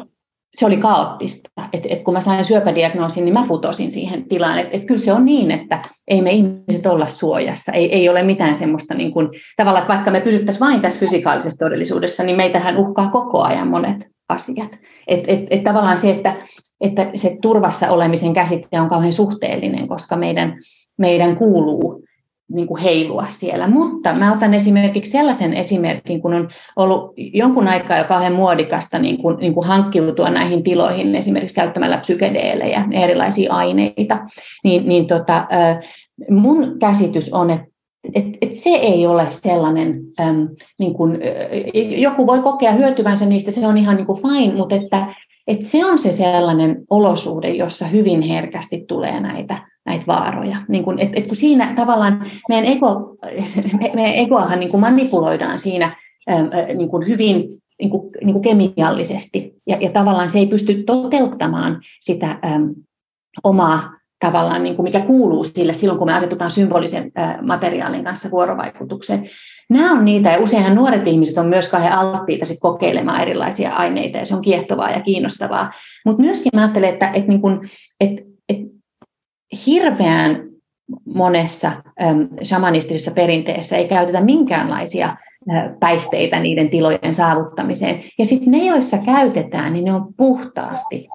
[0.57, 1.49] se oli kaoottista.
[1.73, 4.59] Et, et kun mä sain syöpädiagnoosin, niin mä putosin siihen tilaan.
[4.59, 7.71] Et, et kyllä se on niin, että ei me ihmiset olla suojassa.
[7.71, 11.57] Ei, ei ole mitään semmoista, niin kuin, tavallaan, että vaikka me pysyttäisiin vain tässä fysikaalisessa
[11.57, 14.71] todellisuudessa, niin meitähän uhkaa koko ajan monet asiat.
[15.07, 16.35] Et, et, et tavallaan se, että,
[16.81, 20.57] että se turvassa olemisen käsite on kauhean suhteellinen, koska meidän,
[20.97, 22.06] meidän kuuluu
[22.53, 23.67] niin kuin heilua siellä.
[23.67, 29.17] Mutta mä otan esimerkiksi sellaisen esimerkin, kun on ollut jonkun aikaa jo kauhean muodikasta niin
[29.17, 34.19] kuin, niin kuin hankkiutua näihin tiloihin, esimerkiksi käyttämällä psykedeelejä erilaisia aineita,
[34.63, 35.47] niin, niin tota,
[36.29, 37.67] mun käsitys on, että
[38.13, 40.47] et, et se ei ole sellainen, äm,
[40.79, 41.19] niin kuin,
[41.97, 45.05] joku voi kokea hyötyvänsä niistä, se on ihan niin kuin fine, mutta että,
[45.47, 50.57] et se on se sellainen olosuhde, jossa hyvin herkästi tulee näitä näitä vaaroja.
[50.67, 53.17] Niin kun, et, et kun siinä tavallaan meidän, ego,
[53.93, 55.95] meidän egoahan niin kuin manipuloidaan siinä
[56.77, 61.81] niin kuin hyvin niin kuin, niin kuin kemiallisesti, ja, ja tavallaan se ei pysty toteuttamaan
[62.01, 62.75] sitä äm,
[63.43, 68.31] omaa tavallaan, niin kuin mikä kuuluu sille silloin, kun me asetutaan symbolisen ä, materiaalin kanssa
[68.31, 69.29] vuorovaikutukseen.
[69.69, 74.17] Nämä on niitä, ja useinhan nuoret ihmiset on myös kauhean alttiita sit kokeilemaan erilaisia aineita,
[74.17, 75.71] ja se on kiehtovaa ja kiinnostavaa.
[76.05, 77.41] Mutta myöskin mä ajattelen, että, että, niin
[77.99, 78.21] että
[79.65, 80.47] hirveän
[81.15, 81.71] monessa
[82.01, 85.17] äm, shamanistisessa perinteessä ei käytetä minkäänlaisia
[85.79, 88.03] päihteitä niiden tilojen saavuttamiseen.
[88.19, 91.07] Ja sitten ne, joissa käytetään, niin ne on puhtaasti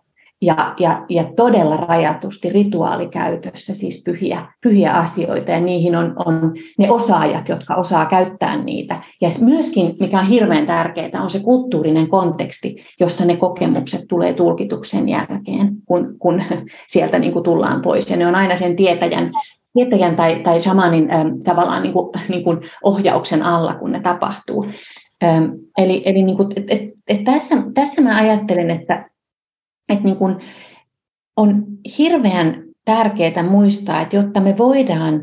[0.42, 6.90] ja, ja, ja todella rajatusti rituaalikäytössä, siis pyhiä, pyhiä asioita, ja niihin on, on ne
[6.90, 9.00] osaajat, jotka osaa käyttää niitä.
[9.20, 15.08] Ja myöskin, mikä on hirveän tärkeää, on se kulttuurinen konteksti, jossa ne kokemukset tulee tulkituksen
[15.08, 16.42] jälkeen, kun, kun
[16.92, 18.10] sieltä niin kuin tullaan pois.
[18.10, 19.32] Ja ne on aina sen tietäjän,
[19.72, 24.66] tietäjän tai, tai shamanin ähm, tavallaan niin kuin, niin kuin ohjauksen alla, kun ne tapahtuu.
[25.78, 29.11] Eli eli niin kuin, et, et, et tässä, tässä mä ajattelen, että
[29.88, 30.36] että niin kuin
[31.36, 31.64] on
[31.98, 35.22] hirveän tärkeää muistaa, että jotta me voidaan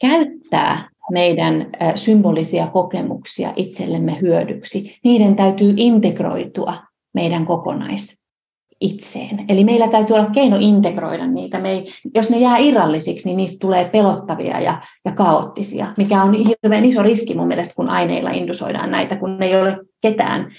[0.00, 6.82] käyttää meidän symbolisia kokemuksia itsellemme hyödyksi, niiden täytyy integroitua
[7.14, 8.18] meidän kokonais
[8.80, 9.44] itseen.
[9.48, 11.58] Eli meillä täytyy olla keino integroida niitä.
[11.58, 16.34] Me ei, jos ne jää irrallisiksi, niin niistä tulee pelottavia ja, ja kaoottisia, mikä on
[16.34, 20.52] hirveän iso riski mun mielestä, kun aineilla indusoidaan näitä, kun ei ole ketään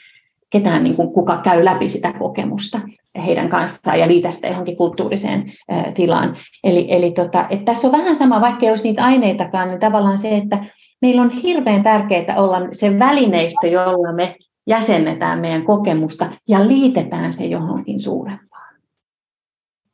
[0.58, 2.80] ketään, niin kuin, kuka käy läpi sitä kokemusta
[3.26, 6.36] heidän kanssaan ja liitä sitä johonkin kulttuuriseen ä, tilaan.
[6.64, 10.18] Eli, eli tota, että tässä on vähän sama, vaikka ei olisi niitä aineitakaan, niin tavallaan
[10.18, 10.66] se, että
[11.02, 14.36] meillä on hirveän tärkeää olla se välineistö, jolla me
[14.68, 18.76] jäsennetään meidän kokemusta ja liitetään se johonkin suurempaan.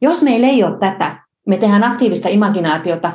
[0.02, 1.18] Jos meillä ei ole tätä,
[1.48, 3.12] me tehdään aktiivista imaginaatiota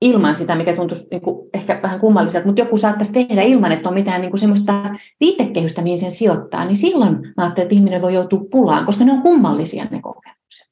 [0.00, 3.88] ilman sitä, mikä tuntuisi niin kuin ehkä vähän kummalliselta, mutta joku saattaisi tehdä ilman, että
[3.88, 4.72] on mitään niin kuin semmoista
[5.20, 9.12] viitekehystä, mihin sen sijoittaa, niin silloin mä ajattelen, että ihminen voi joutua pulaan, koska ne
[9.12, 10.66] on kummallisia ne kokemukset.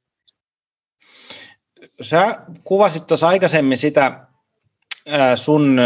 [2.01, 4.27] Sä kuvasit tuossa aikaisemmin sitä
[5.35, 5.81] sun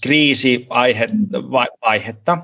[0.00, 2.38] kriisiaihetta,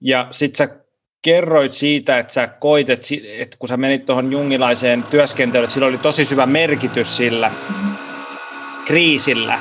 [0.00, 0.78] ja sitten sä
[1.22, 3.08] kerroit siitä, että sä koit, että,
[3.58, 7.52] kun sä menit tuohon jungilaiseen työskentelyyn, että sillä oli tosi syvä merkitys sillä,
[8.88, 9.58] kriisillä,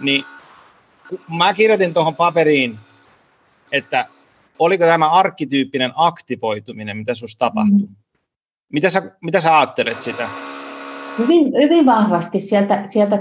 [0.00, 0.24] niin
[1.36, 2.78] mä kirjoitin tuohon paperiin,
[3.72, 4.06] että
[4.58, 7.78] oliko tämä arkkityyppinen aktivoituminen, mitä sinussa tapahtui?
[7.78, 7.94] Mm.
[8.72, 10.28] Mitä sä, mitä sä ajattelet sitä?
[11.18, 13.18] Hyvin, hyvin vahvasti sieltä, sieltä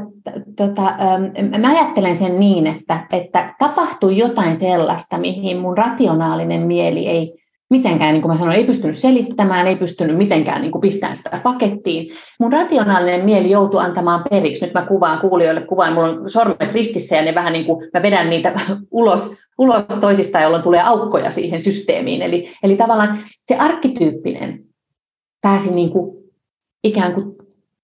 [0.56, 7.08] tota, ähm, mä ajattelen sen niin, että, että tapahtui jotain sellaista, mihin mun rationaalinen mieli
[7.08, 7.43] ei
[7.74, 12.14] mitenkään, niin kuin mä sanoin, ei pystynyt selittämään, ei pystynyt mitenkään niin pistämään sitä pakettiin.
[12.40, 14.66] Mun rationaalinen mieli joutui antamaan periksi.
[14.66, 18.02] Nyt mä kuvaan kuulijoille, kuvaan, mulla on sormet ristissä ja ne vähän niin kuin, mä
[18.02, 18.54] vedän niitä
[18.92, 22.22] ulos, ulos toisistaan, jolloin tulee aukkoja siihen systeemiin.
[22.22, 24.64] Eli, eli tavallaan se arkkityyppinen
[25.42, 26.24] pääsi niin kuin
[26.84, 27.36] ikään kuin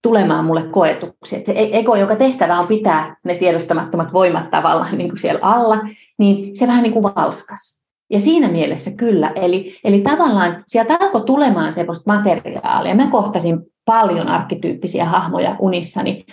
[0.02, 1.36] tulemaan mulle koetuksi.
[1.36, 5.40] Että se e-, ego, joka tehtävä on pitää ne tiedostamattomat voimat tavallaan niin kuin siellä
[5.42, 5.78] alla,
[6.18, 7.79] niin se vähän niin kuin valskas.
[8.10, 9.32] Ja siinä mielessä kyllä.
[9.36, 12.96] Eli, eli tavallaan sieltä alkoi tulemaan sellaista materiaalia.
[12.96, 16.26] Mä kohtasin paljon arkkityyppisiä hahmoja unissani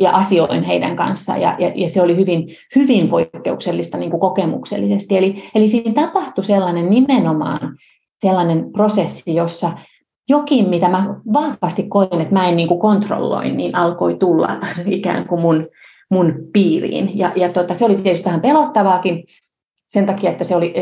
[0.00, 5.16] ja asioin heidän kanssaan, ja, ja, ja se oli hyvin, hyvin poikkeuksellista niin kuin kokemuksellisesti.
[5.16, 7.76] Eli, eli siinä tapahtui sellainen nimenomaan
[8.22, 9.72] sellainen prosessi, jossa
[10.28, 14.56] jokin, mitä mä vahvasti koin, että mä en niin kuin kontrolloi, niin alkoi tulla
[14.86, 15.66] ikään kuin mun,
[16.10, 17.18] mun piiriin.
[17.18, 19.24] Ja, ja tota, se oli tietysti vähän pelottavaakin
[19.86, 20.72] sen takia, että se oli,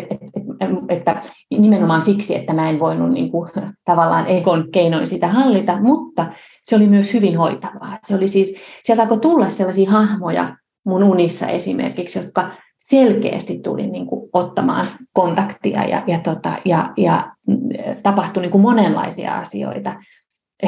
[0.89, 3.51] että, nimenomaan siksi, että mä en voinut niin kuin,
[3.85, 6.27] tavallaan ekon keinoin sitä hallita, mutta
[6.65, 7.99] se oli myös hyvin hoitavaa.
[8.03, 14.07] Se oli siis, sieltä alkoi tulla sellaisia hahmoja mun unissa esimerkiksi, jotka selkeästi tuli niin
[14.07, 17.57] kuin ottamaan kontaktia ja, ja, tota, ja, ja mm,
[18.03, 19.95] tapahtui niin kuin monenlaisia asioita.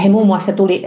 [0.02, 0.82] He muun muassa tuli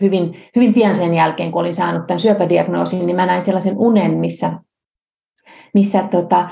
[0.00, 4.18] hyvin, hyvin pian sen jälkeen, kun olin saanut tämän syöpädiagnoosin, niin mä näin sellaisen unen,
[4.18, 4.52] missä,
[5.74, 6.48] missä tota,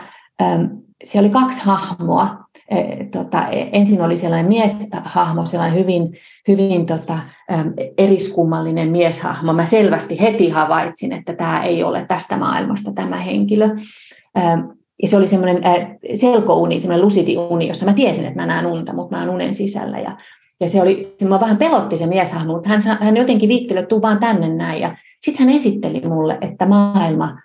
[1.05, 2.37] siellä oli kaksi hahmoa,
[3.13, 6.13] tota, e, ensin oli sellainen mieshahmo, sellainen hyvin,
[6.49, 7.19] hyvin tota,
[7.99, 9.53] eriskummallinen mieshahmo.
[9.53, 13.69] Mä selvästi heti havaitsin, että tämä ei ole tästä maailmasta tämä henkilö.
[15.03, 15.63] Ja se oli semmoinen
[16.15, 19.55] selkouni, semmoinen lucidi uni, jossa mä tiesin, että mä näen unta, mutta mä oon unen
[19.55, 19.99] sisällä.
[19.99, 20.17] Ja,
[20.61, 24.03] ja se oli, se vähän pelotti se mieshahmo, mutta hän, hän jotenkin viitteli, että tuu
[24.03, 24.81] vaan tänne näin.
[24.81, 27.39] Ja sitten hän esitteli mulle, että maailma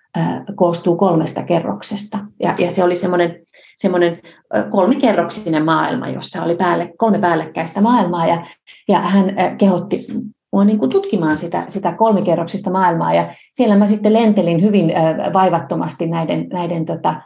[0.55, 2.19] koostuu kolmesta kerroksesta.
[2.43, 3.45] Ja, ja se oli semmoinen
[3.77, 4.21] semmoinen
[4.69, 8.45] kolmikerroksinen maailma, jossa oli päälle, kolme päällekkäistä maailmaa ja,
[8.87, 10.07] ja hän kehotti
[10.51, 14.93] mua niin kuin tutkimaan sitä, sitä kolmikerroksista maailmaa ja siellä mä sitten lentelin hyvin
[15.33, 17.21] vaivattomasti näiden, näiden tota,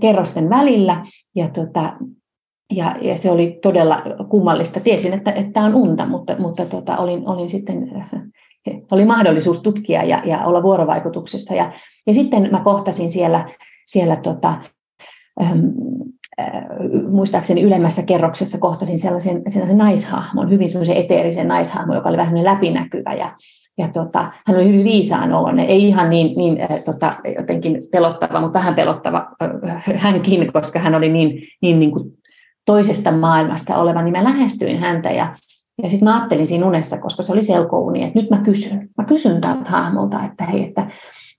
[0.00, 1.92] kerrosten välillä ja, tota,
[2.72, 4.80] ja, ja se oli todella kummallista.
[4.80, 8.06] Tiesin, että tämä on unta, mutta, mutta tota, olin, olin sitten,
[8.90, 11.54] oli mahdollisuus tutkia ja, ja olla vuorovaikutuksessa.
[11.54, 11.72] Ja,
[12.06, 13.48] ja sitten mä kohtasin siellä,
[13.86, 14.54] siellä tota,
[15.42, 15.60] ähm,
[16.40, 16.64] äh,
[17.10, 23.14] muistaakseni ylemmässä kerroksessa kohtasin sellaisen, sellaisen naishahmon, hyvin sellaisen eteerisen naishahmon, joka oli vähän läpinäkyvä
[23.14, 23.36] ja,
[23.78, 28.40] ja tota, hän oli hyvin viisaan oloinen, ei ihan niin, niin äh, tota, jotenkin pelottava,
[28.40, 32.10] mutta vähän pelottava äh, hänkin, koska hän oli niin, niin, niin kuin
[32.66, 35.36] toisesta maailmasta oleva, niin mä lähestyin häntä ja,
[35.82, 39.04] ja sitten mä ajattelin siinä unessa, koska se oli selkouni, että nyt mä kysyn, mä
[39.04, 40.86] kysyn tältä hahmolta, että hei, että,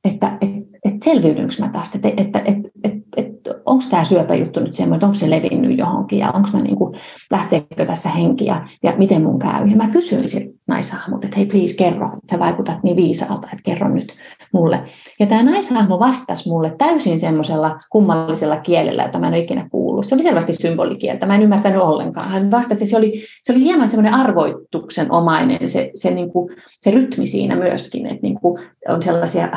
[0.03, 4.73] että, että, että selviydynkö mä tästä, että, että, että, että, että onko tämä syöpäjuttu nyt
[4.73, 6.95] semmoinen, että onko se levinnyt johonkin ja onko mä niin kuin,
[7.31, 8.67] lähteekö tässä henki ja,
[8.97, 9.67] miten mun käy.
[9.67, 13.63] Ja mä kysyin sitten naishahmot, että hei please kerro, että sä vaikutat niin viisaalta, että
[13.63, 14.13] kerro nyt
[14.56, 14.84] mulle.
[15.19, 20.06] Ja tämä naishahmo vastasi mulle täysin semmoisella kummallisella kielellä, jota mä en ole ikinä kuullut.
[20.06, 22.30] Se oli selvästi symbolikieltä, mä en ymmärtänyt ollenkaan.
[22.30, 26.91] Hän vastasi, se oli, se oli hieman semmoinen arvoituksen omainen se, se, niin kuin, se
[26.91, 29.49] rytmi siinä myöskin, että niin kuin on sellaisia,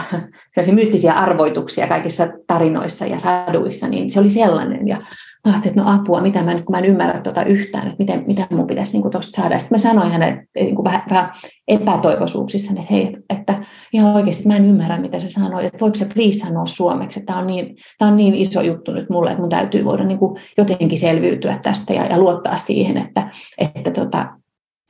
[0.55, 4.89] sellaisia myyttisiä arvoituksia kaikissa tarinoissa ja saduissa, niin se oli sellainen.
[4.89, 4.99] Ja
[5.45, 8.25] mä ajattelin, että no apua, mitä mä, kun mä en ymmärrä tuota yhtään, että miten,
[8.27, 9.59] mitä mun pitäisi niin tuosta saada.
[9.59, 11.31] Sitten mä sanoin hänelle niin kuin vähän, vähän
[11.69, 16.09] epätoivoisuuksissa, että hei, että ihan oikeasti mä en ymmärrä, mitä se sanoi, että voiko se
[16.15, 19.41] please sanoa suomeksi, että tämä on niin, tämä on niin iso juttu nyt mulle, että
[19.41, 24.27] mun täytyy voida niin kuin jotenkin selviytyä tästä ja, ja luottaa siihen, että, että tota,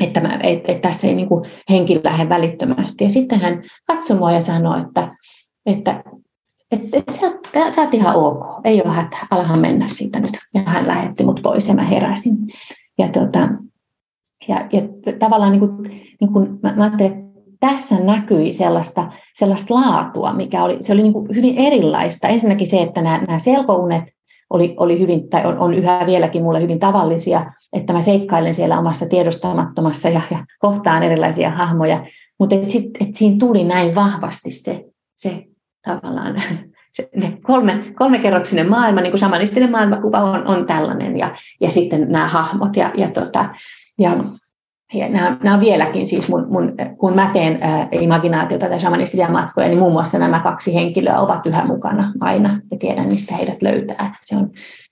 [0.01, 1.29] että, mä, että, että tässä ei niin
[1.71, 3.05] henki lähde välittömästi.
[3.05, 5.17] Ja sitten hän katsoi mua ja sanoi, että,
[5.67, 6.05] että
[6.73, 7.33] että et, sä,
[7.75, 10.39] sä oot ihan ok, ei ole hätä, alahan mennä siitä nyt.
[10.55, 12.37] Ja hän lähetti mut pois ja mä heräsin.
[12.99, 13.49] Ja, tota,
[14.49, 14.83] ja, ja
[15.19, 15.83] tavallaan niin kuin,
[16.21, 17.29] niin kuin mä, mä ajattelin, että
[17.61, 22.29] tässä näkyi sellaista, sellaista laatua, mikä oli, se oli niin kuin hyvin erilaista.
[22.29, 24.05] Ensinnäkin se, että nämä, nämä selkounet
[24.51, 28.79] oli, oli hyvin, tai on, on yhä vieläkin mulle hyvin tavallisia, että mä seikkailen siellä
[28.79, 32.07] omassa tiedostamattomassa ja, ja kohtaan erilaisia hahmoja,
[32.39, 34.85] mutta et sit, et siinä tuli näin vahvasti se,
[35.17, 35.45] se
[35.97, 36.43] tavallaan
[36.93, 37.09] se,
[37.43, 42.77] kolme, kolmekerroksinen maailma, niin kuin samanistinen maailmakuva on, on tällainen, ja, ja sitten nämä hahmot,
[42.77, 43.49] ja, ja, tota,
[43.99, 44.11] ja
[44.95, 49.31] ja nämä, nämä on vieläkin siis, mun, mun, kun mä teen ää, imaginaatiota tai shamanistisia
[49.31, 53.63] matkoja, niin muun muassa nämä kaksi henkilöä ovat yhä mukana aina ja tiedän, mistä heidät
[53.63, 54.15] löytää.
[54.21, 54.51] Se on,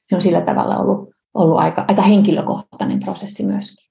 [0.09, 3.86] se on sillä tavalla ollut, ollut aika, aika henkilökohtainen prosessi myöskin.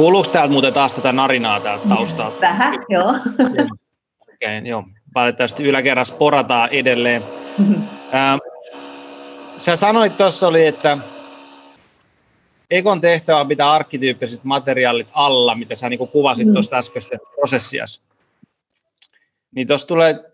[0.00, 2.40] Kuuluuko täältä muuten taas tätä narinaa täältä taustalta?
[2.40, 3.08] Vähän, joo.
[3.08, 4.84] Okei, okay, joo.
[5.14, 7.22] Valitettavasti yläkerrassa porataan edelleen.
[8.14, 8.38] Ähm,
[9.56, 10.98] sä sanoit tuossa oli, että
[12.70, 16.52] Ekon tehtävä pitää arkkityyppiset materiaalit alla, mitä sä niin kuvasit mm.
[16.52, 18.02] tuosta äskeistä prosessiassa.
[19.54, 20.32] Niin tuossa tulee,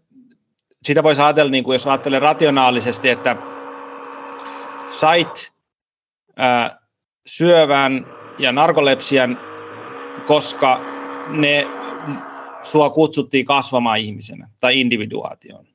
[0.82, 3.36] sitä voisi ajatella, niin kuin jos ajattelee rationaalisesti, että
[4.90, 5.52] sait
[6.36, 6.78] ää,
[7.26, 8.06] syövän
[8.38, 9.38] ja narkolepsian,
[10.26, 10.80] koska
[11.28, 11.66] ne
[12.62, 15.66] sua kutsuttiin kasvamaan ihmisenä tai individuaatioon.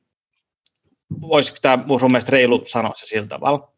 [1.20, 3.72] Voisiko tämä mun mielestä reilu sanoa se sillä tavalla?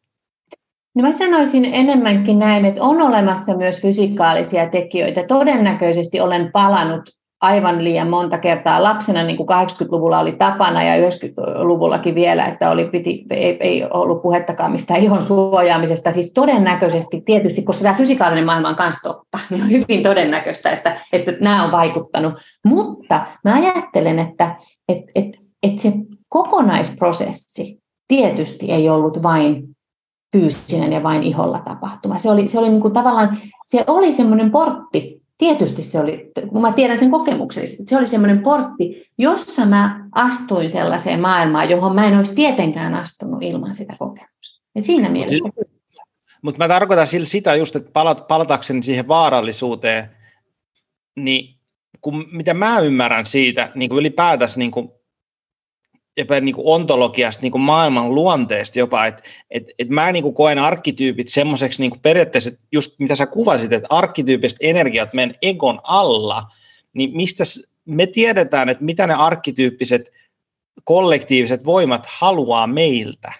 [0.94, 5.24] No mä sanoisin enemmänkin näin, että on olemassa myös fysikaalisia tekijöitä.
[5.26, 7.10] Todennäköisesti olen palannut
[7.44, 12.84] aivan liian monta kertaa lapsena, niin kuin 80-luvulla oli tapana ja 90-luvullakin vielä, että oli,
[12.84, 16.12] piti, ei, ei ollut puhettakaan mistään ihon suojaamisesta.
[16.12, 21.00] Siis todennäköisesti tietysti, koska tämä fysikaalinen maailma on myös totta, niin on hyvin todennäköistä, että,
[21.12, 22.34] että nämä on vaikuttanut.
[22.64, 24.56] Mutta mä ajattelen, että,
[24.88, 25.92] että, että, että se
[26.28, 29.64] kokonaisprosessi tietysti ei ollut vain
[30.32, 32.18] fyysinen ja vain iholla tapahtuma.
[32.18, 36.62] Se oli, se oli niin kuin tavallaan, se oli semmoinen portti, tietysti se oli, kun
[36.62, 41.94] mä tiedän sen kokemuksellisesti, että se oli semmoinen portti, jossa mä astuin sellaiseen maailmaan, johon
[41.94, 44.64] mä en olisi tietenkään astunut ilman sitä kokemusta.
[44.74, 45.48] Ja siinä mielessä
[46.42, 50.10] Mutta mä tarkoitan sitä just, että palat, palatakseni siihen vaarallisuuteen,
[51.16, 51.54] niin
[52.00, 54.90] kun, mitä mä ymmärrän siitä niin kuin ylipäätänsä niin kuin
[56.16, 60.34] jopa niin kuin ontologiasta, niin kuin maailman luonteesta jopa, että et, et mä niin kuin
[60.34, 66.52] koen arkkityypit semmoiseksi niin periaatteessa, just mitä sä kuvasit, että arkkityypiset energiat meidän egon alla,
[66.92, 67.44] niin mistä
[67.84, 70.12] me tiedetään, että mitä ne arkkityyppiset
[70.84, 73.32] kollektiiviset voimat haluaa meiltä.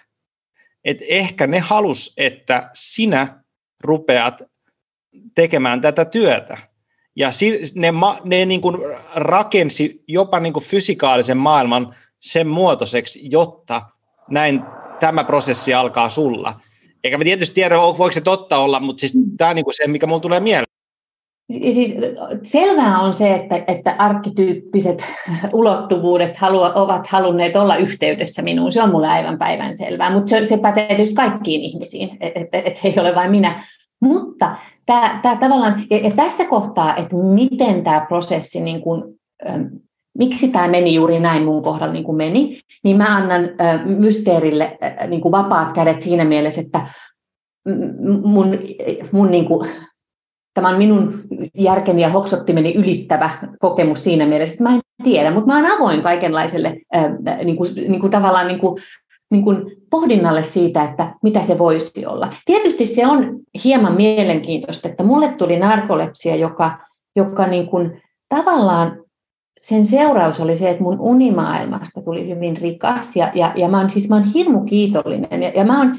[0.85, 3.43] Et ehkä ne halus, että sinä
[3.83, 4.41] rupeat
[5.35, 6.57] tekemään tätä työtä.
[7.15, 7.29] Ja
[7.75, 7.93] ne,
[8.23, 8.77] ne niin kuin
[9.15, 11.95] rakensi jopa niin kuin fysikaalisen maailman
[12.25, 13.81] sen muotoiseksi, jotta
[14.29, 14.63] näin
[14.99, 16.59] tämä prosessi alkaa sulla.
[17.03, 20.07] Eikä mä tietysti tiedä, voiko se totta olla, mutta siis tämä on niin se, mikä
[20.07, 20.65] mulle tulee mieleen.
[21.51, 21.95] Siis
[22.43, 25.03] selvää on se, että, että arkkityyppiset
[25.53, 28.71] ulottuvuudet halua, ovat halunneet olla yhteydessä minuun.
[28.71, 32.67] Se on mulle aivan päivän selvää, mutta se, se pätee tietysti kaikkiin ihmisiin, että et,
[32.67, 33.63] et se ei ole vain minä.
[33.99, 39.03] Mutta tämä, tämä tavallaan, ja, ja tässä kohtaa, että miten tämä prosessi niin kuin,
[40.17, 43.49] miksi tämä meni juuri näin mun kohdalla niin kuin meni, niin mä annan
[43.85, 44.77] mysteerille
[45.07, 46.87] niin kuin vapaat kädet siinä mielessä, että
[48.23, 48.57] mun,
[49.11, 49.69] mun niin kuin,
[50.53, 51.13] tämä on minun
[51.57, 53.29] järkeni ja hoksottimeni ylittävä
[53.59, 56.77] kokemus siinä mielessä, että mä en tiedä, mutta mä oon avoin kaikenlaiselle
[57.43, 58.81] niin kuin, niin kuin tavallaan niin kuin,
[59.31, 62.33] niin kuin pohdinnalle siitä, että mitä se voisi olla.
[62.45, 66.71] Tietysti se on hieman mielenkiintoista, että mulle tuli narkolepsia, joka,
[67.15, 69.04] joka niin kuin tavallaan
[69.59, 73.89] sen seuraus oli se, että mun unimaailmasta tuli hyvin rikas ja, ja, ja mä oon
[73.89, 75.95] siis mä oon hirmu kiitollinen ja, ja mä oon,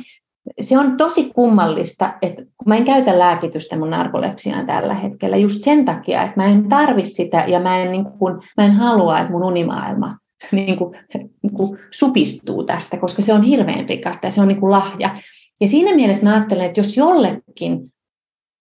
[0.61, 5.65] se on tosi kummallista, että kun mä en käytä lääkitystä mun narkolepsiaan tällä hetkellä just
[5.65, 9.19] sen takia, että mä en tarvi sitä ja mä en, niin kuin, mä en halua,
[9.19, 10.16] että mun unimaailma
[10.53, 10.95] niin kuin,
[11.43, 15.19] niin kuin supistuu tästä, koska se on hirveän rikasta ja se on niin kuin lahja.
[15.61, 17.93] Ja siinä mielessä mä ajattelen, että jos jollekin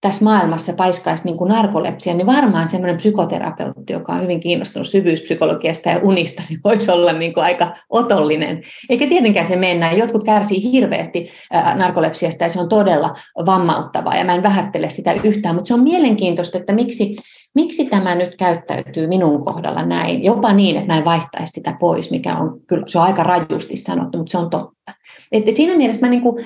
[0.06, 5.90] tässä maailmassa paiskaisi niin kuin narkolepsia, niin varmaan semmoinen psykoterapeutti, joka on hyvin kiinnostunut syvyyspsykologiasta
[5.90, 8.62] ja unista, niin voisi olla niin kuin aika otollinen.
[8.90, 9.92] Eikä tietenkään se mennä.
[9.92, 11.28] Jotkut kärsii hirveästi
[11.76, 13.14] narkolepsiasta ja se on todella
[13.46, 17.16] vammauttavaa ja mä en vähättele sitä yhtään, mutta se on mielenkiintoista, että miksi,
[17.56, 22.12] miksi tämä nyt käyttäytyy minun kohdalla näin, jopa niin, että mä en vaihtaisi sitä pois,
[22.12, 24.94] mikä on kyllä, se on aika rajusti sanottu, mutta se on totta.
[25.32, 26.46] Että siinä mielessä mä niin kuin,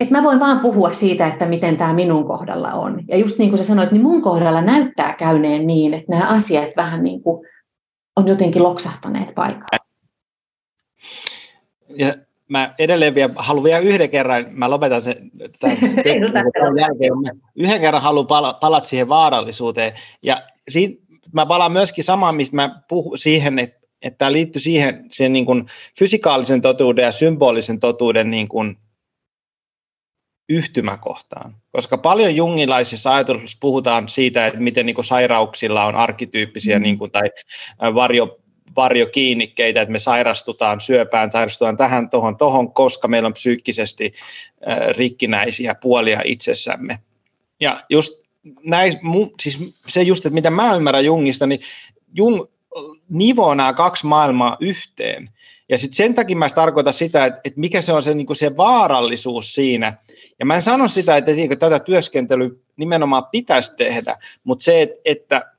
[0.00, 3.04] että mä voin vaan puhua siitä, että miten tämä minun kohdalla on.
[3.08, 6.70] Ja just niin kuin sä sanoit, niin mun kohdalla näyttää käyneen niin, että nämä asiat
[6.76, 7.46] vähän niin kuin
[8.16, 9.78] on jotenkin loksahtaneet paikalle.
[11.88, 12.14] Ja
[12.48, 18.02] mä edelleen vielä, haluan vielä yhden kerran, mä lopetan sen tämän jälkeen, mä yhden kerran
[18.02, 19.92] haluan pala, palata siihen vaarallisuuteen.
[20.22, 21.02] Ja siitä,
[21.32, 25.46] mä palaan myöskin samaan, mistä mä puhun siihen, että, että tämä liittyy siihen, siihen niin
[25.46, 25.66] kuin
[25.98, 28.76] fysikaalisen totuuden ja symbolisen totuuden niin kuin
[30.50, 31.54] yhtymäkohtaan.
[31.72, 36.82] Koska paljon jungilaisissa ajatuksissa puhutaan siitä, että miten niin kuin sairauksilla on arkkityyppisiä mm.
[36.82, 37.30] niin kuin, tai
[37.94, 38.38] varjo,
[38.76, 44.12] varjokiinnikkeitä, että me sairastutaan syöpään, sairastutaan tähän, tohon, tohon, koska meillä on psyykkisesti
[44.68, 46.98] äh, rikkinäisiä puolia itsessämme.
[47.60, 48.20] Ja just
[48.64, 48.92] näin,
[49.40, 51.60] siis se just, että mitä mä ymmärrän Jungista, niin
[52.14, 52.44] Jung
[53.08, 55.30] nivoo nämä kaksi maailmaa yhteen.
[55.68, 58.56] Ja sitten sen takia mä tarkoitan sitä, että, että mikä se on se, niin se
[58.56, 59.96] vaarallisuus siinä,
[60.40, 65.52] ja mä en sano sitä, että tätä työskentelyä nimenomaan pitäisi tehdä, mutta se, että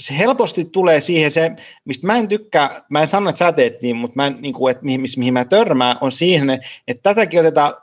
[0.00, 1.50] se helposti tulee siihen se,
[1.84, 4.54] mistä mä en tykkää, mä en sano, että sä teet niin, mutta mä en, niin
[4.54, 6.50] kuin, että mihin, mihin mä törmään, on siihen,
[6.88, 7.74] että tätäkin otetaan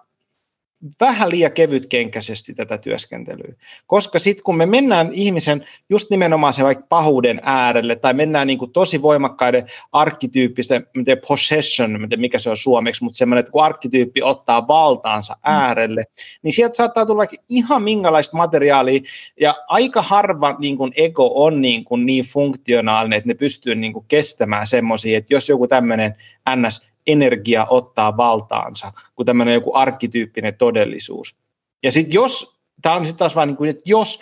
[0.99, 3.53] vähän liian kevytkenkäisesti tätä työskentelyä.
[3.87, 8.59] Koska sitten kun me mennään ihmisen just nimenomaan se vaikka pahuuden äärelle, tai mennään niin
[8.59, 13.63] kuin tosi voimakkaiden arkkityyppisten, miten possession, miten mikä se on suomeksi, mutta semmoinen, että kun
[13.63, 15.39] arkkityyppi ottaa valtaansa mm.
[15.43, 16.05] äärelle,
[16.41, 19.01] niin sieltä saattaa tulla ihan minkälaista materiaalia,
[19.39, 23.93] ja aika harva niin kuin ego on niin, kuin niin funktionaalinen, että ne pystyy niin
[23.93, 26.15] kuin kestämään semmoisia, että jos joku tämmöinen
[26.55, 31.35] ns energia ottaa valtaansa, kuin tämmöinen joku arkkityyppinen todellisuus.
[31.83, 34.19] Ja sitten jos, tämä on sitten taas vaan niin kuin, että jos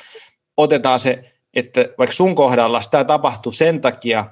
[0.57, 4.25] otetaan se, että vaikka sun kohdalla tämä tapahtui sen takia,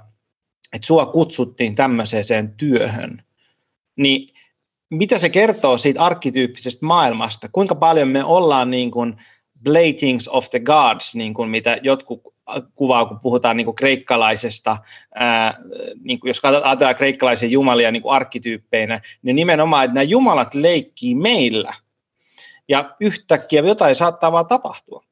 [0.73, 3.23] että sua kutsuttiin tämmöiseen työhön,
[3.95, 4.33] niin
[4.89, 9.21] mitä se kertoo siitä arkkityyppisestä maailmasta, kuinka paljon me ollaan niin kuin
[9.63, 12.21] blatings of the gods, niin kuin mitä jotkut
[12.75, 14.77] kuvaa, kun puhutaan niin kuin kreikkalaisesta,
[15.15, 15.57] ää,
[16.03, 21.15] niin kuin jos ajatellaan kreikkalaisia jumalia niin kuin arkkityyppeinä, niin nimenomaan, että nämä jumalat leikkii
[21.15, 21.73] meillä.
[22.67, 25.03] Ja yhtäkkiä jotain saattaa vaan tapahtua.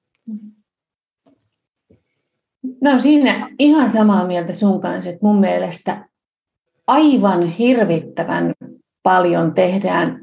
[2.82, 6.07] Olen siinä ihan samaa mieltä sun kanssa, että mun mielestä
[6.88, 8.53] aivan hirvittävän
[9.03, 10.23] paljon tehdään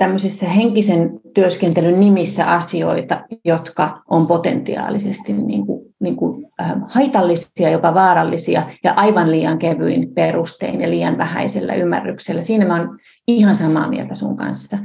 [0.00, 7.94] tämmöisissä henkisen työskentelyn nimissä asioita, jotka on potentiaalisesti niin kuin, niin kuin, äh, haitallisia, jopa
[7.94, 12.42] vaarallisia ja aivan liian kevyin perustein ja liian vähäisellä ymmärryksellä.
[12.42, 14.78] Siinä mä oon ihan samaa mieltä sun kanssa.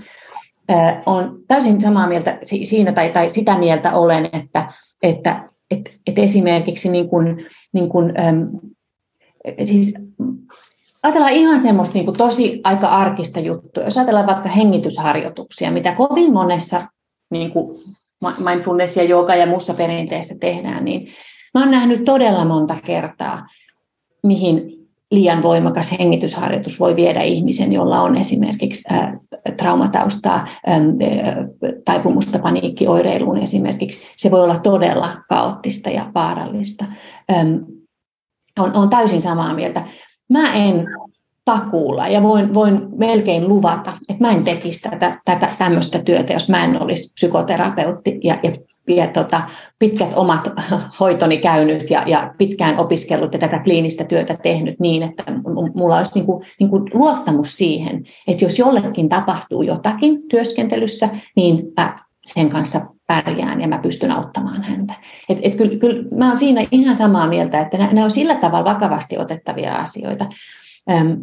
[0.71, 4.73] Äh, on täysin samaa mieltä siinä tai, tai sitä mieltä olen, että,
[5.03, 8.43] että että, että esimerkiksi niin kuin, niin kuin, ähm,
[9.63, 9.93] siis
[11.05, 13.83] Ajatellaan ihan semmoista niin kuin tosi aika arkista juttua.
[13.83, 16.81] Jos ajatellaan vaikka hengitysharjoituksia, mitä kovin monessa
[17.31, 17.77] niin kuin
[18.37, 21.07] mindfulness ja jooga ja muussa perinteessä tehdään, niin
[21.53, 23.45] mä oon nähnyt todella monta kertaa,
[24.23, 28.83] mihin liian voimakas hengitysharjoitus voi viedä ihmisen, jolla on esimerkiksi
[29.57, 30.47] traumataustaa,
[31.85, 34.07] taipumusta paniikkioireiluun esimerkiksi.
[34.17, 36.85] Se voi olla todella kaoottista ja vaarallista.
[38.59, 39.83] On, on täysin samaa mieltä.
[40.29, 40.87] Mä en
[41.45, 46.49] takuulla ja voin, voin melkein luvata, että mä en tekisi tätä, tätä tämmöistä työtä, jos
[46.49, 48.51] mä en olisi psykoterapeutti ja, ja,
[48.95, 49.41] ja tota,
[49.79, 50.47] pitkät omat
[50.99, 55.23] hoitoni käynyt ja, ja pitkään opiskellut ja tätä kliinistä työtä tehnyt niin, että
[55.75, 61.73] mulla olisi niin kuin, niin kuin luottamus siihen, että jos jollekin tapahtuu jotakin työskentelyssä, niin
[61.77, 64.93] mä sen kanssa pärjään ja mä pystyn auttamaan häntä.
[65.29, 68.73] Et, et kyllä, kyllä mä olen siinä ihan samaa mieltä, että nämä on sillä tavalla
[68.73, 70.25] vakavasti otettavia asioita.
[70.91, 71.21] Öm,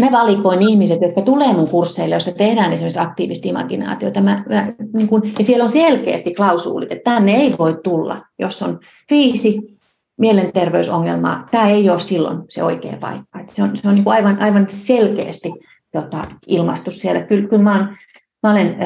[0.00, 4.20] mä valikoin ihmiset, jotka tulee mun kursseille, joissa tehdään esimerkiksi aktiivista imaginaatiota.
[4.20, 8.62] Mä, mä, niin kun, ja siellä on selkeästi klausuulit, että tänne ei voi tulla, jos
[8.62, 9.78] on kriisi,
[10.16, 11.48] mielenterveysongelmaa.
[11.50, 13.40] Tämä ei ole silloin se oikea paikka.
[13.40, 15.52] Et se on, se on niin aivan, aivan selkeästi
[15.92, 17.22] tota, ilmastu siellä.
[17.22, 17.88] Kyllä, kyllä mä olen
[18.44, 18.76] Mä olen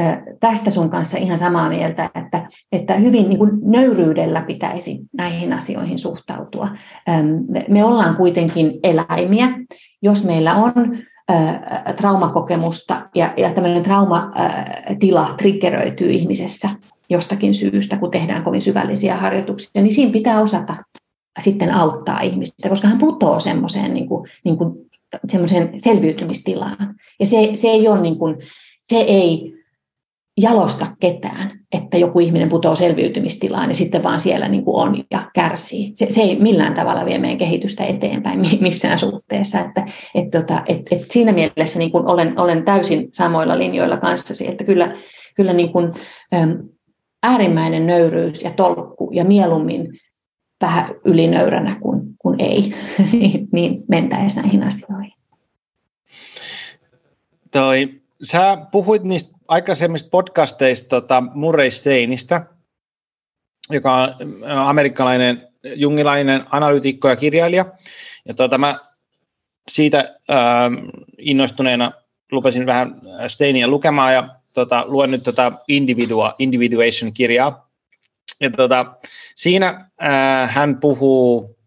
[0.40, 5.98] tästä sun kanssa ihan samaa mieltä, että, että hyvin niin kuin nöyryydellä pitäisi näihin asioihin
[5.98, 6.68] suhtautua.
[7.68, 9.48] Me ollaan kuitenkin eläimiä.
[10.02, 10.72] Jos meillä on
[11.97, 16.70] traumakokemusta ja, ja tämmöinen traumatila triggeröityy ihmisessä
[17.10, 20.76] jostakin syystä, kun tehdään kovin syvällisiä harjoituksia, niin siinä pitää osata
[21.40, 24.74] sitten auttaa ihmistä, koska hän putoaa semmoiseen niin kuin, niin kuin,
[25.78, 26.94] selviytymistilaan.
[27.20, 28.36] Ja se, se ei ole niin kuin,
[28.89, 29.55] se ei
[30.36, 35.31] jalosta ketään, että joku ihminen putoaa selviytymistilaan ja sitten vaan siellä niin kuin on ja
[35.35, 35.90] kärsii.
[35.94, 39.60] Se, se ei millään tavalla vie meidän kehitystä eteenpäin missään suhteessa.
[39.60, 44.48] Että, et, tota, et, et siinä mielessä niin kuin olen, olen täysin samoilla linjoilla kanssasi,
[44.48, 44.97] että kyllä,
[45.36, 45.93] kyllä niin kuin,
[46.35, 46.59] äm,
[47.23, 50.01] äärimmäinen nöyryys ja tolkku ja mieluummin
[50.60, 52.74] vähän ylinöyränä kuin, kuin ei,
[53.52, 55.12] niin mentäisiin näihin asioihin.
[57.52, 62.47] Toi sä puhuit niistä aikaisemmista podcasteista tota Murray Steinistä,
[63.70, 64.15] joka on
[64.66, 67.65] amerikkalainen jungilainen analyytikko ja kirjailija.
[68.28, 68.78] Ja tota, mä
[69.69, 69.99] siitä
[70.31, 70.36] äh,
[71.19, 71.93] innostuneena
[72.32, 77.69] lupasin vähän Steinia lukemaan ja tota, luen nyt tota Individua, Individuation-kirjaa.
[78.40, 78.95] Ja tota,
[79.35, 81.59] siinä äh, hän puhuu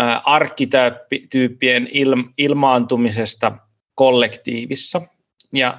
[0.00, 3.52] äh, arkkityyppien il, ilmaantumisesta–
[3.98, 5.02] kollektiivissa.
[5.52, 5.78] Ja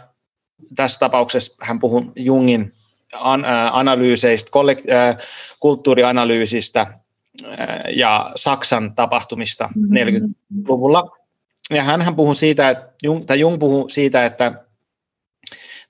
[0.76, 2.74] tässä tapauksessa hän puhuu Jungin
[3.72, 4.52] analyyseistä,
[5.60, 6.88] kulttuurianalyysistä
[7.96, 11.02] ja Saksan tapahtumista 40-luvulla.
[11.02, 11.76] Mm-hmm.
[11.76, 14.66] Ja hän puhuu siitä, että Jung, tai Jung puhuu siitä, että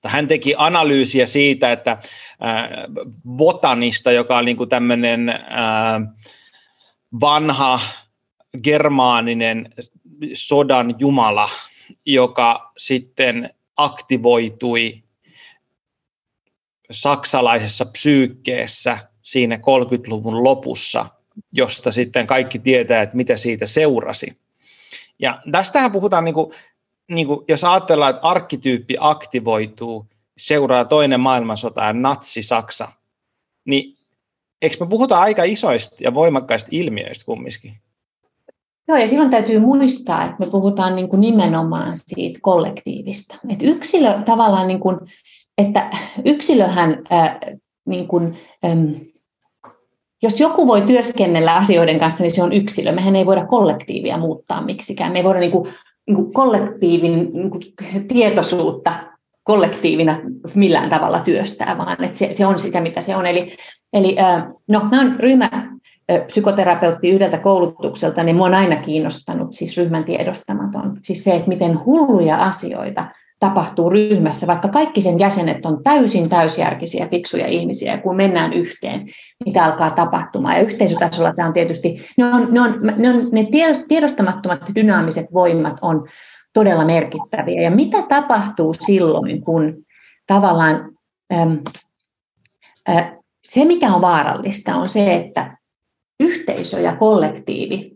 [0.06, 1.98] hän teki analyysiä siitä, että
[3.38, 5.34] Votanista, joka on niin kuin tämmöinen
[7.22, 7.80] vanha
[8.64, 9.74] germaaninen
[10.34, 11.50] sodan jumala,
[12.06, 15.04] joka sitten aktivoitui
[16.92, 21.06] saksalaisessa psyykkeessä siinä 30-luvun lopussa,
[21.52, 24.38] josta sitten kaikki tietää, että mitä siitä seurasi.
[25.20, 26.54] Ja tästähän puhutaan, niin kuin,
[27.12, 30.06] niin kuin, jos ajatellaan, että arkkityyppi aktivoituu,
[30.38, 32.92] seuraa toinen maailmansota ja natsi-Saksa,
[33.66, 33.98] niin
[34.62, 37.82] eikö me puhuta aika isoista ja voimakkaista ilmiöistä kumminkin?
[38.90, 43.36] Joo, ja silloin täytyy muistaa, että me puhutaan niin kuin nimenomaan siitä kollektiivista.
[43.50, 44.98] Että yksilö tavallaan, niin kuin,
[45.58, 45.90] että
[46.26, 47.40] yksilöhän, ää,
[47.88, 48.96] niin kuin, äm,
[50.22, 52.92] jos joku voi työskennellä asioiden kanssa, niin se on yksilö.
[52.92, 55.12] Mehän ei voida kollektiivia muuttaa miksikään.
[55.12, 55.74] Me ei voida niin kuin,
[56.08, 57.64] niin kuin kollektiivin niin kuin
[58.08, 58.94] tietoisuutta
[59.44, 60.20] kollektiivina
[60.56, 63.26] millään tavalla työstää, vaan että se, se on sitä, mitä se on.
[63.26, 63.56] Eli,
[63.94, 64.16] eli
[64.68, 65.79] no, mä olen ryhmä
[66.28, 71.00] psykoterapeutti yhdeltä koulutukselta, niin minua on aina kiinnostanut siis ryhmän tiedostamaton.
[71.04, 73.06] Siis se, että miten hulluja asioita
[73.40, 79.10] tapahtuu ryhmässä, vaikka kaikki sen jäsenet on täysin täysjärkisiä, fiksuja ihmisiä, ja kun mennään yhteen,
[79.46, 80.56] mitä alkaa tapahtumaan.
[80.56, 83.48] Ja yhteisötasolla tämä on tietysti, ne, on, ne, on, ne, on, ne
[83.88, 86.08] tiedostamattomat dynaamiset voimat on
[86.54, 87.62] todella merkittäviä.
[87.62, 89.76] Ja mitä tapahtuu silloin, kun
[90.28, 90.92] tavallaan
[91.34, 91.60] äm,
[92.90, 93.12] ä,
[93.44, 95.59] se, mikä on vaarallista, on se, että
[96.20, 97.96] yhteisö ja kollektiivi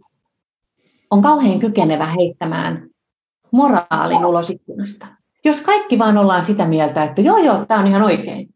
[1.12, 2.90] on kauhean kykenevä heittämään
[3.52, 5.08] moraalin ulos ikkunasta.
[5.46, 8.50] Jos kaikki vaan ollaan sitä mieltä, että joo joo, tämä on ihan oikein.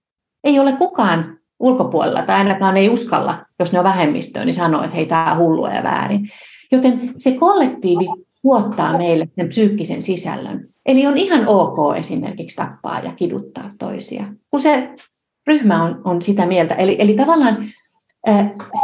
[0.44, 4.96] Ei ole kukaan ulkopuolella tai ainakaan ei uskalla, jos ne on vähemmistöä, niin sanoo, että
[4.96, 6.30] hei, tämä on hullua ja väärin.
[6.72, 8.06] Joten se kollektiivi
[8.42, 10.68] tuottaa meille sen psyykkisen sisällön.
[10.86, 14.90] Eli on ihan ok esimerkiksi tappaa ja kiduttaa toisia, kun se
[15.48, 16.76] ryhmä on, on sitä mieltä.
[16.76, 17.74] Eli, eli tavallaan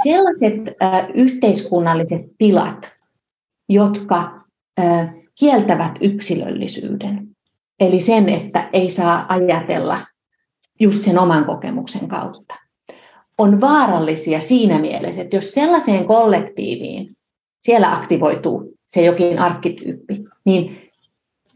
[0.04, 0.54] sellaiset
[1.14, 2.92] yhteiskunnalliset tilat,
[3.70, 4.40] jotka
[5.40, 7.28] kieltävät yksilöllisyyden,
[7.80, 10.00] eli sen, että ei saa ajatella
[10.80, 12.56] just sen oman kokemuksen kautta,
[13.38, 17.18] on vaarallisia siinä mielessä, että jos sellaiseen kollektiiviin
[17.62, 20.92] siellä aktivoituu se jokin arkkityyppi, niin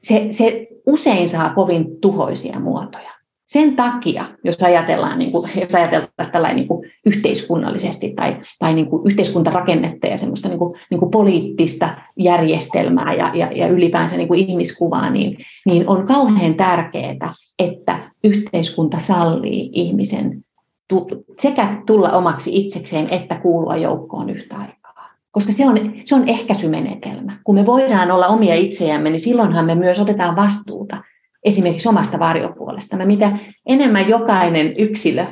[0.03, 3.16] se, se usein saa kovin tuhoisia muotoja.
[3.47, 9.07] Sen takia, jos ajatellaan, niin kuin, jos ajatellaan niin kuin yhteiskunnallisesti tai, tai niin kuin
[9.07, 14.39] yhteiskuntarakennetta ja semmoista niin kuin, niin kuin poliittista järjestelmää ja, ja, ja ylipäänsä niin kuin
[14.39, 20.43] ihmiskuvaa, niin, niin on kauhean tärkeää, että yhteiskunta sallii ihmisen
[21.39, 25.09] sekä tulla omaksi itsekseen että kuulua joukkoon yhtä aikaa.
[25.31, 27.39] Koska se on, se on ehkäisymenetelmä.
[27.43, 31.03] Kun me voidaan olla omia itseämme, niin silloinhan me myös otetaan vastuuta
[31.43, 33.05] esimerkiksi omasta varjopuolesta.
[33.05, 33.31] Mitä
[33.65, 35.25] enemmän jokainen yksilö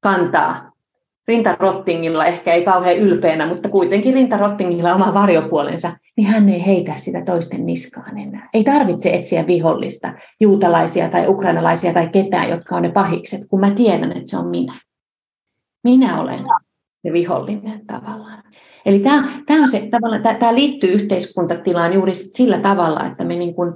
[0.00, 0.74] kantaa
[1.28, 7.22] rintarottingilla, ehkä ei kauhean ylpeänä, mutta kuitenkin rintarottingilla oma varjopuolensa, niin hän ei heitä sitä
[7.22, 8.48] toisten niskaan enää.
[8.54, 13.70] Ei tarvitse etsiä vihollista, juutalaisia tai ukrainalaisia tai ketään, jotka on ne pahikset, kun mä
[13.70, 14.80] tiedän, että se on minä.
[15.84, 16.40] Minä olen
[17.02, 18.42] se vihollinen tavallaan.
[18.86, 23.54] Eli tämä, tämä, on se, tämä, tämä liittyy yhteiskuntatilaan juuri sillä tavalla, että me niin
[23.54, 23.74] kuin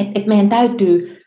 [0.00, 1.22] että et meidän täytyy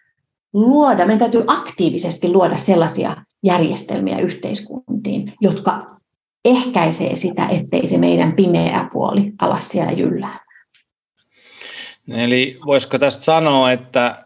[0.53, 5.97] luoda, meidän täytyy aktiivisesti luoda sellaisia järjestelmiä yhteiskuntiin, jotka
[6.45, 10.39] ehkäisee sitä, ettei se meidän pimeä puoli ala siellä jyllää.
[12.07, 14.23] Eli voisiko tästä sanoa, että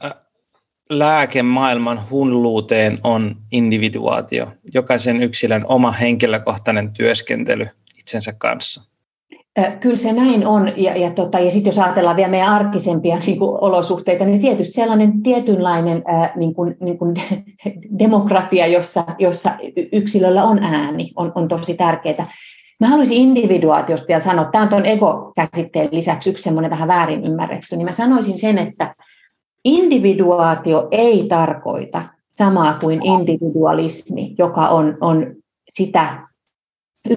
[0.89, 7.67] lääkemaailman hulluuteen on individuaatio, jokaisen yksilön oma henkilökohtainen työskentely
[7.97, 8.81] itsensä kanssa?
[9.79, 13.39] Kyllä se näin on, ja, ja, tota, ja sitten jos ajatellaan vielä meidän arkisempia niin
[13.39, 17.15] kuin, olosuhteita, niin tietysti sellainen tietynlainen ää, niin kuin, niin kuin
[17.99, 19.51] demokratia, jossa, jossa
[19.91, 22.27] yksilöllä on ääni, on, on tosi tärkeää.
[22.79, 27.77] Mä haluaisin individuaatiosta vielä sanoa, tämä on tuon ego-käsitteen lisäksi yksi semmoinen vähän väärin ymmärretty,
[27.77, 28.95] niin mä sanoisin sen, että
[29.63, 32.03] individuaatio ei tarkoita
[32.33, 35.35] samaa kuin individualismi, joka on, on
[35.69, 36.26] sitä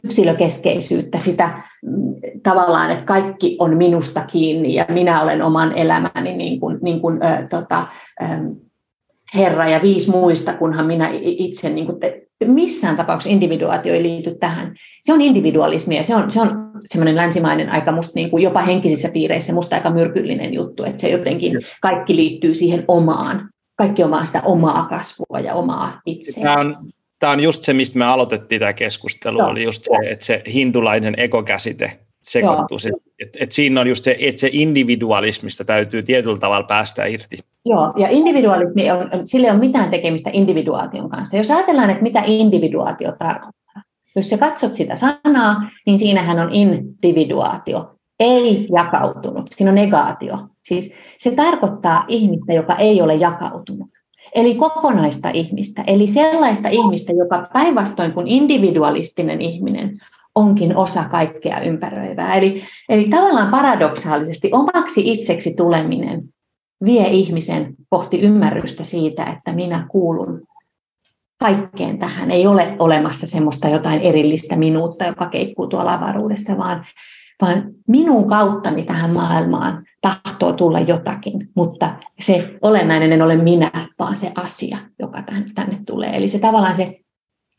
[0.05, 1.51] yksilökeskeisyyttä, sitä
[1.83, 7.01] mm, tavallaan, että kaikki on minusta kiinni ja minä olen oman elämäni niin kuin, niin
[7.01, 7.87] kuin, ö, tota,
[8.23, 8.27] ö,
[9.35, 14.35] herra ja viisi muista, kunhan minä itse, niin kuin te, missään tapauksessa individuaatio ei liity
[14.41, 14.75] tähän.
[15.03, 19.09] Se on individualismia, se on, se on semmoinen länsimainen aika musta niin kuin jopa henkisissä
[19.13, 24.43] piireissä musta aika myrkyllinen juttu, että se jotenkin kaikki liittyy siihen omaan, kaikki omaa sitä
[24.45, 26.45] omaa kasvua ja omaa itseä.
[26.45, 26.75] Tämä on,
[27.21, 29.49] tämä on just se, mistä me aloitettiin tämä keskustelu, Joo.
[29.49, 32.79] oli just se, että se hindulainen ekokäsite sekoittuu.
[33.19, 37.39] Että et siinä on just se, että se individualismista täytyy tietyllä tavalla päästä irti.
[37.65, 41.37] Joo, ja individualismi, on, sille ei ole mitään tekemistä individuaation kanssa.
[41.37, 43.83] Jos ajatellaan, että mitä individuaatio tarkoittaa,
[44.17, 50.39] jos sä katsot sitä sanaa, niin siinähän on individuaatio, ei jakautunut, siinä on negaatio.
[50.65, 53.91] Siis se tarkoittaa ihmistä, joka ei ole jakautunut.
[54.35, 59.99] Eli kokonaista ihmistä, eli sellaista ihmistä, joka päinvastoin kuin individualistinen ihminen
[60.35, 62.35] onkin osa kaikkea ympäröivää.
[62.35, 66.23] Eli, eli tavallaan paradoksaalisesti omaksi itseksi tuleminen
[66.85, 70.43] vie ihmisen kohti ymmärrystä siitä, että minä kuulun
[71.41, 72.31] kaikkeen tähän.
[72.31, 76.87] Ei ole olemassa semmoista jotain erillistä minuutta, joka keikkuu tuolla avaruudessa, vaan,
[77.43, 84.17] vaan minun kauttani tähän maailmaan tahtoo tulla jotakin, mutta se olennainen en ole minä, vaan
[84.17, 85.23] se asia, joka
[85.55, 86.17] tänne tulee.
[86.17, 87.01] Eli se tavallaan se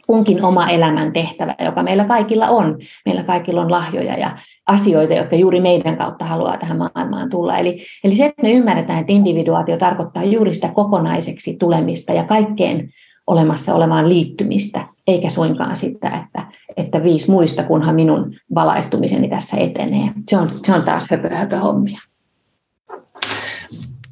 [0.08, 2.78] kunkin oma elämän tehtävä, joka meillä kaikilla on.
[3.06, 4.38] Meillä kaikilla on lahjoja ja
[4.68, 7.58] asioita, jotka juuri meidän kautta haluaa tähän maailmaan tulla.
[7.58, 12.90] Eli, eli se, että me ymmärretään, että individuaatio tarkoittaa juuri sitä kokonaiseksi tulemista ja kaikkeen
[13.28, 16.48] olemassa olevaan liittymistä, eikä suinkaan sitä, että,
[16.78, 20.12] että viisi muista, kunhan minun valaistumiseni tässä etenee.
[20.28, 22.02] Se on, se on taas höpö, höpö hommia.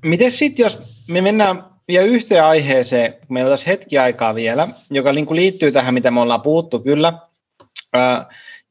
[0.03, 4.67] Miten sitten, jos me mennään vielä yhteen aiheeseen, kun meillä on tässä hetki aikaa vielä,
[4.89, 7.13] joka niin kuin liittyy tähän, mitä me ollaan puhuttu kyllä,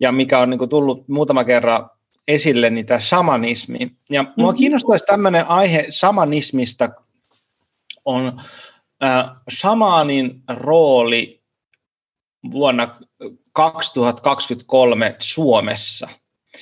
[0.00, 1.90] ja mikä on niin kuin tullut muutama kerran
[2.28, 3.92] esille, niin tämä shamanismi.
[4.10, 4.56] Ja mm-hmm.
[4.56, 6.88] kiinnostaisi tämmöinen aihe shamanismista,
[8.05, 8.40] on
[9.05, 11.42] äh, shamanin rooli
[12.50, 12.98] vuonna
[13.52, 16.09] 2023 Suomessa.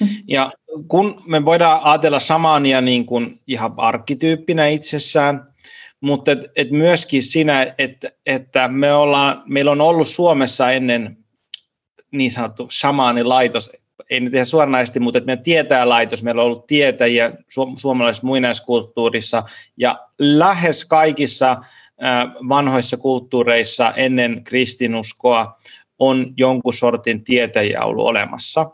[0.00, 0.16] Mm-hmm.
[0.28, 0.52] Ja
[0.88, 5.54] kun me voidaan ajatella samaania niin kuin ihan arkkityyppinä itsessään,
[6.00, 11.16] mutta et, et myöskin siinä, että, että me ollaan, meillä on ollut Suomessa ennen
[12.10, 13.70] niin sanottu shamaanilaitos,
[14.10, 18.26] ei nyt ihan suoranaisesti, mutta että meidän tietää laitos, meillä on ollut tietäjiä su- suomalaisessa
[18.26, 19.42] muinaiskulttuurissa
[19.76, 21.56] ja lähes kaikissa
[22.48, 25.60] vanhoissa kulttuureissa ennen kristinuskoa
[25.98, 28.70] on jonkun sortin tietäjiä ollut olemassa.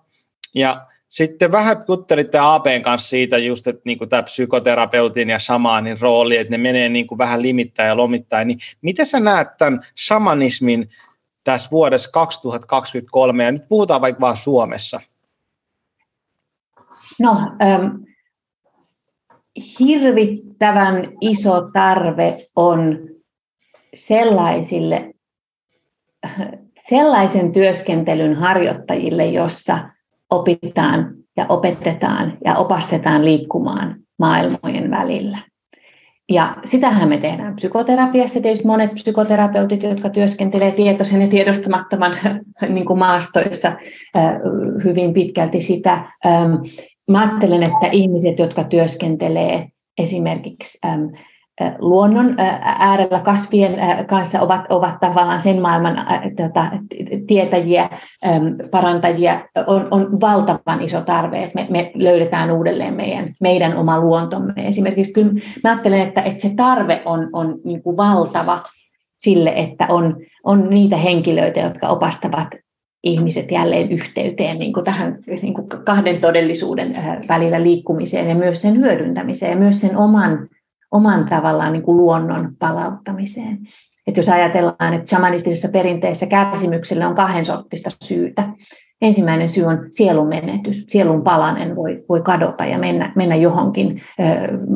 [0.55, 6.37] Ja sitten vähän kuttelitte APn kanssa siitä just, että niin tämä psykoterapeutin ja samanin rooli,
[6.37, 10.91] että ne menee niin kuin vähän limittäin ja lomittain, niin miten sä näet tämän shamanismin
[11.45, 15.01] tässä vuodessa 2023, ja nyt puhutaan vaikka vaan Suomessa?
[17.19, 17.31] No,
[17.63, 17.97] ähm,
[19.81, 22.99] hirvittävän iso tarve on
[23.95, 25.15] sellaisille,
[26.89, 29.93] sellaisen työskentelyn harjoittajille, jossa
[30.33, 35.39] opitaan ja opetetaan ja opastetaan liikkumaan maailmojen välillä.
[36.31, 38.41] Ja sitähän me tehdään psykoterapiassa.
[38.41, 42.15] Tietysti monet psykoterapeutit, jotka työskentelevät tietoisen ja tiedostamattoman
[42.69, 43.73] niin kuin maastoissa
[44.85, 46.05] hyvin pitkälti sitä.
[47.11, 49.69] Mä ajattelen, että ihmiset, jotka työskentelee
[49.99, 50.79] esimerkiksi
[51.79, 53.77] luonnon äärellä kasvien
[54.07, 55.97] kanssa ovat, ovat tavallaan sen maailman
[56.37, 56.67] tota,
[57.27, 57.91] tietäjiä,
[58.71, 64.53] parantajia, on, on valtavan iso tarve, että me, me löydetään uudelleen meidän, meidän oma luontomme.
[64.57, 65.33] Esimerkiksi kyllä
[65.65, 68.63] mä ajattelen, että, että se tarve on, on niin kuin valtava
[69.19, 72.49] sille, että on, on niitä henkilöitä, jotka opastavat
[73.05, 76.97] ihmiset jälleen yhteyteen niin kuin tähän niin kuin kahden todellisuuden
[77.29, 80.47] välillä liikkumiseen ja myös sen hyödyntämiseen ja myös sen oman
[80.93, 83.59] oman tavallaan niin kuin luonnon palauttamiseen.
[84.07, 88.49] Että jos ajatellaan, että shamanistisessa perinteessä kärsimykselle on kahden sortista syytä.
[89.03, 90.85] Ensimmäinen syy on sielun menetys.
[90.89, 94.25] Sielun palanen voi, voi kadota ja mennä, mennä johonkin ö,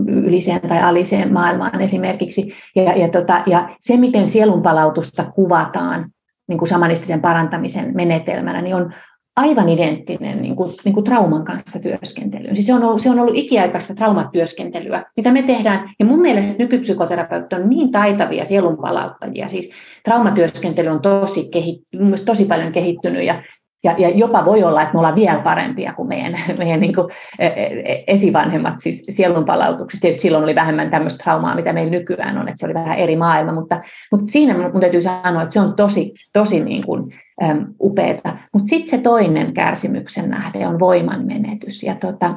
[0.08, 2.52] yliseen tai aliseen maailmaan esimerkiksi.
[2.76, 6.10] Ja, ja, tota, ja se, miten sielun palautusta kuvataan
[6.48, 8.92] niin kuin shamanistisen parantamisen menetelmänä, niin on
[9.36, 12.56] aivan identtinen niin kuin, niin kuin trauman kanssa työskentelyyn.
[12.56, 15.90] Siis se, on ollut, se on ollut ikiaikaista traumatyöskentelyä, mitä me tehdään.
[15.98, 19.48] Ja mun mielestä nykypsykoterapeutit on niin taitavia sielunpalauttajia.
[19.48, 19.70] Siis
[20.04, 21.82] traumatyöskentely on tosi, kehit,
[22.24, 23.42] tosi paljon kehittynyt ja
[23.84, 27.08] ja, ja jopa voi olla, että me ollaan vielä parempia kuin meidän, meidän niin kuin
[27.38, 30.02] e, e, esivanhemmat siis sielunpalautuksissa.
[30.02, 33.16] Tietysti silloin oli vähemmän tämmöistä traumaa, mitä meillä nykyään on, että se oli vähän eri
[33.16, 33.80] maailma, mutta,
[34.12, 38.36] mutta siinä mun täytyy sanoa, että se on tosi, tosi niin kuin, äm, upeata.
[38.52, 41.82] Mutta sitten se toinen kärsimyksen nähde on voimanmenetys.
[41.82, 42.34] Ja tota,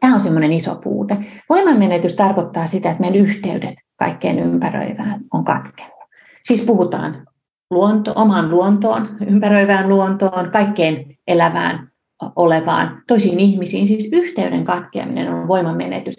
[0.00, 1.16] tämä on semmoinen iso puute.
[1.48, 5.94] Voimanmenetys tarkoittaa sitä, että meidän yhteydet kaikkeen ympäröivään on katkennut.
[6.44, 7.26] Siis puhutaan
[7.70, 11.88] luonto, omaan luontoon, ympäröivään luontoon, kaikkeen elävään
[12.36, 13.86] olevaan, toisiin ihmisiin.
[13.86, 16.14] Siis yhteyden katkeaminen on voimanmenetys.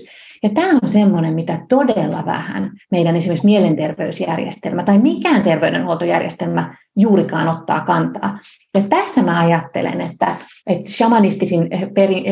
[0.45, 7.81] Ja tämä on semmoinen, mitä todella vähän meidän esimerkiksi mielenterveysjärjestelmä tai mikään terveydenhuoltojärjestelmä juurikaan ottaa
[7.81, 8.39] kantaa.
[8.73, 10.35] Ja tässä mä ajattelen, että,
[10.67, 12.23] että shamanistisin, peri,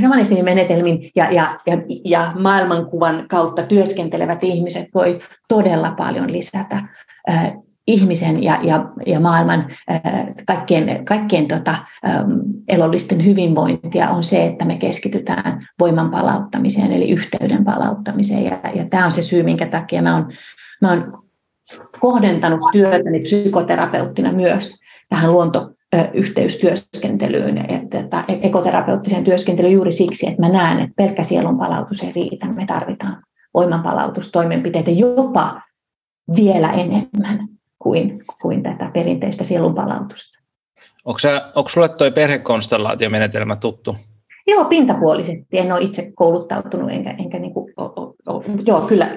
[0.00, 5.18] shamanistisin menetelmin ja, ja, ja, ja maailmankuvan kautta työskentelevät ihmiset voi
[5.48, 6.82] todella paljon lisätä
[7.86, 9.66] ihmisen ja, ja, ja maailman
[10.46, 11.74] kaikkien, kaikkien tota,
[12.68, 18.44] elollisten hyvinvointia on se, että me keskitytään voiman palauttamiseen, eli yhteyden palauttamiseen.
[18.44, 20.32] Ja, ja tämä on se syy, minkä takia mä oon,
[20.80, 21.06] mä
[22.00, 24.74] kohdentanut työtäni psykoterapeuttina myös
[25.08, 32.02] tähän luontoyhteystyöskentelyyn ja tätä ekoterapeuttiseen työskentelyyn juuri siksi, että mä näen, että pelkkä sielun palautus
[32.02, 32.46] ei riitä.
[32.46, 33.22] Me tarvitaan
[33.54, 35.60] voimanpalautustoimenpiteitä jopa
[36.36, 37.55] vielä enemmän
[37.86, 40.38] kuin, kuin tätä perinteistä sielunpalautusta.
[41.04, 43.96] Onko, sä, onko sulle tuo perhekonstellaatiomenetelmä tuttu?
[44.46, 45.58] Joo, pintapuolisesti.
[45.58, 49.08] En ole itse kouluttautunut, enkä, enkä niin kuin, o, o, o, joo, kyllä.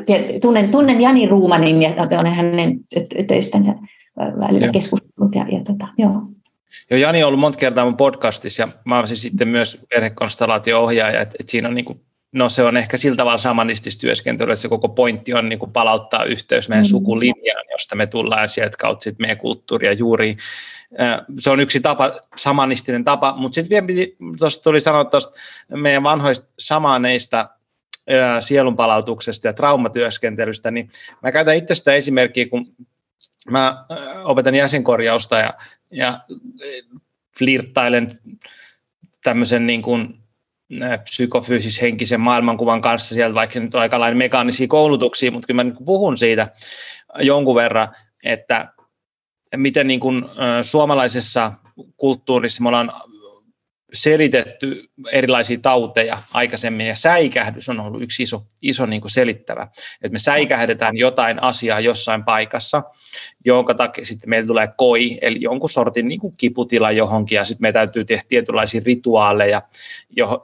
[0.41, 1.89] Tunnen, tunnen Jani Ruumanin ja
[2.19, 2.79] olen hänen
[3.27, 3.75] töistänsä
[4.17, 5.35] välillä keskustellut.
[5.35, 6.21] Ja, ja tota, joo.
[6.89, 11.35] Joo, Jani on ollut monta kertaa mun podcastissa ja mä olisin sitten myös perhekonstellaatio-ohjaaja, että,
[11.39, 12.01] että siinä on niin kuin
[12.31, 15.73] no se on ehkä sillä tavalla samanistista työskentelyä, että se koko pointti on niin kuin
[15.73, 16.89] palauttaa yhteys meidän mm.
[16.89, 20.37] sukulinjaan, josta me tullaan sieltä kautta sitten meidän kulttuuria juuri.
[21.39, 25.33] Se on yksi tapa, samanistinen tapa, mutta sitten vielä piti, tuosta tuli sanoa tuosta
[25.69, 27.49] meidän vanhoista samaneista
[28.41, 30.91] sielunpalautuksesta ja traumatyöskentelystä, niin
[31.23, 32.75] mä käytän itse sitä esimerkkiä, kun
[33.51, 33.85] mä
[34.23, 35.53] opetan jäsenkorjausta ja,
[35.91, 36.19] ja
[37.39, 38.19] flirttailen
[39.23, 40.18] tämmöisen niin kuin
[41.03, 45.85] psykofyysis-henkisen maailmankuvan kanssa sieltä, vaikka nyt on aika lailla mekaanisia koulutuksia, mutta kyllä mä niin
[45.85, 46.47] puhun siitä
[47.19, 47.89] jonkun verran,
[48.23, 48.73] että
[49.55, 50.25] miten niin kuin
[50.61, 51.51] suomalaisessa
[51.97, 52.91] kulttuurissa me ollaan
[53.93, 59.67] selitetty erilaisia tauteja aikaisemmin, ja säikähdys on ollut yksi iso, iso niin kuin selittävä.
[60.01, 62.83] Että me säikähdetään jotain asiaa jossain paikassa,
[63.45, 67.67] jonka takia sitten meillä tulee koi, eli jonkun sortin niin kuin kiputila johonkin, ja sitten
[67.67, 69.61] me täytyy tehdä tietynlaisia rituaaleja,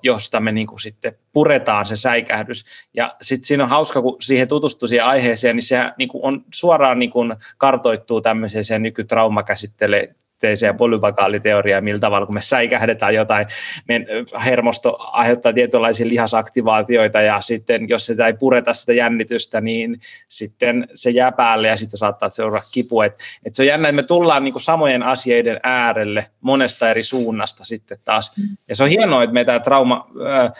[0.03, 2.65] josta me niin kuin sitten puretaan se säikähdys.
[2.93, 6.43] Ja sitten siinä on hauska, kun siihen tutustuu siihen aiheeseen, niin se niin kuin on
[6.53, 10.15] suoraan niin kuin kartoittuu tämmöiseen nykytraumakäsittelee
[10.45, 13.47] yhteiseen polyvagaaliteoriaa, millä tavalla, kun me säikähdetään jotain,
[13.87, 14.07] meidän
[14.45, 21.09] hermosto aiheuttaa tietynlaisia lihasaktivaatioita, ja sitten jos sitä ei pureta sitä jännitystä, niin sitten se
[21.09, 23.01] jää päälle, ja sitten saattaa seuraa kipu.
[23.01, 27.03] Et, et se on jännä, että me tullaan niin kuin samojen asioiden äärelle monesta eri
[27.03, 28.31] suunnasta sitten taas.
[28.69, 30.07] Ja se on hienoa, että meitä trauma...
[30.29, 30.51] Ää,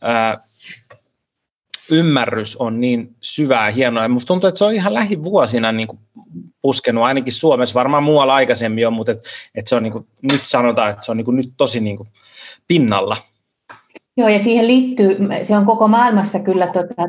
[0.00, 0.38] ää,
[1.90, 4.02] ymmärrys on niin syvää ja hienoa.
[4.02, 5.98] Ja musta tuntuu, että se on ihan lähivuosina niin kuin
[6.62, 9.24] puskenut, ainakin Suomessa, varmaan muualla aikaisemmin on, mutta et,
[9.54, 11.96] et se on niin kuin, nyt sanotaan, että se on niin kuin, nyt tosi niin
[11.96, 12.08] kuin,
[12.68, 13.16] pinnalla.
[14.16, 17.02] Joo, ja siihen liittyy, se on koko maailmassa kyllä tota,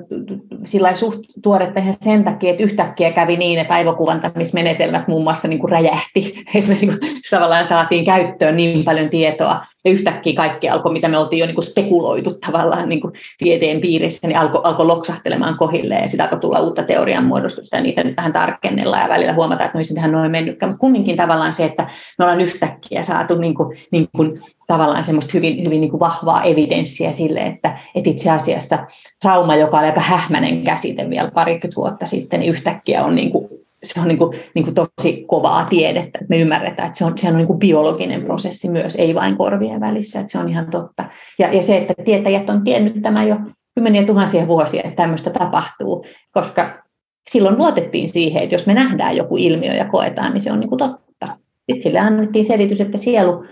[0.64, 5.60] sillä suht tuoretta ihan sen takia, että yhtäkkiä kävi niin, että aivokuvantamismenetelmät muun muassa niin
[5.60, 7.00] kuin räjähti, että me niin kuin,
[7.30, 11.56] tavallaan saatiin käyttöön niin paljon tietoa, ja yhtäkkiä kaikki alkoi, mitä me oltiin jo niin
[11.56, 16.40] kuin spekuloitu tavallaan niin kuin tieteen piirissä, niin alkoi, alkoi loksahtelemaan kohille, ja sitä alkoi
[16.40, 20.12] tulla uutta teorian muodostusta, ja niitä nyt vähän tarkennellaan, ja välillä huomataan, että no ei
[20.12, 21.88] noin mennytkään, mutta kumminkin tavallaan se, että
[22.20, 24.40] me ollaan yhtäkkiä saatu niin kuin, niin kuin
[24.74, 28.88] tavallaan semmoista hyvin, hyvin niin kuin vahvaa evidenssiä sille, että, että itse asiassa
[29.22, 33.50] trauma, joka oli aika hähmäinen käsite vielä parikymmentä vuotta sitten, niin yhtäkkiä on niin kuin,
[33.84, 37.18] se on niin kuin, niin kuin tosi kovaa tiedettä, että me ymmärretään, että se on,
[37.18, 40.70] se on niin kuin biologinen prosessi myös, ei vain korvien välissä, että se on ihan
[40.72, 41.06] totta.
[41.40, 43.36] Ja, ja se, että tietäjät on tiennyt tämä jo
[43.76, 46.84] kymmeniä tuhansia vuosia, että tämmöistä tapahtuu, koska
[47.30, 50.70] silloin luotettiin siihen, että jos me nähdään joku ilmiö ja koetaan, niin se on niin
[50.70, 51.28] kuin totta.
[51.56, 53.46] Sitten sille annettiin selitys, että sielu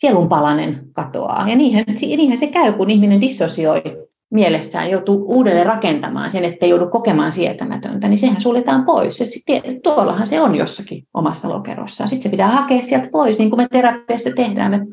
[0.00, 1.48] sielunpalanen katoaa.
[1.48, 3.82] Ja niinhän, niinhän se käy, kun ihminen dissosioi
[4.30, 9.18] mielessään, joutuu uudelleen rakentamaan sen, että joudu kokemaan sietämätöntä, niin sehän suljetaan pois.
[9.18, 9.44] Sit,
[9.82, 12.08] tuollahan se on jossakin omassa lokerossaan.
[12.08, 14.70] Sitten se pitää hakea sieltä pois, niin kuin me terapiassa tehdään.
[14.70, 14.86] Me,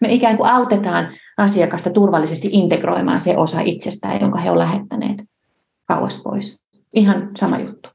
[0.00, 5.24] me ikään kuin autetaan asiakasta turvallisesti integroimaan se osa itsestään, jonka he ovat lähettäneet
[5.88, 6.60] kauas pois.
[6.94, 7.93] Ihan sama juttu.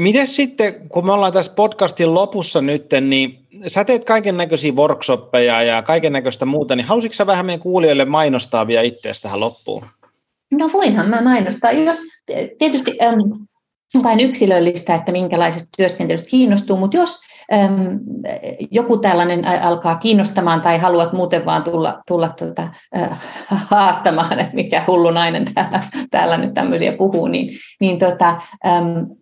[0.00, 5.62] Miten sitten, kun me ollaan tässä podcastin lopussa nyt, niin sä teet kaiken näköisiä workshoppeja
[5.62, 9.84] ja kaiken näköistä muuta, niin halusitko sä vähän meidän kuulijoille mainostaa vielä itseäsi tähän loppuun?
[10.50, 11.72] No voinhan mä mainostaa.
[11.72, 11.98] Jos,
[12.58, 12.98] tietysti
[13.92, 17.18] on kai yksilöllistä, että minkälaisesta työskentelystä kiinnostuu, mutta jos
[17.52, 17.98] äm,
[18.70, 23.18] joku tällainen alkaa kiinnostamaan tai haluat muuten vaan tulla, tulla tuota, äh,
[23.48, 29.19] haastamaan, että mikä hullu nainen täällä, täällä nyt tämmöisiä puhuu, niin, niin tota, äm,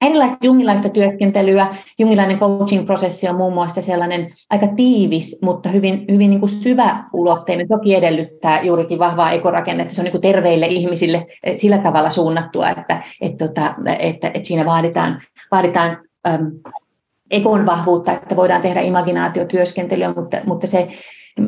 [0.00, 1.66] erilaista jungilaista työskentelyä.
[1.98, 7.68] Jungilainen coaching-prosessi on muun muassa sellainen aika tiivis, mutta hyvin, hyvin niin kuin syväulotteinen.
[7.68, 9.94] Toki edellyttää juurikin vahvaa ekorakennetta.
[9.94, 14.46] Se on niin kuin terveille ihmisille eh, sillä tavalla suunnattua, että, että, että, että, että
[14.48, 15.20] siinä vaaditaan,
[15.50, 15.98] vaaditaan
[16.28, 16.50] äm,
[17.30, 20.88] ekon vahvuutta, että voidaan tehdä imaginaatiotyöskentelyä, mutta, mutta se,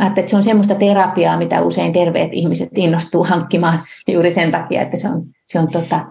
[0.06, 4.96] että se on semmoista terapiaa, mitä usein terveet ihmiset innostuu hankkimaan juuri sen takia, että
[4.96, 6.06] se on, se on tota,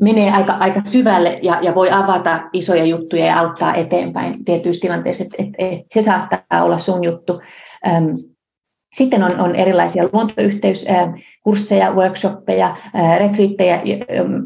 [0.00, 5.24] menee aika, aika syvälle ja, ja voi avata isoja juttuja ja auttaa eteenpäin tietyissä tilanteissa,
[5.24, 7.40] että et, et se saattaa olla sun juttu.
[7.86, 8.06] Ähm,
[8.94, 12.76] sitten on, on erilaisia luontoyhteyskursseja, workshoppeja,
[13.18, 13.82] retriittejä,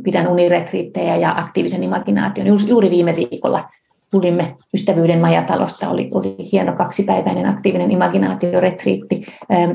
[0.02, 2.46] pidän uniretriittejä ja aktiivisen imaginaation.
[2.68, 3.68] Juuri viime viikolla
[4.12, 9.26] tulimme Ystävyyden majatalosta, oli, oli hieno kaksipäiväinen aktiivinen imaginaatioretriitti.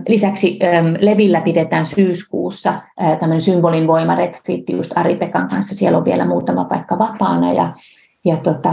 [0.08, 0.60] Lisäksi
[1.00, 5.76] Levillä pidetään syyskuussa tämmöinen symbolin voimaretriitti just Ari-Pekan kanssa.
[5.76, 7.74] Siellä on vielä muutama paikka vapaana ja,
[8.26, 8.70] ja tota,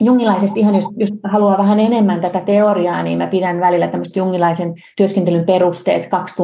[0.00, 4.74] jungilaisesti ihan jos, jos haluaa vähän enemmän tätä teoriaa, niin mä pidän välillä tämmöistä jungilaisen
[4.96, 6.34] työskentelyn perusteet kaksi